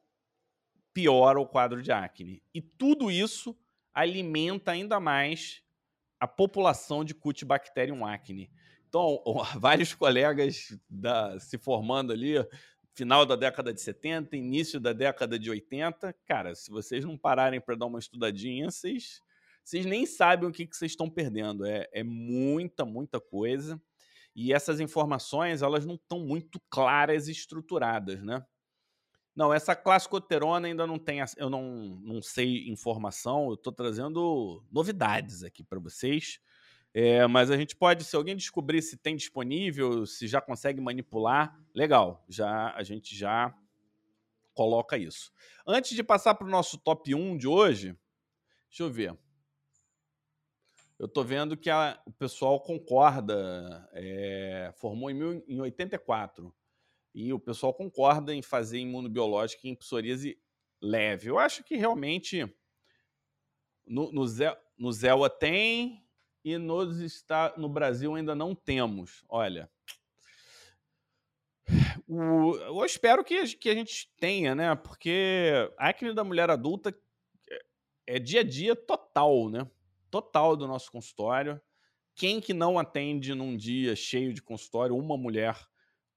piora 0.92 1.40
o 1.40 1.46
quadro 1.46 1.82
de 1.82 1.90
acne. 1.90 2.42
E 2.54 2.60
tudo 2.60 3.10
isso 3.10 3.56
alimenta 3.92 4.72
ainda 4.72 5.00
mais 5.00 5.62
a 6.20 6.28
população 6.28 7.04
de 7.04 7.14
Cutibacterium 7.14 8.04
acne. 8.04 8.50
Então, 8.88 9.22
vários 9.58 9.94
colegas 9.94 10.78
da, 10.88 11.38
se 11.40 11.56
formando 11.56 12.12
ali, 12.12 12.34
final 12.94 13.24
da 13.24 13.36
década 13.36 13.72
de 13.72 13.80
70, 13.80 14.36
início 14.36 14.80
da 14.80 14.92
década 14.92 15.38
de 15.38 15.50
80, 15.50 16.12
cara, 16.26 16.54
se 16.54 16.70
vocês 16.70 17.04
não 17.04 17.16
pararem 17.16 17.60
para 17.60 17.76
dar 17.76 17.86
uma 17.86 17.98
estudadinha, 17.98 18.70
vocês 18.70 19.22
vocês 19.68 19.84
nem 19.84 20.06
sabem 20.06 20.48
o 20.48 20.52
que, 20.52 20.66
que 20.66 20.74
vocês 20.74 20.92
estão 20.92 21.10
perdendo. 21.10 21.66
É, 21.66 21.86
é 21.92 22.02
muita, 22.02 22.86
muita 22.86 23.20
coisa. 23.20 23.78
E 24.34 24.50
essas 24.50 24.80
informações, 24.80 25.60
elas 25.60 25.84
não 25.84 25.96
estão 25.96 26.20
muito 26.20 26.58
claras 26.70 27.28
e 27.28 27.32
estruturadas, 27.32 28.22
né? 28.22 28.42
Não, 29.36 29.52
essa 29.52 29.76
classicoterona 29.76 30.68
ainda 30.68 30.86
não 30.86 30.98
tem, 30.98 31.18
eu 31.36 31.50
não, 31.50 32.00
não 32.02 32.22
sei 32.22 32.66
informação, 32.70 33.48
eu 33.48 33.54
estou 33.54 33.70
trazendo 33.70 34.64
novidades 34.72 35.44
aqui 35.44 35.62
para 35.62 35.78
vocês. 35.78 36.40
É, 36.94 37.26
mas 37.26 37.50
a 37.50 37.56
gente 37.58 37.76
pode, 37.76 38.04
se 38.04 38.16
alguém 38.16 38.34
descobrir 38.34 38.80
se 38.80 38.96
tem 38.96 39.14
disponível, 39.16 40.06
se 40.06 40.26
já 40.26 40.40
consegue 40.40 40.80
manipular, 40.80 41.54
legal, 41.74 42.24
já 42.26 42.72
a 42.74 42.82
gente 42.82 43.14
já 43.14 43.54
coloca 44.54 44.96
isso. 44.96 45.30
Antes 45.66 45.94
de 45.94 46.02
passar 46.02 46.34
para 46.36 46.46
o 46.46 46.50
nosso 46.50 46.78
top 46.78 47.14
1 47.14 47.36
de 47.36 47.46
hoje, 47.46 47.94
deixa 48.70 48.82
eu 48.82 48.90
ver 48.90 49.27
eu 50.98 51.06
estou 51.06 51.24
vendo 51.24 51.56
que 51.56 51.70
a, 51.70 52.00
o 52.04 52.12
pessoal 52.12 52.60
concorda, 52.60 53.88
é, 53.92 54.72
formou 54.76 55.10
em, 55.10 55.14
mil, 55.14 55.44
em 55.46 55.60
84, 55.60 56.52
e 57.14 57.32
o 57.32 57.38
pessoal 57.38 57.72
concorda 57.72 58.34
em 58.34 58.42
fazer 58.42 58.78
imunobiológica 58.78 59.68
em 59.68 59.74
psoríase 59.74 60.38
leve. 60.80 61.28
Eu 61.28 61.38
acho 61.38 61.62
que 61.62 61.76
realmente 61.76 62.44
no, 63.86 64.12
no, 64.12 64.24
no 64.76 65.28
tem 65.38 66.04
e 66.44 66.58
nos 66.58 67.00
está, 67.00 67.54
no 67.56 67.68
Brasil 67.68 68.14
ainda 68.14 68.34
não 68.34 68.54
temos. 68.54 69.24
Olha, 69.28 69.70
o, 72.08 72.56
eu 72.56 72.84
espero 72.84 73.24
que, 73.24 73.56
que 73.56 73.68
a 73.68 73.74
gente 73.74 74.10
tenha, 74.18 74.54
né? 74.54 74.74
Porque 74.74 75.52
a 75.76 75.90
acne 75.90 76.12
da 76.14 76.24
mulher 76.24 76.50
adulta 76.50 76.96
é, 77.50 78.16
é 78.16 78.18
dia 78.18 78.40
a 78.40 78.44
dia 78.44 78.74
total, 78.74 79.48
né? 79.48 79.68
Total 80.10 80.56
do 80.56 80.66
nosso 80.66 80.90
consultório. 80.90 81.60
Quem 82.14 82.40
que 82.40 82.52
não 82.52 82.78
atende 82.78 83.34
num 83.34 83.56
dia 83.56 83.94
cheio 83.94 84.34
de 84.34 84.42
consultório 84.42 84.96
uma 84.96 85.16
mulher 85.16 85.56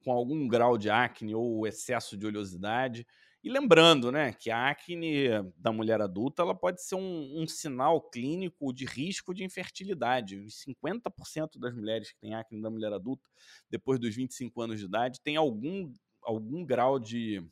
com 0.04 0.12
algum 0.12 0.48
grau 0.48 0.78
de 0.78 0.89
acne 0.89 1.34
ou 1.36 1.66
excesso 1.66 2.18
de 2.18 2.26
oleosidade. 2.26 3.06
E 3.44 3.50
lembrando, 3.50 4.12
né, 4.12 4.34
que 4.34 4.52
a 4.52 4.70
acne 4.70 5.28
da 5.58 5.72
mulher 5.72 6.00
adulta 6.00 6.44
ela 6.44 6.54
pode 6.54 6.84
ser 6.84 6.96
um, 6.96 7.42
um 7.42 7.48
sinal 7.48 8.02
clínico 8.10 8.72
de 8.72 8.86
risco 8.86 9.34
de 9.34 9.44
infertilidade. 9.44 10.38
50% 10.38 11.60
das 11.60 11.74
mulheres 11.74 12.12
que 12.12 12.20
têm 12.20 12.36
acne 12.36 12.62
da 12.62 12.70
mulher 12.70 12.94
adulta, 12.94 13.28
depois 13.70 14.00
dos 14.00 14.16
25 14.16 14.62
anos 14.62 14.80
de 14.80 14.86
idade, 14.86 15.20
tem 15.22 15.38
algum, 15.38 15.92
algum 16.22 16.64
grau 16.64 17.00
de 17.00 17.44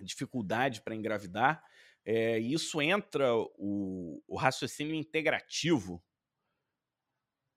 dificuldade 0.00 0.80
para 0.80 0.94
engravidar. 0.94 1.62
É, 2.04 2.38
isso 2.38 2.82
entra 2.82 3.34
o, 3.34 4.22
o 4.26 4.36
raciocínio 4.36 4.94
integrativo 4.94 6.02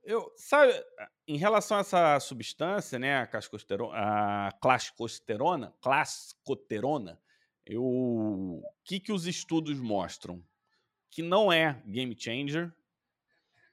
eu, 0.05 0.31
sabe, 0.37 0.71
em 1.27 1.35
relação 1.35 1.77
a 1.77 1.79
essa 1.79 2.19
substância, 2.19 2.99
né, 2.99 3.17
a, 3.17 3.23
a 3.23 4.51
clascosterona, 4.61 5.73
clascoterona, 5.81 7.19
o 7.75 8.61
que, 8.83 8.99
que 8.99 9.11
os 9.11 9.25
estudos 9.25 9.79
mostram? 9.79 10.43
Que 11.09 11.23
não 11.23 11.51
é 11.51 11.81
game 11.87 12.15
changer, 12.17 12.71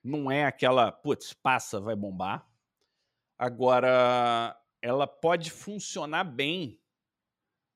não 0.02 0.30
é 0.30 0.46
aquela, 0.46 0.90
putz, 0.90 1.34
passa, 1.34 1.78
vai 1.78 1.94
bombar. 1.94 2.48
Agora, 3.38 4.58
ela 4.80 5.06
pode 5.06 5.50
funcionar 5.50 6.24
bem 6.24 6.80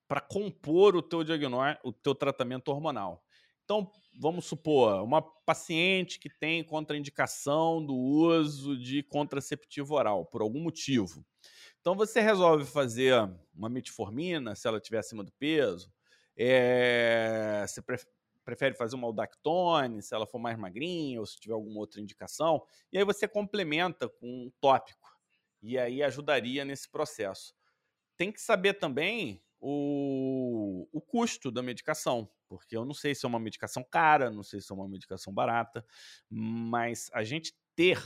para 0.09 0.21
compor 0.21 0.97
o 0.97 1.03
teu 1.03 1.25
diagnóstico, 1.25 1.89
o 1.89 1.93
teu 1.93 2.15
tratamento 2.15 2.69
hormonal. 2.69 3.25
Então, 3.65 3.91
vamos 4.19 4.47
supor, 4.47 5.03
uma 5.03 5.21
paciente 5.21 6.21
que 6.21 6.31
tem 6.31 6.63
contraindicação 6.63 7.85
do 7.85 7.95
uso 7.95 8.79
de 8.79 9.03
contraceptivo 9.03 9.95
oral, 9.95 10.25
por 10.25 10.41
algum 10.41 10.63
motivo. 10.63 11.27
Então, 11.81 11.97
você 11.97 12.21
resolve 12.21 12.65
fazer 12.65 13.15
uma 13.55 13.69
metformina, 13.69 14.55
se 14.55 14.69
ela 14.69 14.79
estiver 14.79 14.99
acima 14.99 15.25
do 15.25 15.33
peso, 15.33 15.93
é, 16.37 17.65
você 17.67 17.83
prefere 18.45 18.75
fazer 18.77 18.95
uma 18.95 19.09
aldactone, 19.09 20.01
se 20.01 20.15
ela 20.15 20.27
for 20.27 20.39
mais 20.39 20.57
magrinha, 20.57 21.19
ou 21.19 21.27
se 21.27 21.39
tiver 21.39 21.55
alguma 21.55 21.81
outra 21.81 22.01
indicação, 22.01 22.63
e 22.93 22.99
aí 22.99 23.05
você 23.05 23.27
complementa 23.27 24.09
com 24.09 24.27
um 24.27 24.53
tópico, 24.61 25.11
e 25.61 25.77
aí 25.77 26.03
ajudaria 26.03 26.65
nesse 26.65 26.89
processo. 26.89 27.53
Tem 28.17 28.31
que 28.31 28.41
saber 28.41 28.75
também 28.75 29.43
o, 29.69 30.89
o 30.93 31.01
custo 31.01 31.51
da 31.51 31.61
medicação, 31.61 32.31
porque 32.47 32.77
eu 32.77 32.85
não 32.85 32.95
sei 32.95 33.17
se 33.17 33.27
é 33.27 33.29
uma 33.29 33.41
medicação 33.41 33.83
cara, 33.83 34.31
não 34.31 34.45
sei 34.45 34.61
se 34.61 34.71
é 34.71 34.75
uma 34.77 34.89
medicação 34.89 35.35
barata, 35.35 35.85
mas 36.31 37.11
a 37.13 37.25
gente 37.25 37.53
ter 37.75 38.01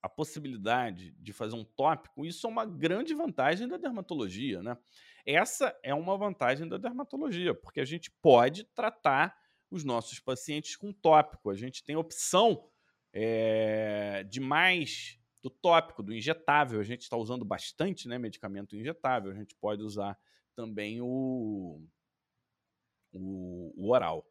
a 0.00 0.08
possibilidade 0.08 1.10
de 1.18 1.32
fazer 1.32 1.56
um 1.56 1.64
tópico, 1.64 2.24
isso 2.24 2.46
é 2.46 2.50
uma 2.50 2.64
grande 2.64 3.12
vantagem 3.12 3.66
da 3.66 3.76
dermatologia, 3.76 4.62
né? 4.62 4.78
Essa 5.26 5.76
é 5.82 5.92
uma 5.92 6.16
vantagem 6.16 6.68
da 6.68 6.76
dermatologia, 6.76 7.52
porque 7.56 7.80
a 7.80 7.84
gente 7.84 8.12
pode 8.22 8.62
tratar 8.62 9.36
os 9.68 9.82
nossos 9.82 10.20
pacientes 10.20 10.76
com 10.76 10.92
tópico. 10.92 11.50
A 11.50 11.56
gente 11.56 11.82
tem 11.82 11.96
opção 11.96 12.68
é, 13.12 14.22
de 14.30 14.38
mais 14.38 15.18
do 15.42 15.50
tópico, 15.50 16.04
do 16.04 16.14
injetável. 16.14 16.78
A 16.78 16.84
gente 16.84 17.02
está 17.02 17.16
usando 17.16 17.44
bastante 17.44 18.06
né, 18.06 18.16
medicamento 18.16 18.76
injetável. 18.76 19.32
A 19.32 19.34
gente 19.34 19.56
pode 19.56 19.82
usar 19.82 20.16
também 20.54 21.00
o, 21.00 21.80
o, 23.12 23.72
o 23.76 23.90
oral. 23.90 24.26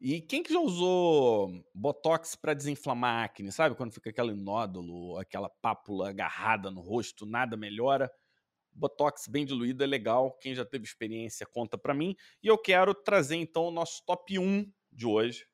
E 0.00 0.20
quem 0.20 0.42
que 0.42 0.52
já 0.52 0.60
usou 0.60 1.64
botox 1.74 2.34
para 2.34 2.52
desinflamar 2.52 3.24
acne, 3.24 3.50
sabe? 3.50 3.74
Quando 3.74 3.92
fica 3.92 4.10
aquele 4.10 4.34
nódulo, 4.34 5.16
aquela 5.18 5.48
pápula 5.48 6.10
agarrada 6.10 6.70
no 6.70 6.80
rosto, 6.80 7.24
nada 7.24 7.56
melhora. 7.56 8.10
Botox 8.70 9.28
bem 9.28 9.46
diluído 9.46 9.82
é 9.82 9.86
legal. 9.86 10.36
Quem 10.40 10.54
já 10.54 10.64
teve 10.64 10.84
experiência 10.84 11.46
conta 11.46 11.78
para 11.78 11.94
mim. 11.94 12.14
E 12.42 12.48
eu 12.48 12.58
quero 12.58 12.92
trazer 12.92 13.36
então 13.36 13.64
o 13.64 13.70
nosso 13.70 14.04
top 14.04 14.38
1 14.38 14.70
de 14.92 15.06
hoje. 15.06 15.46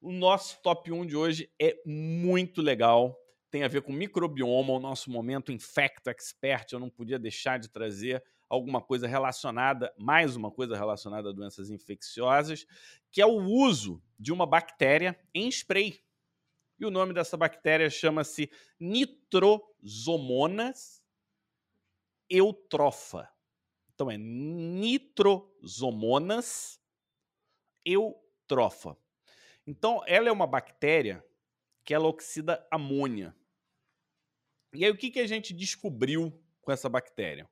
O 0.00 0.10
nosso 0.10 0.60
top 0.62 0.90
1 0.90 1.06
de 1.06 1.16
hoje 1.16 1.48
é 1.60 1.76
muito 1.86 2.60
legal. 2.60 3.16
Tem 3.50 3.62
a 3.62 3.68
ver 3.68 3.82
com 3.82 3.92
microbioma, 3.92 4.72
o 4.72 4.80
nosso 4.80 5.10
momento 5.10 5.52
Infecto 5.52 6.10
Expert. 6.10 6.72
Eu 6.72 6.80
não 6.80 6.88
podia 6.90 7.18
deixar 7.18 7.58
de 7.58 7.68
trazer 7.68 8.24
alguma 8.52 8.80
coisa 8.82 9.08
relacionada, 9.08 9.92
mais 9.96 10.36
uma 10.36 10.50
coisa 10.50 10.76
relacionada 10.76 11.30
a 11.30 11.32
doenças 11.32 11.70
infecciosas, 11.70 12.66
que 13.10 13.22
é 13.22 13.26
o 13.26 13.38
uso 13.38 14.04
de 14.18 14.30
uma 14.30 14.44
bactéria 14.44 15.18
em 15.34 15.48
spray. 15.48 16.04
E 16.78 16.84
o 16.84 16.90
nome 16.90 17.14
dessa 17.14 17.34
bactéria 17.34 17.88
chama-se 17.88 18.50
Nitrosomonas 18.78 21.02
eutrofa. 22.28 23.26
Então 23.94 24.10
é 24.10 24.18
Nitrosomonas 24.18 26.78
eutrofa. 27.86 28.98
Então 29.66 30.02
ela 30.06 30.28
é 30.28 30.32
uma 30.32 30.46
bactéria 30.46 31.24
que 31.82 31.94
ela 31.94 32.06
oxida 32.06 32.68
amônia. 32.70 33.34
E 34.74 34.84
aí 34.84 34.90
o 34.90 34.98
que, 34.98 35.10
que 35.10 35.20
a 35.20 35.26
gente 35.26 35.54
descobriu 35.54 36.30
com 36.60 36.70
essa 36.70 36.90
bactéria? 36.90 37.48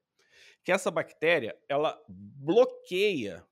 Que 0.65 0.73
essa 0.73 0.91
bactéria 0.91 1.59
ela 1.69 2.01
bloqueia 2.09 3.47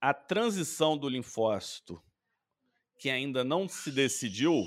a 0.00 0.12
transição 0.12 0.96
do 0.96 1.08
linfócito 1.08 2.02
que 2.98 3.10
ainda 3.10 3.42
não 3.42 3.68
se 3.68 3.90
decidiu, 3.90 4.64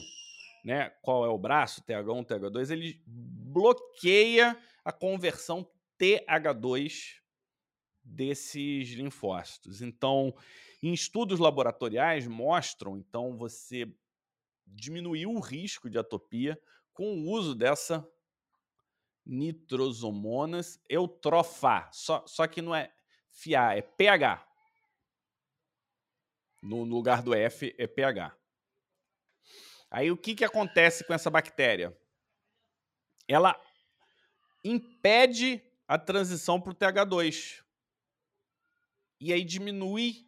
né, 0.64 0.90
qual 1.02 1.26
é 1.26 1.30
o 1.30 1.38
braço, 1.38 1.82
TH1, 1.84 2.26
TH2, 2.26 2.72
ele 2.72 3.02
bloqueia 3.06 4.62
a 4.84 4.92
conversão 4.92 5.66
TH2 5.98 7.22
desses 8.04 8.90
linfócitos. 8.90 9.82
Então, 9.82 10.36
em 10.84 10.94
estudos 10.94 11.40
laboratoriais 11.40 12.28
mostram, 12.28 12.98
então, 12.98 13.38
você 13.38 13.90
diminuiu 14.68 15.32
o 15.32 15.40
risco 15.40 15.90
de 15.90 15.98
atopia 15.98 16.62
com 16.94 17.14
o 17.14 17.30
uso 17.32 17.56
dessa 17.56 18.06
nitrosomonas 19.26 20.80
eutrofa. 20.90 21.90
Só, 21.92 22.26
só 22.28 22.48
que 22.48 22.62
não 22.62 22.76
é 22.76 22.94
FA, 23.32 23.74
é 23.74 23.82
pH. 23.82 24.48
No 26.62 26.84
lugar 26.84 27.22
do 27.22 27.34
F 27.34 27.76
é 27.78 27.88
pH. 27.88 28.36
Aí 29.90 30.12
o 30.12 30.18
que, 30.18 30.36
que 30.36 30.46
acontece 30.46 31.04
com 31.04 31.14
essa 31.14 31.30
bactéria? 31.30 31.96
Ela 33.28 33.60
impede 34.64 35.62
a 35.88 35.98
transição 35.98 36.60
para 36.60 36.72
o 36.72 36.76
TH2. 36.76 37.64
E 39.20 39.32
aí 39.32 39.44
diminui 39.44 40.28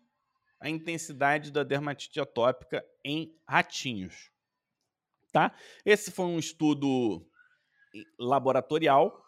a 0.60 0.70
intensidade 0.70 1.52
da 1.52 1.64
dermatite 1.64 2.20
atópica 2.20 2.86
em 3.04 3.36
ratinhos. 3.48 4.32
Tá? 5.32 5.56
Esse 5.86 6.12
foi 6.12 6.26
um 6.26 6.40
estudo 6.40 7.28
laboratorial 8.20 9.24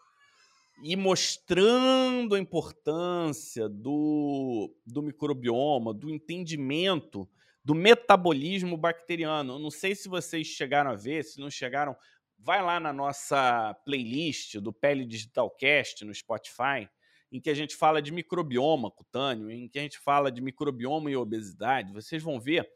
e 0.83 0.95
mostrando 0.95 2.35
a 2.35 2.39
importância 2.39 3.67
do, 3.67 4.73
do 4.85 5.01
microbioma, 5.01 5.93
do 5.93 6.09
entendimento 6.09 7.29
do 7.63 7.75
metabolismo 7.75 8.77
bacteriano. 8.77 9.59
Não 9.59 9.69
sei 9.69 9.93
se 9.93 10.07
vocês 10.07 10.47
chegaram 10.47 10.91
a 10.91 10.95
ver, 10.95 11.23
se 11.23 11.39
não 11.39 11.51
chegaram, 11.51 11.95
vai 12.37 12.63
lá 12.63 12.79
na 12.79 12.93
nossa 12.93 13.73
playlist 13.85 14.57
do 14.57 14.71
Pele 14.71 15.05
Digital 15.05 15.49
Cast 15.51 16.05
no 16.05 16.13
Spotify, 16.13 16.89
em 17.31 17.39
que 17.39 17.49
a 17.49 17.53
gente 17.53 17.75
fala 17.75 18.01
de 18.01 18.11
microbioma 18.11 18.89
cutâneo, 18.89 19.51
em 19.51 19.67
que 19.67 19.77
a 19.77 19.81
gente 19.81 19.99
fala 19.99 20.31
de 20.31 20.41
microbioma 20.41 21.11
e 21.11 21.15
obesidade. 21.15 21.93
Vocês 21.93 22.23
vão 22.23 22.39
ver 22.39 22.67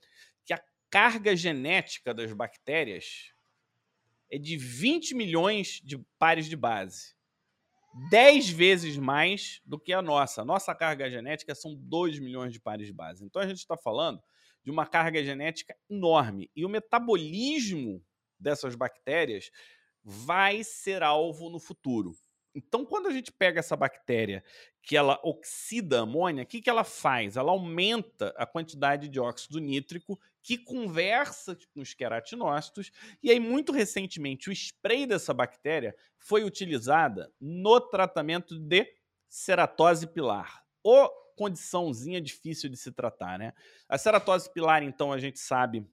que 0.45 0.53
a 0.53 0.61
carga 0.89 1.35
genética 1.35 2.13
das 2.13 2.31
bactérias 2.33 3.33
é 4.33 4.37
de 4.39 4.57
20 4.57 5.13
milhões 5.13 5.79
de 5.83 5.99
pares 6.17 6.47
de 6.47 6.55
base. 6.55 7.13
10 8.09 8.49
vezes 8.49 8.97
mais 8.97 9.61
do 9.63 9.79
que 9.79 9.93
a 9.93 10.01
nossa. 10.01 10.41
A 10.41 10.45
nossa 10.45 10.73
carga 10.73 11.07
genética 11.07 11.53
são 11.53 11.75
2 11.75 12.17
milhões 12.17 12.51
de 12.51 12.59
pares 12.59 12.87
de 12.87 12.93
base. 12.93 13.23
Então 13.23 13.39
a 13.39 13.47
gente 13.47 13.59
está 13.59 13.77
falando 13.77 14.19
de 14.63 14.71
uma 14.71 14.87
carga 14.87 15.23
genética 15.23 15.77
enorme. 15.87 16.49
E 16.55 16.65
o 16.65 16.69
metabolismo 16.69 18.03
dessas 18.39 18.73
bactérias 18.73 19.51
vai 20.03 20.63
ser 20.63 21.03
alvo 21.03 21.51
no 21.51 21.59
futuro. 21.59 22.17
Então, 22.55 22.83
quando 22.85 23.07
a 23.07 23.11
gente 23.11 23.31
pega 23.31 23.59
essa 23.59 23.75
bactéria 23.75 24.43
que 24.81 24.97
ela 24.97 25.19
oxida 25.23 26.01
amônia, 26.01 26.43
o 26.43 26.47
que, 26.47 26.61
que 26.61 26.69
ela 26.69 26.83
faz? 26.83 27.37
Ela 27.37 27.51
aumenta 27.51 28.33
a 28.35 28.47
quantidade 28.47 29.09
de 29.09 29.19
óxido 29.19 29.59
nítrico 29.59 30.19
que 30.43 30.57
conversa 30.57 31.57
com 31.73 31.81
os 31.81 31.93
queratinócitos. 31.93 32.91
E 33.23 33.31
aí, 33.31 33.39
muito 33.39 33.71
recentemente, 33.71 34.49
o 34.49 34.51
spray 34.51 35.07
dessa 35.07 35.33
bactéria 35.33 35.95
foi 36.19 36.43
utilizada 36.43 37.33
no 37.39 37.79
tratamento 37.79 38.59
de 38.59 38.85
ceratose 39.29 40.05
pilar. 40.05 40.63
Ou 40.83 41.09
condiçãozinha 41.37 42.21
difícil 42.21 42.69
de 42.69 42.77
se 42.77 42.91
tratar, 42.91 43.39
né? 43.39 43.53
A 43.87 43.97
ceratose 43.97 44.51
pilar, 44.51 44.83
então, 44.83 45.13
a 45.13 45.17
gente 45.17 45.39
sabe 45.39 45.87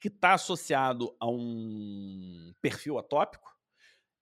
que 0.00 0.06
está 0.06 0.34
associado 0.34 1.14
a 1.18 1.26
um 1.28 2.54
perfil 2.62 2.96
atópico, 2.98 3.58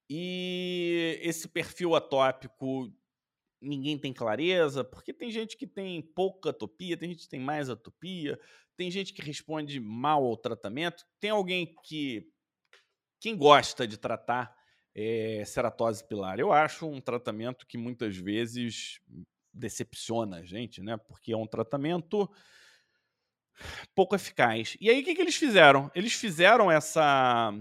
E 0.08 1.18
esse 1.20 1.48
perfil 1.48 1.96
atópico 1.96 2.92
ninguém 3.60 3.98
tem 3.98 4.12
clareza, 4.12 4.84
porque 4.84 5.12
tem 5.12 5.30
gente 5.30 5.56
que 5.56 5.66
tem 5.66 6.02
pouca 6.02 6.50
atopia, 6.50 6.96
tem 6.96 7.10
gente 7.10 7.22
que 7.22 7.28
tem 7.28 7.40
mais 7.40 7.68
atopia, 7.70 8.38
tem 8.76 8.90
gente 8.90 9.12
que 9.12 9.22
responde 9.22 9.80
mal 9.80 10.24
ao 10.24 10.36
tratamento, 10.36 11.04
tem 11.18 11.30
alguém 11.30 11.74
que 11.84 12.30
quem 13.20 13.36
gosta 13.36 13.86
de 13.86 13.96
tratar 13.96 14.54
é, 14.94 15.42
ceratose 15.44 16.06
pilar. 16.06 16.38
Eu 16.38 16.52
acho 16.52 16.86
um 16.86 17.00
tratamento 17.00 17.66
que 17.66 17.76
muitas 17.76 18.16
vezes 18.16 19.00
decepciona 19.52 20.38
a 20.38 20.44
gente, 20.44 20.82
né? 20.82 20.96
Porque 20.96 21.32
é 21.32 21.36
um 21.36 21.46
tratamento 21.46 22.30
pouco 23.94 24.14
eficaz. 24.14 24.76
E 24.80 24.90
aí 24.90 25.00
o 25.00 25.04
que, 25.04 25.14
que 25.14 25.20
eles 25.20 25.36
fizeram? 25.36 25.90
Eles 25.94 26.12
fizeram 26.12 26.70
essa 26.70 27.52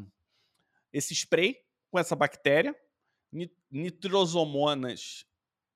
esse 0.92 1.14
spray 1.14 1.58
com 1.90 2.00
essa 2.00 2.16
bactéria, 2.16 2.74
nitrosomonas 3.70 5.26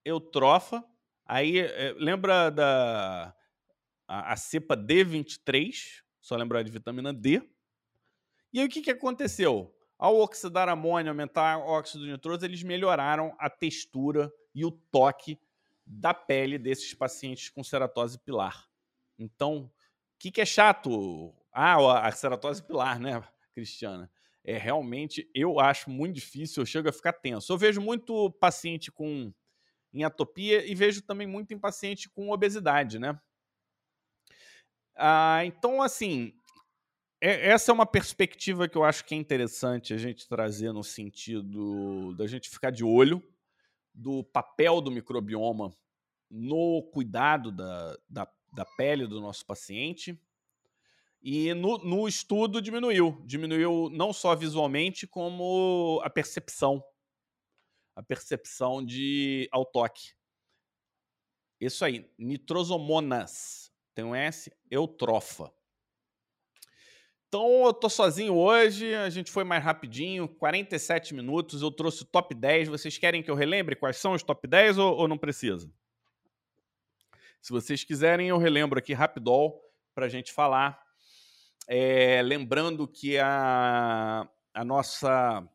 eutrofa. 0.03 0.83
Aí 1.25 1.59
é, 1.59 1.93
lembra 1.97 2.49
da 2.49 3.35
a, 4.07 4.33
a, 4.33 4.35
cepa 4.35 4.75
D23, 4.75 6.01
só 6.19 6.35
lembrar 6.35 6.63
de 6.63 6.71
vitamina 6.71 7.13
D. 7.13 7.41
E 8.51 8.59
aí 8.59 8.65
o 8.65 8.69
que, 8.69 8.81
que 8.81 8.91
aconteceu? 8.91 9.75
Ao 9.97 10.17
oxidar 10.17 10.67
amônio, 10.69 11.11
aumentar 11.11 11.57
o 11.59 11.67
óxido 11.67 12.05
nitroso, 12.05 12.45
eles 12.45 12.63
melhoraram 12.63 13.35
a 13.37 13.49
textura 13.49 14.31
e 14.55 14.65
o 14.65 14.71
toque 14.71 15.37
da 15.85 16.13
pele 16.13 16.57
desses 16.57 16.93
pacientes 16.93 17.49
com 17.49 17.63
ceratose 17.63 18.17
pilar. 18.17 18.67
Então, 19.17 19.63
o 19.65 19.71
que, 20.17 20.31
que 20.31 20.41
é 20.41 20.45
chato? 20.45 21.33
Ah, 21.51 22.07
a 22.07 22.11
ceratose 22.11 22.63
pilar, 22.63 22.99
né, 22.99 23.21
Cristiana? 23.53 24.09
É 24.43 24.57
realmente, 24.57 25.29
eu 25.35 25.59
acho 25.59 25.89
muito 25.89 26.15
difícil, 26.15 26.61
eu 26.61 26.65
chego 26.65 26.89
a 26.89 26.93
ficar 26.93 27.13
tenso. 27.13 27.51
Eu 27.51 27.57
vejo 27.57 27.81
muito 27.81 28.31
paciente 28.39 28.91
com 28.91 29.33
em 29.93 30.03
atopia 30.03 30.65
e 30.65 30.75
vejo 30.75 31.01
também 31.01 31.27
muito 31.27 31.53
em 31.53 31.59
paciente 31.59 32.09
com 32.09 32.31
obesidade, 32.31 32.99
né? 32.99 33.19
Ah, 34.95 35.45
então, 35.45 35.81
assim, 35.81 36.33
é, 37.21 37.49
essa 37.49 37.71
é 37.71 37.73
uma 37.73 37.85
perspectiva 37.85 38.67
que 38.67 38.77
eu 38.77 38.83
acho 38.83 39.03
que 39.05 39.13
é 39.13 39.17
interessante 39.17 39.93
a 39.93 39.97
gente 39.97 40.27
trazer 40.27 40.71
no 40.71 40.83
sentido 40.83 42.13
da 42.15 42.27
gente 42.27 42.49
ficar 42.49 42.71
de 42.71 42.83
olho 42.83 43.23
do 43.93 44.23
papel 44.23 44.79
do 44.79 44.91
microbioma 44.91 45.71
no 46.29 46.83
cuidado 46.93 47.51
da, 47.51 47.97
da, 48.09 48.31
da 48.53 48.65
pele 48.77 49.07
do 49.07 49.19
nosso 49.19 49.45
paciente. 49.45 50.17
E 51.21 51.53
no, 51.53 51.77
no, 51.79 52.07
estudo 52.07 52.61
diminuiu. 52.61 53.21
Diminuiu 53.25 53.89
não 53.91 54.13
só 54.13 54.35
visualmente, 54.35 55.05
como 55.05 55.99
a 56.03 56.09
percepção. 56.09 56.81
A 57.99 58.03
percepção 58.03 58.83
de 58.83 59.49
ao 59.51 59.65
toque. 59.65 60.13
Isso 61.59 61.83
aí, 61.83 62.09
nitrosomonas. 62.17 63.73
Tem 63.93 64.05
um 64.05 64.15
S, 64.15 64.49
eutrofa. 64.71 65.51
Então 67.27 67.65
eu 67.65 67.73
tô 67.73 67.89
sozinho 67.89 68.33
hoje, 68.33 68.95
a 68.95 69.09
gente 69.09 69.29
foi 69.29 69.43
mais 69.43 69.61
rapidinho, 69.61 70.29
47 70.29 71.13
minutos, 71.13 71.61
eu 71.61 71.69
trouxe 71.69 72.03
o 72.03 72.05
top 72.05 72.33
10. 72.33 72.69
Vocês 72.69 72.97
querem 72.97 73.21
que 73.21 73.29
eu 73.29 73.35
relembre 73.35 73.75
quais 73.75 73.97
são 73.97 74.13
os 74.13 74.23
top 74.23 74.47
10 74.47 74.77
ou, 74.77 74.95
ou 74.95 75.07
não 75.09 75.17
precisa? 75.17 75.69
Se 77.41 77.51
vocês 77.51 77.83
quiserem, 77.83 78.29
eu 78.29 78.37
relembro 78.37 78.79
aqui 78.79 78.93
rapidol 78.93 79.61
para 79.93 80.05
a 80.05 80.09
gente 80.09 80.31
falar. 80.31 80.81
É, 81.67 82.21
lembrando 82.21 82.87
que 82.87 83.17
a, 83.17 84.25
a 84.53 84.63
nossa 84.63 85.45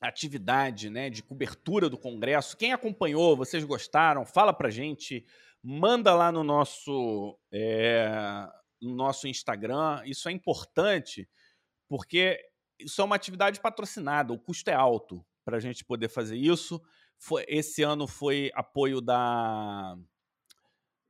atividade 0.00 0.90
né, 0.90 1.10
de 1.10 1.22
cobertura 1.22 1.88
do 1.88 1.98
Congresso, 1.98 2.56
quem 2.56 2.72
acompanhou, 2.72 3.36
vocês 3.36 3.64
gostaram, 3.64 4.24
fala 4.24 4.52
para 4.52 4.70
gente, 4.70 5.24
manda 5.62 6.14
lá 6.14 6.30
no 6.30 6.44
nosso 6.44 7.38
é, 7.52 8.08
no 8.80 8.94
nosso 8.94 9.26
Instagram. 9.26 10.02
Isso 10.04 10.28
é 10.28 10.32
importante 10.32 11.28
porque 11.88 12.38
isso 12.78 13.00
é 13.00 13.04
uma 13.04 13.16
atividade 13.16 13.60
patrocinada, 13.60 14.32
o 14.32 14.38
custo 14.38 14.70
é 14.70 14.74
alto 14.74 15.24
para 15.44 15.56
a 15.56 15.60
gente 15.60 15.84
poder 15.84 16.08
fazer 16.08 16.36
isso. 16.36 16.80
Foi, 17.18 17.44
esse 17.48 17.82
ano 17.82 18.06
foi 18.06 18.50
apoio 18.54 19.00
da, 19.00 19.96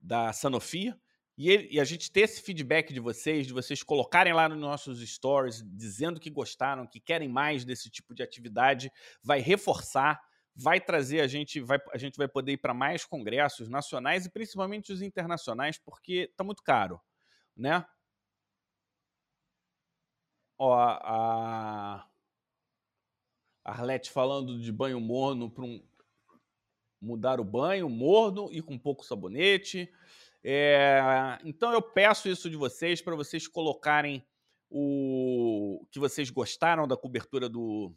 da 0.00 0.32
Sanofi. 0.32 0.94
E, 1.38 1.48
ele, 1.50 1.68
e, 1.70 1.80
a 1.80 1.84
gente 1.84 2.10
ter 2.10 2.22
esse 2.22 2.42
feedback 2.42 2.92
de 2.92 3.00
vocês, 3.00 3.46
de 3.46 3.52
vocês 3.52 3.82
colocarem 3.82 4.34
lá 4.34 4.48
nos 4.48 4.58
nossos 4.58 5.00
stories, 5.08 5.62
dizendo 5.64 6.20
que 6.20 6.28
gostaram, 6.28 6.86
que 6.86 7.00
querem 7.00 7.28
mais 7.28 7.64
desse 7.64 7.88
tipo 7.88 8.12
de 8.14 8.22
atividade, 8.22 8.90
vai 9.22 9.38
reforçar, 9.38 10.20
vai 10.54 10.80
trazer 10.80 11.20
a 11.20 11.28
gente, 11.28 11.60
vai, 11.60 11.78
a 11.92 11.96
gente 11.96 12.16
vai 12.16 12.26
poder 12.26 12.52
ir 12.52 12.58
para 12.58 12.74
mais 12.74 13.04
congressos 13.04 13.68
nacionais 13.68 14.26
e 14.26 14.30
principalmente 14.30 14.92
os 14.92 15.00
internacionais, 15.00 15.78
porque 15.78 16.28
está 16.30 16.42
muito 16.42 16.62
caro 16.62 17.00
né? 17.58 17.84
Ó, 20.56 20.72
a 20.74 22.08
Arlete 23.64 24.10
falando 24.10 24.58
de 24.60 24.72
banho 24.72 25.00
morno 25.00 25.50
para 25.50 25.64
um 25.64 25.82
mudar 27.00 27.38
o 27.38 27.44
banho 27.44 27.88
morno 27.88 28.48
e 28.50 28.60
com 28.60 28.78
pouco 28.78 29.04
sabonete. 29.04 29.92
É, 30.42 31.38
então 31.44 31.72
eu 31.72 31.82
peço 31.82 32.28
isso 32.28 32.48
de 32.48 32.56
vocês 32.56 33.02
para 33.02 33.16
vocês 33.16 33.48
colocarem 33.48 34.24
o 34.70 35.86
que 35.90 35.98
vocês 35.98 36.30
gostaram 36.30 36.86
da 36.86 36.96
cobertura 36.96 37.48
do, 37.48 37.92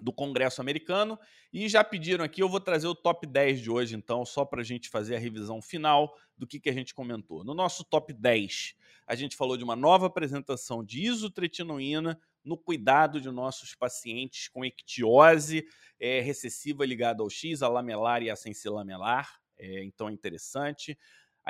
do 0.00 0.12
Congresso 0.12 0.60
americano. 0.60 1.18
E 1.52 1.68
já 1.68 1.82
pediram 1.82 2.24
aqui, 2.24 2.42
eu 2.42 2.48
vou 2.48 2.60
trazer 2.60 2.86
o 2.86 2.94
top 2.94 3.26
10 3.26 3.60
de 3.60 3.70
hoje, 3.70 3.96
então, 3.96 4.24
só 4.24 4.44
para 4.44 4.60
a 4.60 4.64
gente 4.64 4.88
fazer 4.88 5.16
a 5.16 5.18
revisão 5.18 5.60
final 5.60 6.14
do 6.36 6.46
que, 6.46 6.60
que 6.60 6.70
a 6.70 6.72
gente 6.72 6.94
comentou. 6.94 7.44
No 7.44 7.54
nosso 7.54 7.84
top 7.84 8.12
10, 8.12 8.74
a 9.06 9.14
gente 9.14 9.36
falou 9.36 9.56
de 9.56 9.64
uma 9.64 9.76
nova 9.76 10.06
apresentação 10.06 10.84
de 10.84 11.02
isotretinoína 11.02 12.18
no 12.44 12.56
cuidado 12.56 13.20
de 13.20 13.30
nossos 13.30 13.74
pacientes 13.74 14.48
com 14.48 14.64
ictiose 14.64 15.66
é, 15.98 16.20
recessiva 16.20 16.86
ligada 16.86 17.22
ao 17.22 17.28
X, 17.28 17.62
a 17.62 17.68
lamelar 17.68 18.22
e 18.22 18.30
a 18.30 18.36
sensilamelar. 18.36 19.40
É, 19.58 19.84
então 19.84 20.08
é 20.08 20.12
interessante 20.12 20.96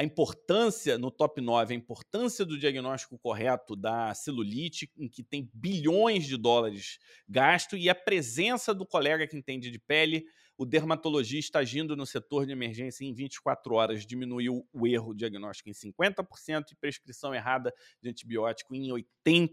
a 0.01 0.03
importância, 0.03 0.97
no 0.97 1.11
top 1.11 1.43
9, 1.43 1.75
a 1.75 1.77
importância 1.77 2.43
do 2.43 2.59
diagnóstico 2.59 3.19
correto 3.19 3.77
da 3.77 4.15
celulite, 4.15 4.91
em 4.97 5.07
que 5.07 5.23
tem 5.23 5.51
bilhões 5.53 6.25
de 6.25 6.39
dólares 6.39 6.99
gasto, 7.29 7.77
e 7.77 7.87
a 7.91 7.95
presença 7.95 8.73
do 8.73 8.87
colega 8.87 9.27
que 9.27 9.37
entende 9.37 9.71
de 9.71 9.79
pele, 9.79 10.25
o 10.57 10.65
dermatologista 10.65 11.59
agindo 11.59 11.95
no 11.95 12.07
setor 12.07 12.47
de 12.47 12.53
emergência 12.53 13.05
em 13.05 13.13
24 13.13 13.75
horas, 13.75 14.07
diminuiu 14.07 14.67
o 14.73 14.87
erro 14.87 15.13
diagnóstico 15.13 15.69
em 15.69 15.75
50% 15.75 16.71
e 16.73 16.77
prescrição 16.77 17.35
errada 17.35 17.71
de 18.01 18.09
antibiótico 18.09 18.75
em 18.75 18.89
82%. 18.89 19.51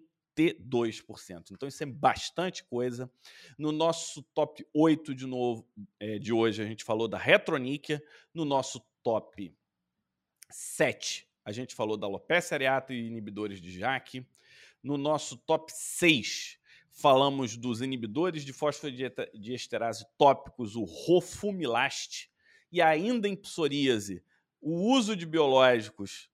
Então, 1.52 1.68
isso 1.68 1.84
é 1.84 1.86
bastante 1.86 2.64
coisa. 2.64 3.12
No 3.58 3.74
nosso 3.74 4.24
top 4.34 4.66
8 4.74 5.14
de 5.14 5.28
novo 5.28 5.68
é, 6.00 6.18
de 6.18 6.32
hoje, 6.32 6.62
a 6.62 6.66
gente 6.66 6.86
falou 6.86 7.10
da 7.10 7.18
retroníquia. 7.18 8.02
No 8.34 8.46
nosso 8.46 8.82
top 9.04 9.54
7, 10.50 11.28
a 11.44 11.52
gente 11.52 11.74
falou 11.74 11.96
da 11.96 12.06
alopecia 12.06 12.56
areata 12.56 12.94
e 12.94 13.08
inibidores 13.08 13.62
de 13.62 13.72
JAK. 13.72 14.26
No 14.84 14.98
nosso 14.98 15.38
top 15.38 15.72
6, 15.74 16.60
falamos 16.92 17.56
dos 17.56 17.82
inibidores 17.82 18.44
de 18.44 18.52
fosfodiesterase 18.52 20.06
tópicos, 20.18 20.76
o 20.76 20.84
Rofumilast. 20.84 22.30
E 22.70 22.82
ainda 22.82 23.30
em 23.30 23.36
psoríase, 23.36 24.22
o 24.60 24.92
uso 24.92 25.16
de 25.16 25.26
biológicos 25.26 26.30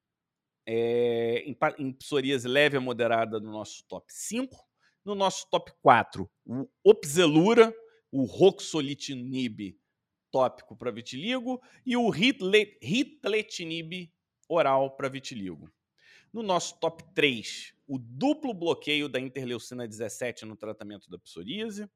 é, 0.66 1.43
em, 1.45 1.55
em 1.78 1.91
psoríase 1.91 2.47
leve 2.47 2.78
a 2.78 2.82
moderada 2.82 3.39
no 3.39 3.51
nosso 3.51 3.84
top 3.86 4.11
5. 4.11 4.66
No 5.05 5.14
nosso 5.14 5.49
top 5.49 5.72
4, 5.82 6.30
o 6.45 6.68
Opzelura, 6.84 7.76
o 8.11 8.24
Roxolitinib 8.24 9.78
tópico 10.34 10.75
para 10.75 10.91
vitiligo 10.91 11.61
e 11.86 11.95
o 11.95 12.09
Hitletinib 12.09 14.11
oral 14.49 14.97
para 14.97 15.07
vitiligo. 15.07 15.71
No 16.34 16.41
nosso 16.41 16.79
top 16.79 17.03
3, 17.13 17.75
o 17.88 17.99
duplo 17.99 18.51
bloqueio 18.51 19.07
da 19.07 19.19
interleucina 19.19 19.88
17 19.88 20.45
no 20.45 20.55
tratamento 20.55 21.07
da 21.07 21.19
psoríase. 21.19 21.88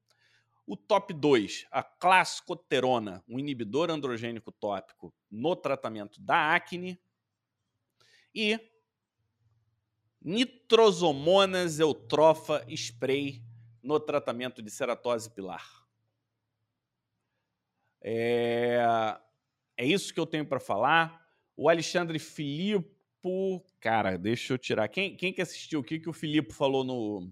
O 0.68 0.78
top 0.78 1.16
2, 1.16 1.66
a 1.72 1.82
clascoterona, 1.82 3.24
um 3.28 3.40
inibidor 3.40 3.90
androgênico 3.90 4.52
tópico 4.52 5.12
no 5.32 5.56
tratamento 5.56 6.22
da 6.22 6.54
acne. 6.54 7.02
E 8.36 8.60
nitrosomonas 10.22 11.80
eutrofa 11.80 12.64
spray 12.70 13.42
no 13.82 14.00
tratamento 14.00 14.62
de 14.62 14.70
ceratose 14.70 15.32
pilar. 15.32 15.87
É, 18.02 18.80
é 19.76 19.86
isso 19.86 20.14
que 20.14 20.20
eu 20.20 20.26
tenho 20.26 20.46
para 20.46 20.60
falar. 20.60 21.26
O 21.56 21.70
Alexandre 21.70 22.20
Filippo, 22.20 23.66
cara, 23.80 24.18
deixa 24.18 24.54
eu 24.54 24.58
tirar. 24.58 24.88
Quem, 24.88 25.16
quem 25.16 25.34
que 25.34 25.42
assistiu? 25.42 25.80
O 25.80 25.84
que, 25.84 26.00
que 26.00 26.10
o 26.10 26.14
Filippo 26.14 26.54
falou 26.54 26.84
no, 26.84 27.32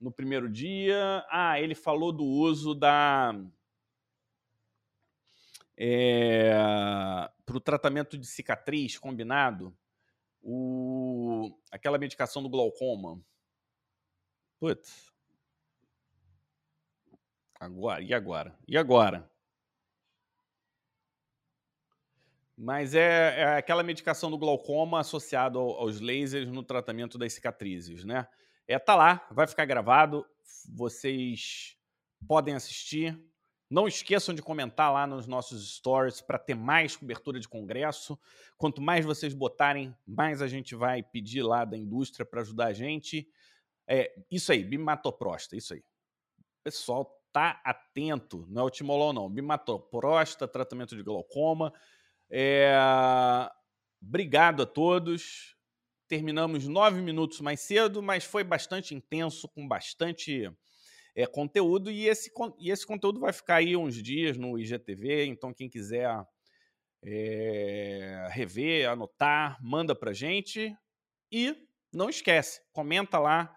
no 0.00 0.12
primeiro 0.12 0.48
dia. 0.48 1.24
Ah, 1.28 1.60
ele 1.60 1.74
falou 1.74 2.12
do 2.12 2.24
uso 2.24 2.74
da. 2.74 3.34
É, 5.76 6.52
para 7.46 7.56
o 7.56 7.60
tratamento 7.60 8.18
de 8.18 8.26
cicatriz 8.26 8.98
combinado, 8.98 9.76
o, 10.42 11.56
aquela 11.70 11.98
medicação 11.98 12.42
do 12.42 12.48
glaucoma. 12.48 13.20
Putz. 14.58 15.12
Agora, 17.60 18.02
e 18.02 18.12
agora? 18.12 18.58
E 18.66 18.76
agora? 18.76 19.30
Mas 22.60 22.92
é, 22.92 23.40
é 23.40 23.56
aquela 23.56 23.84
medicação 23.84 24.28
do 24.28 24.36
glaucoma 24.36 24.98
associada 24.98 25.60
aos 25.60 26.00
lasers 26.00 26.50
no 26.50 26.64
tratamento 26.64 27.16
das 27.16 27.32
cicatrizes, 27.32 28.04
né? 28.04 28.26
É, 28.66 28.76
tá 28.80 28.96
lá, 28.96 29.24
vai 29.30 29.46
ficar 29.46 29.64
gravado. 29.64 30.26
Vocês 30.74 31.76
podem 32.26 32.56
assistir. 32.56 33.16
Não 33.70 33.86
esqueçam 33.86 34.34
de 34.34 34.42
comentar 34.42 34.92
lá 34.92 35.06
nos 35.06 35.28
nossos 35.28 35.76
stories 35.76 36.20
para 36.20 36.36
ter 36.36 36.56
mais 36.56 36.96
cobertura 36.96 37.38
de 37.38 37.46
congresso. 37.46 38.18
Quanto 38.56 38.82
mais 38.82 39.04
vocês 39.06 39.32
botarem, 39.32 39.94
mais 40.04 40.42
a 40.42 40.48
gente 40.48 40.74
vai 40.74 41.00
pedir 41.00 41.42
lá 41.42 41.64
da 41.64 41.76
indústria 41.76 42.26
para 42.26 42.40
ajudar 42.40 42.66
a 42.66 42.72
gente. 42.72 43.28
É, 43.86 44.12
isso 44.28 44.50
aí, 44.50 44.64
bimatoprosta, 44.64 45.54
isso 45.54 45.74
aí. 45.74 45.84
Pessoal 46.64 47.22
tá 47.32 47.60
atento, 47.64 48.46
não 48.48 48.62
é 48.62 48.64
o 48.64 48.70
timolol 48.70 49.12
não. 49.12 49.30
Bimatoprosta, 49.30 50.48
tratamento 50.48 50.96
de 50.96 51.04
glaucoma. 51.04 51.72
É... 52.30 52.76
Obrigado 54.00 54.62
a 54.62 54.66
todos 54.66 55.58
terminamos 56.08 56.66
nove 56.66 57.02
minutos 57.02 57.40
mais 57.40 57.60
cedo, 57.60 58.02
mas 58.02 58.24
foi 58.24 58.42
bastante 58.42 58.94
intenso, 58.94 59.46
com 59.48 59.68
bastante 59.68 60.50
é, 61.14 61.26
conteúdo, 61.26 61.90
e 61.90 62.08
esse, 62.08 62.32
e 62.58 62.70
esse 62.70 62.86
conteúdo 62.86 63.20
vai 63.20 63.32
ficar 63.32 63.56
aí 63.56 63.76
uns 63.76 64.02
dias 64.02 64.36
no 64.36 64.58
IGTV, 64.58 65.26
então 65.26 65.52
quem 65.52 65.68
quiser 65.68 66.10
é, 67.02 68.28
rever, 68.30 68.88
anotar, 68.88 69.58
manda 69.62 69.94
pra 69.94 70.12
gente. 70.12 70.74
E 71.30 71.54
não 71.92 72.08
esquece, 72.08 72.62
comenta 72.72 73.18
lá 73.18 73.54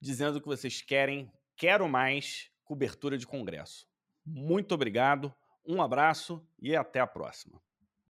dizendo 0.00 0.40
que 0.40 0.46
vocês 0.46 0.80
querem, 0.80 1.30
quero 1.56 1.86
mais 1.86 2.50
cobertura 2.64 3.18
de 3.18 3.26
congresso. 3.26 3.86
Muito 4.24 4.74
obrigado, 4.74 5.34
um 5.66 5.82
abraço 5.82 6.42
e 6.58 6.74
até 6.74 7.00
a 7.00 7.06
próxima. 7.06 7.60